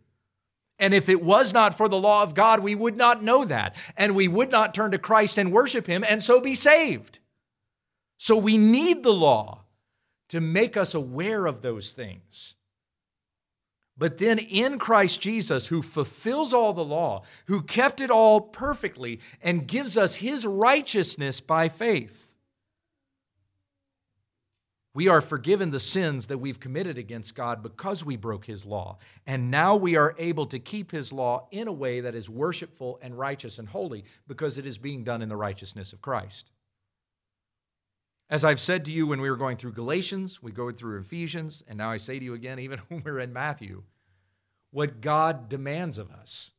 And 0.83 0.93
if 0.93 1.09
it 1.09 1.23
was 1.23 1.55
not 1.55 1.75
for 1.75 1.89
the 1.89 1.97
law 1.97 2.25
of 2.25 2.35
God, 2.35 2.59
we 2.59 2.75
would 2.75 2.97
not 2.97 3.23
know 3.23 3.45
that. 3.45 3.77
And 3.97 4.17
we 4.17 4.27
would 4.27 4.51
not 4.51 4.75
turn 4.75 4.91
to 4.91 4.99
Christ 4.99 5.39
and 5.39 5.53
worship 5.53 5.87
Him 5.87 6.05
and 6.07 6.21
so 6.21 6.41
be 6.41 6.57
saved. 6.57 7.21
So 8.19 8.37
we 8.37 8.59
need 8.59 9.05
the 9.05 9.13
law 9.13 9.63
to 10.31 10.41
make 10.41 10.77
us 10.77 10.93
aware 10.93 11.47
of 11.47 11.63
those 11.63 11.93
things. 11.93 12.57
But 13.97 14.19
then 14.19 14.41
in 14.41 14.81
Christ 14.81 15.21
Jesus, 15.21 15.69
who 15.69 15.83
fulfills 15.83 16.53
all 16.53 16.73
the 16.73 16.85
law, 16.85 17.23
who 17.47 17.63
kept 17.63 18.01
it 18.01 18.11
all 18.11 18.41
perfectly, 18.41 19.21
and 19.41 19.69
gives 19.69 19.97
us 19.97 20.17
His 20.17 20.45
righteousness 20.45 21.41
by 21.41 21.69
faith 21.69 22.32
we 24.95 25.09
are 25.09 25.23
forgiven 25.23 25.71
the 25.71 25.81
sins 25.81 26.27
that 26.27 26.39
we've 26.39 26.61
committed 26.61 26.99
against 26.99 27.35
God 27.35 27.63
because 27.63 28.05
we 28.05 28.17
broke 28.17 28.45
His 28.45 28.67
law. 28.67 28.99
And 29.27 29.51
now 29.51 29.75
we 29.75 29.97
are 29.97 30.15
able 30.19 30.47
to 30.47 30.59
keep 30.59 30.91
His 30.91 31.13
law 31.13 31.49
in 31.51 31.67
a 31.67 31.73
way 31.73 32.01
that 32.01 32.15
is 32.15 32.29
worshipful 32.29 32.99
and 33.01 33.19
righteous 33.19 33.59
and 33.59 33.69
holy 33.69 34.05
because 34.29 34.59
it 34.59 34.67
is 34.67 34.77
being 34.77 35.03
done 35.03 35.23
in 35.23 35.31
the 35.31 35.37
righteousness 35.37 35.95
of 35.95 36.03
Christ. 36.03 36.51
As 38.29 38.45
I've 38.45 38.61
said 38.61 38.85
to 38.87 38.93
you 38.93 39.07
when 39.07 39.21
we 39.21 39.31
were 39.31 39.37
going 39.37 39.57
through 39.57 39.73
Galatians, 39.73 40.43
we 40.43 40.53
go 40.53 40.71
through 40.71 41.01
Ephesians, 41.01 41.63
and 41.67 41.79
now 41.79 41.91
I 41.91 41.97
say 41.97 42.19
to 42.19 42.25
you 42.25 42.35
again, 42.35 42.59
even 42.59 42.79
when 42.89 43.03
we're 43.03 43.21
in 43.21 43.33
Matthew, 43.33 43.85
what 44.71 45.01
God 45.01 45.49
demands 45.49 45.97
of 45.97 46.11
us, 46.11 46.51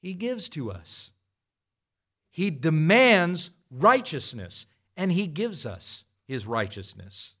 He 0.00 0.14
gives 0.14 0.48
to 0.50 0.72
us. 0.72 1.12
He 2.32 2.50
demands 2.50 3.50
righteousness, 3.70 4.66
and 4.96 5.12
He 5.12 5.28
gives 5.28 5.64
us 5.64 6.04
his 6.30 6.46
righteousness. 6.46 7.34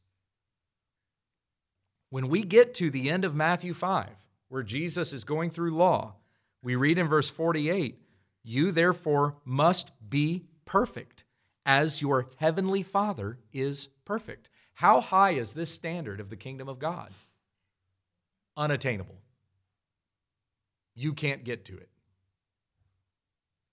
When 2.08 2.26
we 2.26 2.42
get 2.42 2.74
to 2.74 2.90
the 2.90 3.08
end 3.08 3.24
of 3.24 3.36
Matthew 3.36 3.72
5, 3.72 4.08
where 4.48 4.64
Jesus 4.64 5.12
is 5.12 5.22
going 5.22 5.50
through 5.50 5.70
law, 5.70 6.14
we 6.60 6.74
read 6.74 6.98
in 6.98 7.06
verse 7.06 7.30
48 7.30 8.00
You 8.42 8.72
therefore 8.72 9.36
must 9.44 9.92
be 10.10 10.46
perfect, 10.64 11.22
as 11.64 12.02
your 12.02 12.30
heavenly 12.38 12.82
Father 12.82 13.38
is 13.52 13.86
perfect. 14.04 14.50
How 14.74 15.00
high 15.00 15.34
is 15.34 15.52
this 15.52 15.70
standard 15.70 16.18
of 16.18 16.28
the 16.28 16.34
kingdom 16.34 16.68
of 16.68 16.80
God? 16.80 17.12
Unattainable. 18.56 19.20
You 20.96 21.12
can't 21.12 21.44
get 21.44 21.64
to 21.66 21.76
it. 21.76 21.90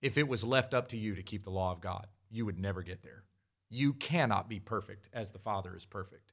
If 0.00 0.16
it 0.16 0.28
was 0.28 0.44
left 0.44 0.74
up 0.74 0.90
to 0.90 0.96
you 0.96 1.16
to 1.16 1.24
keep 1.24 1.42
the 1.42 1.50
law 1.50 1.72
of 1.72 1.80
God, 1.80 2.06
you 2.30 2.46
would 2.46 2.60
never 2.60 2.84
get 2.84 3.02
there. 3.02 3.24
You 3.70 3.92
cannot 3.92 4.48
be 4.48 4.60
perfect 4.60 5.08
as 5.12 5.32
the 5.32 5.38
Father 5.38 5.76
is 5.76 5.84
perfect. 5.84 6.32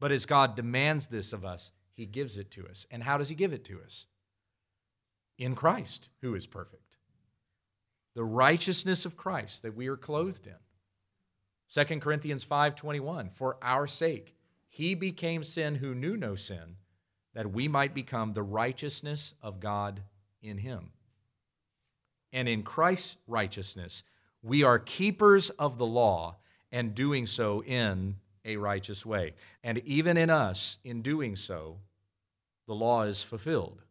But 0.00 0.12
as 0.12 0.26
God 0.26 0.54
demands 0.54 1.06
this 1.06 1.32
of 1.32 1.44
us, 1.44 1.72
He 1.92 2.06
gives 2.06 2.38
it 2.38 2.50
to 2.52 2.66
us. 2.68 2.86
And 2.90 3.02
how 3.02 3.18
does 3.18 3.28
He 3.28 3.34
give 3.34 3.52
it 3.52 3.64
to 3.66 3.80
us? 3.80 4.06
In 5.38 5.54
Christ, 5.54 6.08
who 6.20 6.34
is 6.34 6.46
perfect. 6.46 6.96
The 8.14 8.24
righteousness 8.24 9.06
of 9.06 9.16
Christ 9.16 9.62
that 9.62 9.76
we 9.76 9.86
are 9.86 9.96
clothed 9.96 10.46
in. 10.46 10.54
2 11.70 12.00
Corinthians 12.00 12.44
5:21 12.44 13.32
For 13.32 13.58
our 13.62 13.86
sake 13.86 14.34
he 14.68 14.94
became 14.94 15.44
sin 15.44 15.76
who 15.76 15.94
knew 15.94 16.16
no 16.16 16.34
sin 16.34 16.76
that 17.34 17.52
we 17.52 17.68
might 17.68 17.94
become 17.94 18.32
the 18.32 18.42
righteousness 18.42 19.34
of 19.42 19.60
God 19.60 20.02
in 20.42 20.58
him. 20.58 20.92
And 22.32 22.48
in 22.48 22.62
Christ's 22.62 23.16
righteousness 23.26 24.02
we 24.42 24.62
are 24.62 24.78
keepers 24.78 25.50
of 25.50 25.78
the 25.78 25.86
law 25.86 26.38
and 26.72 26.94
doing 26.94 27.26
so 27.26 27.62
in 27.62 28.16
a 28.44 28.56
righteous 28.56 29.04
way. 29.04 29.34
And 29.62 29.78
even 29.78 30.16
in 30.16 30.30
us, 30.30 30.78
in 30.84 31.02
doing 31.02 31.36
so, 31.36 31.78
the 32.66 32.74
law 32.74 33.02
is 33.02 33.22
fulfilled. 33.22 33.82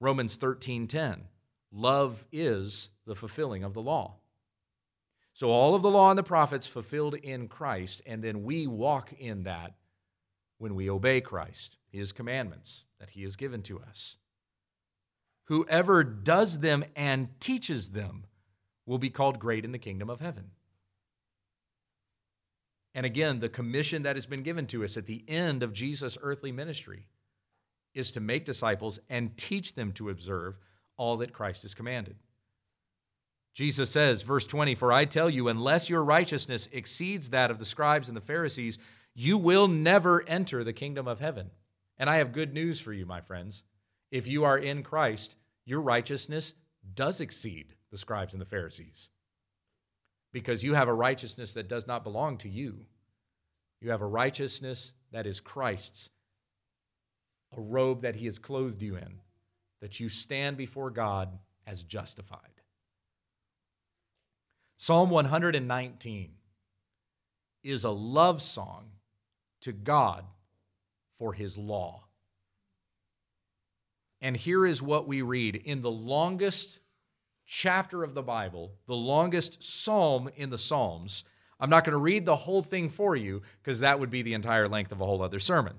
Romans 0.00 0.36
13:10 0.36 1.28
Love 1.70 2.26
is 2.30 2.90
the 3.06 3.14
fulfilling 3.14 3.64
of 3.64 3.72
the 3.72 3.80
law. 3.80 4.16
So 5.32 5.48
all 5.48 5.74
of 5.74 5.82
the 5.82 5.90
law 5.90 6.10
and 6.10 6.18
the 6.18 6.22
prophets 6.22 6.66
fulfilled 6.66 7.14
in 7.14 7.48
Christ 7.48 8.02
and 8.04 8.22
then 8.22 8.42
we 8.42 8.66
walk 8.66 9.12
in 9.14 9.44
that 9.44 9.74
when 10.58 10.74
we 10.74 10.90
obey 10.90 11.20
Christ, 11.20 11.78
his 11.88 12.12
commandments 12.12 12.84
that 13.00 13.10
he 13.10 13.22
has 13.22 13.36
given 13.36 13.62
to 13.62 13.80
us. 13.80 14.18
Whoever 15.46 16.04
does 16.04 16.60
them 16.60 16.84
and 16.94 17.28
teaches 17.40 17.90
them 17.90 18.26
will 18.86 18.98
be 18.98 19.10
called 19.10 19.38
great 19.38 19.64
in 19.64 19.72
the 19.72 19.78
kingdom 19.78 20.08
of 20.08 20.20
heaven. 20.20 20.50
And 22.94 23.06
again, 23.06 23.40
the 23.40 23.48
commission 23.48 24.02
that 24.02 24.16
has 24.16 24.26
been 24.26 24.42
given 24.42 24.66
to 24.68 24.84
us 24.84 24.96
at 24.96 25.06
the 25.06 25.24
end 25.26 25.62
of 25.62 25.72
Jesus' 25.72 26.18
earthly 26.22 26.52
ministry 26.52 27.06
is 27.94 28.12
to 28.12 28.20
make 28.20 28.44
disciples 28.44 28.98
and 29.08 29.36
teach 29.36 29.74
them 29.74 29.92
to 29.92 30.10
observe 30.10 30.58
all 30.96 31.16
that 31.18 31.32
Christ 31.32 31.62
has 31.62 31.74
commanded. 31.74 32.16
Jesus 33.54 33.90
says, 33.90 34.22
verse 34.22 34.46
20, 34.46 34.74
For 34.74 34.92
I 34.92 35.04
tell 35.04 35.28
you, 35.28 35.48
unless 35.48 35.90
your 35.90 36.02
righteousness 36.04 36.68
exceeds 36.72 37.30
that 37.30 37.50
of 37.50 37.58
the 37.58 37.64
scribes 37.64 38.08
and 38.08 38.16
the 38.16 38.22
Pharisees, 38.22 38.78
you 39.14 39.36
will 39.36 39.68
never 39.68 40.26
enter 40.26 40.64
the 40.64 40.72
kingdom 40.72 41.06
of 41.06 41.20
heaven. 41.20 41.50
And 41.98 42.08
I 42.08 42.16
have 42.16 42.32
good 42.32 42.54
news 42.54 42.80
for 42.80 42.92
you, 42.92 43.04
my 43.04 43.20
friends. 43.20 43.62
If 44.10 44.26
you 44.26 44.44
are 44.44 44.58
in 44.58 44.82
Christ, 44.82 45.36
your 45.66 45.80
righteousness 45.80 46.54
does 46.94 47.20
exceed 47.20 47.74
the 47.90 47.98
scribes 47.98 48.32
and 48.32 48.40
the 48.40 48.46
Pharisees 48.46 49.10
because 50.32 50.64
you 50.64 50.74
have 50.74 50.88
a 50.88 50.94
righteousness 50.94 51.54
that 51.54 51.68
does 51.68 51.86
not 51.86 52.04
belong 52.04 52.38
to 52.38 52.48
you. 52.48 52.86
You 53.80 53.90
have 53.90 54.02
a 54.02 54.06
righteousness 54.06 54.92
that 55.12 55.26
is 55.26 55.40
Christ's, 55.40 56.10
a 57.56 57.60
robe 57.60 58.02
that 58.02 58.16
He 58.16 58.26
has 58.26 58.38
clothed 58.38 58.82
you 58.82 58.96
in, 58.96 59.20
that 59.80 60.00
you 60.00 60.08
stand 60.08 60.56
before 60.56 60.90
God 60.90 61.28
as 61.66 61.84
justified. 61.84 62.40
Psalm 64.78 65.10
119 65.10 66.32
is 67.62 67.84
a 67.84 67.90
love 67.90 68.42
song 68.42 68.86
to 69.60 69.72
God 69.72 70.24
for 71.18 71.32
his 71.32 71.56
law. 71.56 72.02
And 74.20 74.36
here 74.36 74.66
is 74.66 74.82
what 74.82 75.06
we 75.06 75.22
read 75.22 75.56
in 75.56 75.82
the 75.82 75.90
longest 75.90 76.80
chapter 77.46 78.02
of 78.02 78.14
the 78.14 78.22
Bible, 78.22 78.72
the 78.86 78.94
longest 78.94 79.62
psalm 79.62 80.30
in 80.36 80.50
the 80.50 80.58
Psalms. 80.58 81.24
I'm 81.60 81.70
not 81.70 81.84
going 81.84 81.92
to 81.92 81.98
read 81.98 82.26
the 82.26 82.36
whole 82.36 82.62
thing 82.62 82.88
for 82.88 83.14
you 83.14 83.42
because 83.62 83.80
that 83.80 84.00
would 84.00 84.10
be 84.10 84.22
the 84.22 84.34
entire 84.34 84.68
length 84.68 84.92
of 84.92 85.00
a 85.00 85.06
whole 85.06 85.22
other 85.22 85.38
sermon. 85.38 85.74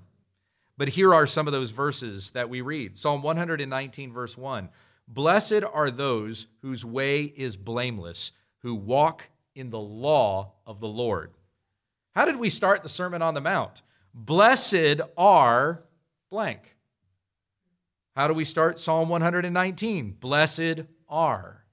But 0.76 0.88
here 0.88 1.14
are 1.14 1.26
some 1.26 1.46
of 1.46 1.52
those 1.52 1.70
verses 1.70 2.32
that 2.32 2.48
we 2.48 2.60
read 2.60 2.96
Psalm 2.96 3.22
119, 3.22 4.12
verse 4.12 4.36
1 4.36 4.68
Blessed 5.06 5.62
are 5.72 5.90
those 5.90 6.46
whose 6.62 6.84
way 6.84 7.24
is 7.24 7.56
blameless, 7.56 8.32
who 8.60 8.74
walk 8.74 9.28
in 9.54 9.70
the 9.70 9.78
law 9.78 10.54
of 10.66 10.80
the 10.80 10.88
Lord. 10.88 11.32
How 12.14 12.24
did 12.24 12.36
we 12.36 12.48
start 12.48 12.82
the 12.82 12.88
Sermon 12.88 13.22
on 13.22 13.34
the 13.34 13.40
Mount? 13.40 13.82
Blessed 14.14 15.00
are 15.16 15.84
blank. 16.30 16.76
How 18.16 18.28
do 18.28 18.34
we 18.34 18.44
start 18.44 18.78
Psalm 18.78 19.08
119? 19.08 20.12
Blessed 20.20 20.84
are 21.08 21.64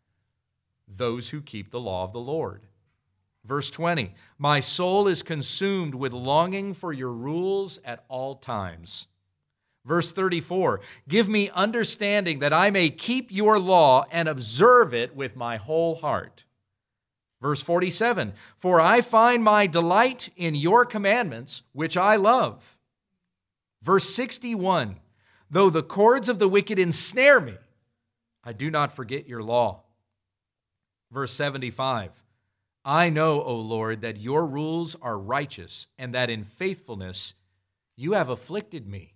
those 0.87 1.29
who 1.29 1.41
keep 1.41 1.71
the 1.71 1.79
law 1.79 2.03
of 2.03 2.13
the 2.13 2.19
Lord. 2.19 2.67
Verse 3.45 3.71
20 3.71 4.13
My 4.37 4.59
soul 4.59 5.07
is 5.07 5.23
consumed 5.23 5.95
with 5.95 6.13
longing 6.13 6.73
for 6.73 6.93
your 6.93 7.11
rules 7.11 7.79
at 7.83 8.03
all 8.07 8.35
times. 8.35 9.07
Verse 9.85 10.11
34 10.11 10.81
Give 11.07 11.27
me 11.27 11.49
understanding 11.53 12.39
that 12.39 12.53
I 12.53 12.69
may 12.69 12.89
keep 12.89 13.31
your 13.31 13.57
law 13.57 14.05
and 14.11 14.27
observe 14.27 14.93
it 14.93 15.15
with 15.15 15.35
my 15.35 15.57
whole 15.57 15.95
heart. 15.95 16.45
Verse 17.41 17.61
47 17.63 18.33
For 18.57 18.79
I 18.79 19.01
find 19.01 19.43
my 19.43 19.65
delight 19.65 20.29
in 20.35 20.53
your 20.53 20.85
commandments, 20.85 21.63
which 21.73 21.97
I 21.97 22.15
love. 22.15 22.77
Verse 23.81 24.07
61 24.13 24.97
Though 25.49 25.69
the 25.69 25.83
cords 25.83 26.29
of 26.29 26.39
the 26.39 26.47
wicked 26.47 26.79
ensnare 26.79 27.41
me, 27.41 27.57
I 28.43 28.53
do 28.53 28.71
not 28.71 28.95
forget 28.95 29.27
your 29.27 29.43
law. 29.43 29.83
Verse 31.11 31.33
75 31.33 32.11
I 32.83 33.09
know, 33.09 33.43
O 33.43 33.55
Lord, 33.55 34.01
that 34.01 34.17
your 34.17 34.47
rules 34.47 34.95
are 35.01 35.19
righteous, 35.19 35.87
and 35.99 36.15
that 36.15 36.29
in 36.29 36.43
faithfulness 36.43 37.35
you 37.95 38.13
have 38.13 38.29
afflicted 38.29 38.87
me. 38.87 39.13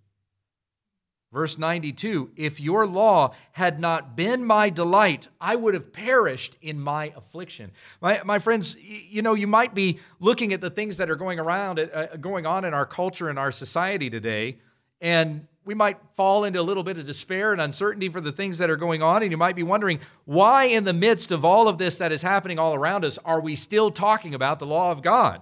Verse 1.34 1.57
92 1.57 2.32
If 2.36 2.61
your 2.61 2.86
law 2.86 3.34
had 3.53 3.80
not 3.80 4.15
been 4.15 4.45
my 4.45 4.69
delight, 4.69 5.28
I 5.41 5.55
would 5.55 5.73
have 5.73 5.91
perished 5.91 6.57
in 6.61 6.80
my 6.80 7.11
affliction. 7.15 7.71
My, 8.01 8.21
my 8.23 8.39
friends, 8.39 8.78
you 8.80 9.21
know, 9.21 9.34
you 9.34 9.47
might 9.47 9.73
be 9.73 9.99
looking 10.19 10.53
at 10.53 10.61
the 10.61 10.69
things 10.69 10.97
that 10.97 11.09
are 11.09 11.15
going 11.15 11.39
around, 11.39 11.80
uh, 11.80 12.15
going 12.21 12.45
on 12.45 12.63
in 12.65 12.73
our 12.73 12.86
culture 12.86 13.30
and 13.30 13.39
our 13.39 13.51
society 13.51 14.09
today, 14.09 14.59
and 15.01 15.47
we 15.66 15.74
might 15.74 15.97
fall 16.16 16.43
into 16.43 16.61
a 16.61 16.63
little 16.63 16.84
bit 16.84 16.97
of 16.97 17.05
despair 17.05 17.51
and 17.51 17.59
uncertainty 17.59 18.07
for 18.07 18.22
the 18.22 18.32
things 18.32 18.59
that 18.59 18.70
are 18.70 18.76
going 18.76 19.01
on. 19.01 19.24
And 19.24 19.32
you 19.32 19.38
might 19.38 19.55
be 19.55 19.63
wondering, 19.63 19.99
why, 20.24 20.66
in 20.66 20.84
the 20.84 20.93
midst 20.93 21.32
of 21.32 21.43
all 21.43 21.68
of 21.68 21.78
this 21.78 21.97
that 21.97 22.11
is 22.11 22.22
happening 22.22 22.59
all 22.59 22.76
around 22.76 23.03
us, 23.03 23.18
are 23.26 23.41
we 23.41 23.55
still 23.55 23.89
talking 23.89 24.36
about 24.36 24.59
the 24.59 24.66
law 24.66 24.91
of 24.91 25.01
God? 25.01 25.41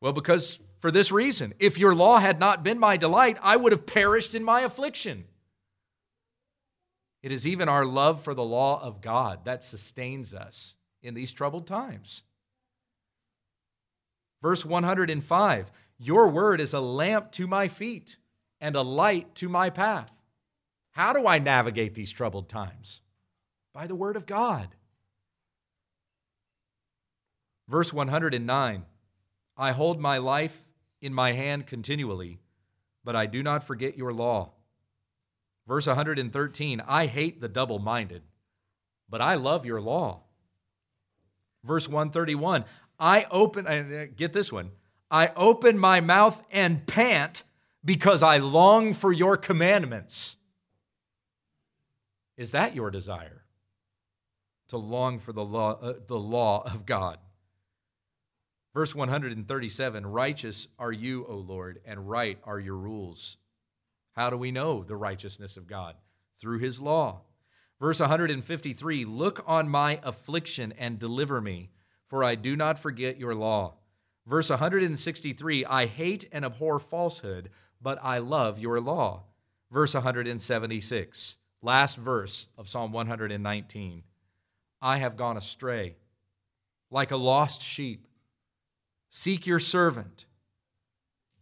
Well, 0.00 0.12
because 0.12 0.60
for 0.84 0.90
this 0.90 1.10
reason. 1.10 1.54
If 1.58 1.78
your 1.78 1.94
law 1.94 2.18
had 2.18 2.38
not 2.38 2.62
been 2.62 2.78
my 2.78 2.98
delight, 2.98 3.38
I 3.42 3.56
would 3.56 3.72
have 3.72 3.86
perished 3.86 4.34
in 4.34 4.44
my 4.44 4.60
affliction. 4.60 5.24
It 7.22 7.32
is 7.32 7.46
even 7.46 7.70
our 7.70 7.86
love 7.86 8.22
for 8.22 8.34
the 8.34 8.44
law 8.44 8.82
of 8.82 9.00
God 9.00 9.46
that 9.46 9.64
sustains 9.64 10.34
us 10.34 10.74
in 11.02 11.14
these 11.14 11.32
troubled 11.32 11.66
times. 11.66 12.22
Verse 14.42 14.62
105 14.62 15.72
Your 15.96 16.28
word 16.28 16.60
is 16.60 16.74
a 16.74 16.80
lamp 16.80 17.32
to 17.32 17.46
my 17.46 17.68
feet 17.68 18.18
and 18.64 18.76
a 18.76 18.80
light 18.80 19.34
to 19.34 19.46
my 19.46 19.68
path. 19.68 20.10
How 20.92 21.12
do 21.12 21.26
I 21.26 21.38
navigate 21.38 21.94
these 21.94 22.10
troubled 22.10 22.48
times? 22.48 23.02
By 23.74 23.86
the 23.86 23.94
word 23.94 24.16
of 24.16 24.24
God. 24.24 24.68
Verse 27.68 27.92
109 27.92 28.86
I 29.58 29.72
hold 29.72 30.00
my 30.00 30.16
life 30.16 30.66
in 31.02 31.12
my 31.12 31.32
hand 31.32 31.66
continually, 31.66 32.38
but 33.04 33.14
I 33.14 33.26
do 33.26 33.42
not 33.42 33.64
forget 33.64 33.98
your 33.98 34.14
law. 34.14 34.52
Verse 35.68 35.86
113 35.86 36.82
I 36.88 37.04
hate 37.04 37.42
the 37.42 37.48
double 37.48 37.78
minded, 37.78 38.22
but 39.10 39.20
I 39.20 39.34
love 39.34 39.66
your 39.66 39.82
law. 39.82 40.22
Verse 41.62 41.86
131 41.86 42.64
I 42.98 43.26
open, 43.30 43.66
uh, 43.66 44.06
get 44.16 44.32
this 44.32 44.50
one, 44.50 44.70
I 45.10 45.32
open 45.36 45.76
my 45.78 46.00
mouth 46.00 46.42
and 46.50 46.86
pant 46.86 47.42
because 47.84 48.22
I 48.22 48.38
long 48.38 48.94
for 48.94 49.12
your 49.12 49.36
commandments. 49.36 50.36
Is 52.36 52.52
that 52.52 52.74
your 52.74 52.90
desire? 52.90 53.44
To 54.68 54.78
long 54.78 55.18
for 55.18 55.32
the 55.32 55.44
law, 55.44 55.78
uh, 55.80 55.94
the 56.06 56.18
law 56.18 56.62
of 56.64 56.86
God. 56.86 57.18
Verse 58.72 58.94
137 58.94 60.06
Righteous 60.06 60.68
are 60.78 60.92
you, 60.92 61.26
O 61.26 61.36
Lord, 61.36 61.80
and 61.84 62.08
right 62.08 62.38
are 62.44 62.58
your 62.58 62.76
rules. 62.76 63.36
How 64.12 64.30
do 64.30 64.36
we 64.36 64.50
know 64.50 64.82
the 64.82 64.96
righteousness 64.96 65.56
of 65.56 65.66
God? 65.66 65.94
Through 66.40 66.58
his 66.58 66.80
law. 66.80 67.22
Verse 67.80 68.00
153 68.00 69.04
Look 69.04 69.44
on 69.46 69.68
my 69.68 70.00
affliction 70.02 70.72
and 70.78 70.98
deliver 70.98 71.40
me, 71.40 71.70
for 72.06 72.24
I 72.24 72.34
do 72.34 72.56
not 72.56 72.78
forget 72.78 73.18
your 73.18 73.34
law. 73.34 73.74
Verse 74.26 74.50
163 74.50 75.66
I 75.66 75.86
hate 75.86 76.28
and 76.32 76.44
abhor 76.44 76.78
falsehood, 76.78 77.50
but 77.84 77.98
I 78.02 78.18
love 78.18 78.58
your 78.58 78.80
law. 78.80 79.24
Verse 79.70 79.94
176, 79.94 81.36
last 81.62 81.96
verse 81.96 82.48
of 82.56 82.66
Psalm 82.68 82.92
119 82.92 84.02
I 84.80 84.98
have 84.98 85.16
gone 85.16 85.36
astray 85.36 85.96
like 86.90 87.10
a 87.10 87.16
lost 87.16 87.62
sheep. 87.62 88.06
Seek 89.10 89.46
your 89.46 89.60
servant, 89.60 90.26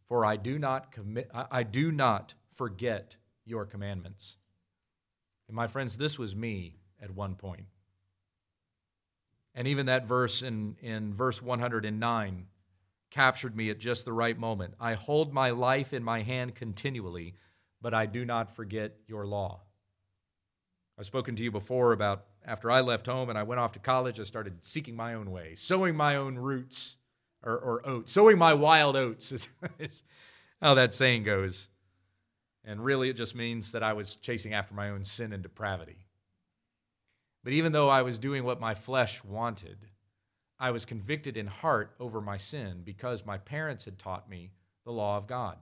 for 0.06 0.24
I 0.24 0.36
do 0.36 0.58
not 0.58 0.92
commit 0.92 1.30
I 1.32 1.62
do 1.62 1.90
not 1.90 2.34
forget 2.52 3.16
your 3.44 3.64
commandments. 3.64 4.36
And 5.48 5.56
my 5.56 5.68
friends, 5.68 5.96
this 5.96 6.18
was 6.18 6.34
me 6.34 6.76
at 7.00 7.10
one 7.10 7.34
point. 7.34 7.66
And 9.54 9.68
even 9.68 9.86
that 9.86 10.06
verse 10.06 10.42
in, 10.42 10.76
in 10.80 11.14
verse 11.14 11.42
109 11.42 12.46
captured 13.12 13.54
me 13.54 13.70
at 13.70 13.78
just 13.78 14.04
the 14.04 14.12
right 14.12 14.38
moment. 14.38 14.74
I 14.80 14.94
hold 14.94 15.32
my 15.32 15.50
life 15.50 15.92
in 15.92 16.02
my 16.02 16.22
hand 16.22 16.54
continually, 16.54 17.34
but 17.80 17.94
I 17.94 18.06
do 18.06 18.24
not 18.24 18.56
forget 18.56 18.96
your 19.06 19.26
law. 19.26 19.60
I've 20.98 21.06
spoken 21.06 21.36
to 21.36 21.44
you 21.44 21.50
before 21.50 21.92
about 21.92 22.24
after 22.44 22.70
I 22.70 22.80
left 22.80 23.06
home 23.06 23.28
and 23.28 23.38
I 23.38 23.44
went 23.44 23.60
off 23.60 23.72
to 23.72 23.78
college, 23.78 24.18
I 24.18 24.24
started 24.24 24.64
seeking 24.64 24.96
my 24.96 25.14
own 25.14 25.30
way, 25.30 25.54
sowing 25.54 25.94
my 25.94 26.16
own 26.16 26.36
roots 26.36 26.96
or, 27.42 27.56
or 27.58 27.86
oats. 27.86 28.12
Sowing 28.12 28.38
my 28.38 28.54
wild 28.54 28.96
oats 28.96 29.30
is, 29.32 29.48
is 29.78 30.02
how 30.60 30.74
that 30.74 30.94
saying 30.94 31.24
goes. 31.24 31.68
And 32.64 32.82
really, 32.82 33.10
it 33.10 33.16
just 33.16 33.34
means 33.34 33.72
that 33.72 33.82
I 33.82 33.92
was 33.92 34.16
chasing 34.16 34.54
after 34.54 34.74
my 34.74 34.90
own 34.90 35.04
sin 35.04 35.32
and 35.32 35.42
depravity. 35.42 36.06
But 37.44 37.52
even 37.52 37.72
though 37.72 37.88
I 37.88 38.02
was 38.02 38.18
doing 38.18 38.44
what 38.44 38.60
my 38.60 38.74
flesh 38.74 39.22
wanted, 39.24 39.78
I 40.58 40.70
was 40.70 40.84
convicted 40.84 41.36
in 41.36 41.46
heart 41.46 41.94
over 41.98 42.20
my 42.20 42.36
sin 42.36 42.82
because 42.84 43.26
my 43.26 43.38
parents 43.38 43.84
had 43.84 43.98
taught 43.98 44.28
me 44.28 44.50
the 44.84 44.92
law 44.92 45.16
of 45.16 45.26
God. 45.26 45.58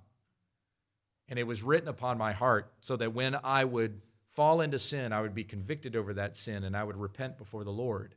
And 1.29 1.39
it 1.39 1.47
was 1.47 1.63
written 1.63 1.89
upon 1.89 2.19
my 2.19 2.33
heart 2.33 2.73
so 2.81 2.97
that 2.97 3.15
when 3.15 3.37
I 3.43 3.65
would 3.65 4.01
fall 4.33 4.61
into 4.61 4.79
sin, 4.79 5.13
I 5.13 5.21
would 5.21 5.35
be 5.35 5.45
convicted 5.45 5.97
over 5.97 6.15
that 6.15 6.37
sin 6.37 6.65
and 6.65 6.77
I 6.77 6.85
would 6.85 6.97
repent 6.97 7.39
before 7.39 7.65
the 7.65 7.71
Lord. 7.71 8.15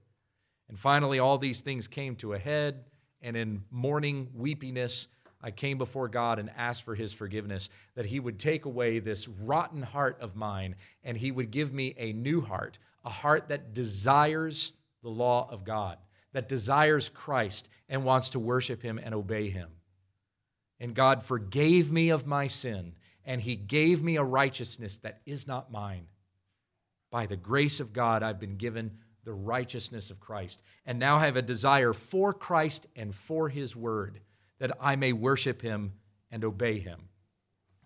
And 0.69 0.79
finally, 0.79 1.19
all 1.19 1.37
these 1.37 1.61
things 1.61 1.87
came 1.87 2.15
to 2.17 2.33
a 2.33 2.39
head 2.39 2.85
and 3.21 3.37
in 3.37 3.63
mourning, 3.71 4.29
weepiness, 4.33 5.07
I 5.41 5.51
came 5.51 5.77
before 5.77 6.07
God 6.07 6.39
and 6.39 6.49
asked 6.55 6.83
for 6.83 6.95
his 6.95 7.13
forgiveness, 7.13 7.69
that 7.95 8.05
he 8.05 8.19
would 8.19 8.39
take 8.39 8.65
away 8.65 8.99
this 8.99 9.27
rotten 9.27 9.81
heart 9.81 10.17
of 10.21 10.35
mine 10.35 10.75
and 11.03 11.17
he 11.17 11.31
would 11.31 11.51
give 11.51 11.73
me 11.73 11.93
a 11.97 12.13
new 12.13 12.39
heart, 12.41 12.79
a 13.03 13.09
heart 13.09 13.49
that 13.49 13.73
desires 13.73 14.71
the 15.03 15.09
law 15.09 15.49
of 15.51 15.65
God, 15.65 15.97
that 16.33 16.49
desires 16.49 17.09
Christ 17.09 17.69
and 17.87 18.03
wants 18.03 18.29
to 18.31 18.39
worship 18.39 18.81
him 18.81 18.99
and 19.01 19.15
obey 19.15 19.49
him. 19.49 19.69
And 20.79 20.93
God 20.93 21.23
forgave 21.23 21.91
me 21.91 22.09
of 22.09 22.27
my 22.27 22.47
sin, 22.47 22.93
and 23.23 23.39
he 23.39 23.55
gave 23.55 24.03
me 24.03 24.17
a 24.17 24.23
righteousness 24.23 24.97
that 24.99 25.21
is 25.25 25.47
not 25.47 25.71
mine. 25.71 26.07
By 27.09 27.25
the 27.25 27.37
grace 27.37 27.79
of 27.79 27.93
God, 27.93 28.23
I've 28.23 28.39
been 28.39 28.57
given 28.57 28.91
the 29.23 29.33
righteousness 29.33 30.11
of 30.11 30.19
Christ, 30.19 30.61
and 30.85 30.99
now 30.99 31.17
I 31.17 31.25
have 31.25 31.37
a 31.37 31.41
desire 31.41 31.93
for 31.93 32.33
Christ 32.33 32.87
and 32.95 33.15
for 33.15 33.47
his 33.47 33.75
word, 33.75 34.19
that 34.59 34.75
I 34.81 34.95
may 34.97 35.13
worship 35.13 35.61
him 35.61 35.93
and 36.31 36.43
obey 36.43 36.79
him. 36.79 36.99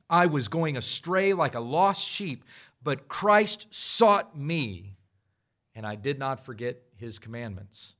I 0.09 0.27
was 0.27 0.47
going 0.47 0.77
astray 0.77 1.33
like 1.33 1.55
a 1.55 1.59
lost 1.59 2.07
sheep, 2.07 2.45
but 2.81 3.09
Christ 3.09 3.67
sought 3.69 4.37
me, 4.37 4.95
and 5.75 5.85
I 5.85 5.95
did 5.95 6.17
not 6.17 6.45
forget 6.45 6.81
his 6.95 7.19
commandments. 7.19 7.96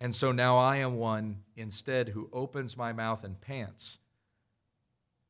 And 0.00 0.14
so 0.14 0.32
now 0.32 0.56
I 0.56 0.78
am 0.78 0.96
one 0.96 1.42
instead 1.56 2.08
who 2.08 2.30
opens 2.32 2.76
my 2.76 2.92
mouth 2.92 3.22
and 3.22 3.38
pants 3.40 3.98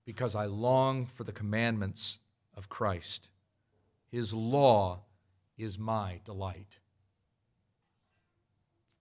because 0.04 0.36
I 0.36 0.46
long 0.46 1.06
for 1.06 1.24
the 1.24 1.32
commandments 1.32 2.20
of 2.54 2.68
Christ. 2.68 3.30
His 4.10 4.32
law 4.32 5.00
is 5.58 5.78
my 5.78 6.20
delight. 6.24 6.78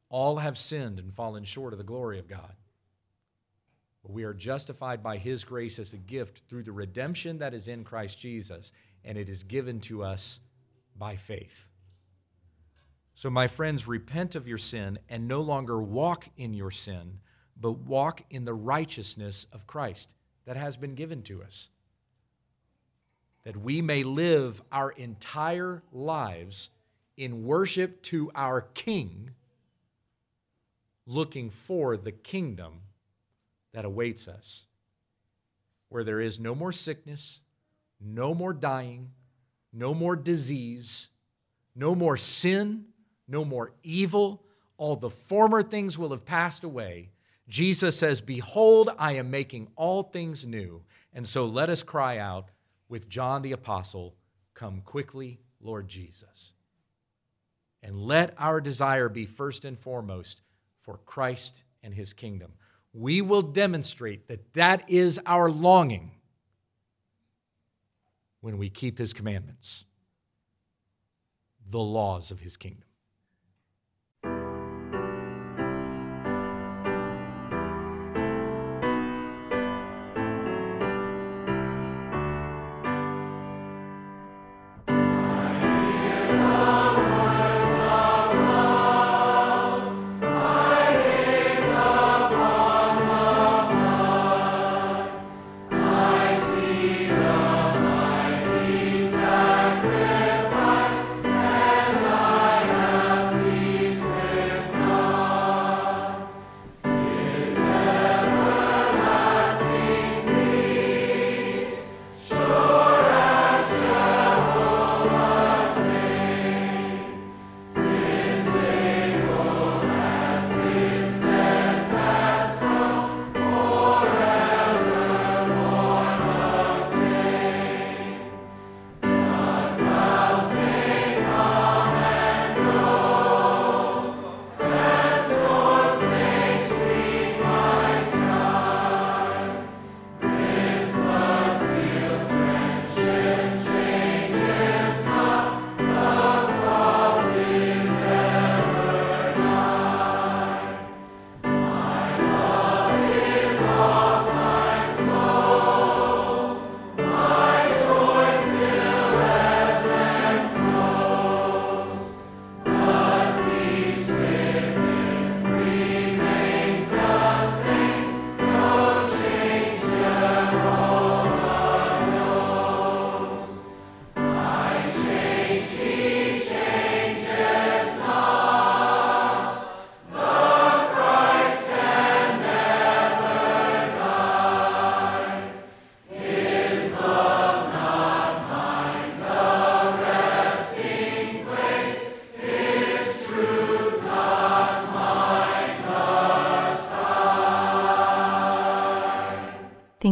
All 0.10 0.38
have 0.38 0.58
sinned 0.58 0.98
and 0.98 1.14
fallen 1.14 1.44
short 1.44 1.74
of 1.74 1.78
the 1.78 1.84
glory 1.84 2.18
of 2.18 2.28
God. 2.28 2.56
But 4.02 4.12
we 4.12 4.24
are 4.24 4.34
justified 4.34 5.04
by 5.04 5.18
His 5.18 5.44
grace 5.44 5.78
as 5.78 5.94
a 5.94 5.98
gift 5.98 6.44
through 6.50 6.64
the 6.64 6.72
redemption 6.72 7.38
that 7.40 7.54
is 7.54 7.68
in 7.68 7.84
Christ 7.84 8.20
Jesus, 8.20 8.72
and 9.06 9.18
it 9.18 9.30
is 9.30 9.44
given 9.44 9.80
to 9.82 10.04
us 10.04 10.40
by 10.98 11.16
faith. 11.16 11.69
So, 13.20 13.30
my 13.30 13.48
friends, 13.48 13.86
repent 13.86 14.36
of 14.36 14.48
your 14.48 14.58
sin 14.58 14.98
and 15.10 15.28
no 15.28 15.42
longer 15.42 15.82
walk 15.82 16.30
in 16.38 16.54
your 16.54 16.72
sin, 16.72 17.20
but 17.60 17.74
walk 17.74 18.22
in 18.30 18.46
the 18.46 18.54
righteousness 18.54 19.46
of 19.52 19.68
Christ 19.68 20.16
that 20.46 20.56
has 20.56 20.78
been 20.78 20.96
given 20.96 21.22
to 21.24 21.44
us. 21.44 21.68
That 23.44 23.58
we 23.58 23.82
may 23.82 24.04
live 24.04 24.62
our 24.72 24.92
entire 24.92 25.84
lives 25.92 26.70
in 27.18 27.44
worship 27.44 28.02
to 28.04 28.32
our 28.36 28.62
King, 28.62 29.32
looking 31.06 31.50
for 31.50 31.98
the 31.98 32.14
kingdom 32.14 32.84
that 33.74 33.84
awaits 33.84 34.30
us, 34.30 34.66
where 35.90 36.06
there 36.06 36.22
is 36.22 36.40
no 36.40 36.56
more 36.56 36.72
sickness, 36.72 37.42
no 38.00 38.34
more 38.34 38.54
dying, 38.54 39.12
no 39.74 39.94
more 39.94 40.16
disease, 40.16 41.10
no 41.76 41.94
more 41.94 42.16
sin 42.16 42.86
no 43.30 43.46
more 43.46 43.72
evil. 43.84 44.44
All 44.78 44.96
the 44.96 45.10
former 45.10 45.62
things 45.62 45.98
will 45.98 46.10
have 46.10 46.26
passed 46.26 46.64
away. 46.64 47.12
Jesus 47.48 47.98
says, 47.98 48.22
Behold, 48.22 48.90
I 48.98 49.14
am 49.14 49.32
making 49.32 49.70
all 49.76 50.04
things 50.04 50.46
new. 50.46 50.84
And 51.14 51.28
so 51.28 51.46
let 51.46 51.70
us 51.70 51.84
cry 51.84 52.18
out 52.18 52.50
with 52.88 53.10
John 53.10 53.42
the 53.42 53.54
Apostle, 53.54 54.16
Come 54.54 54.82
quickly, 54.82 55.40
Lord 55.62 55.88
Jesus. 55.88 56.54
And 57.82 57.98
let 57.98 58.34
our 58.38 58.60
desire 58.60 59.08
be 59.08 59.26
first 59.26 59.64
and 59.64 59.80
foremost 59.80 60.42
for 60.82 61.00
Christ 61.06 61.64
and 61.82 61.94
his 61.94 62.14
kingdom. 62.14 62.52
We 62.94 63.22
will 63.22 63.42
demonstrate 63.42 64.28
that 64.28 64.54
that 64.54 64.90
is 64.90 65.20
our 65.26 65.50
longing 65.50 66.12
when 68.42 68.58
we 68.58 68.70
keep 68.70 68.98
his 68.98 69.14
commandments, 69.14 69.86
the 71.70 71.80
laws 71.80 72.32
of 72.32 72.40
his 72.40 72.58
kingdom. 72.58 72.89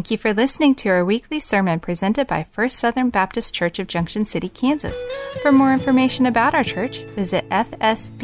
Thank 0.07 0.23
you 0.23 0.31
for 0.31 0.33
listening 0.33 0.73
to 0.75 0.87
our 0.87 1.03
weekly 1.03 1.37
sermon 1.37 1.81
presented 1.81 2.27
by 2.27 2.43
First 2.43 2.79
Southern 2.79 3.09
Baptist 3.09 3.53
Church 3.53 3.77
of 3.77 3.87
Junction 3.87 4.25
City, 4.25 4.47
Kansas. 4.47 5.03
For 5.41 5.51
more 5.51 5.73
information 5.73 6.25
about 6.25 6.55
our 6.55 6.63
church, 6.63 6.99
visit 7.17 7.43
fsbcjc.org. 7.49 8.15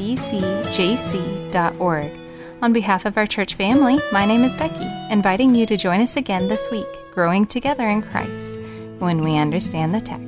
On 2.62 2.72
behalf 2.72 3.06
of 3.06 3.18
our 3.18 3.28
church 3.28 3.56
family, 3.56 4.00
my 4.14 4.26
name 4.26 4.46
is 4.46 4.56
Becky, 4.56 4.90
inviting 5.12 5.54
you 5.54 5.66
to 5.66 5.76
join 5.76 6.00
us 6.00 6.16
again 6.16 6.48
this 6.48 6.72
week, 6.72 6.88
growing 7.12 7.46
together 7.46 7.90
in 7.90 8.02
Christ, 8.02 8.58
when 9.00 9.20
we 9.20 9.36
understand 9.36 9.94
the 9.94 10.00
text. 10.00 10.23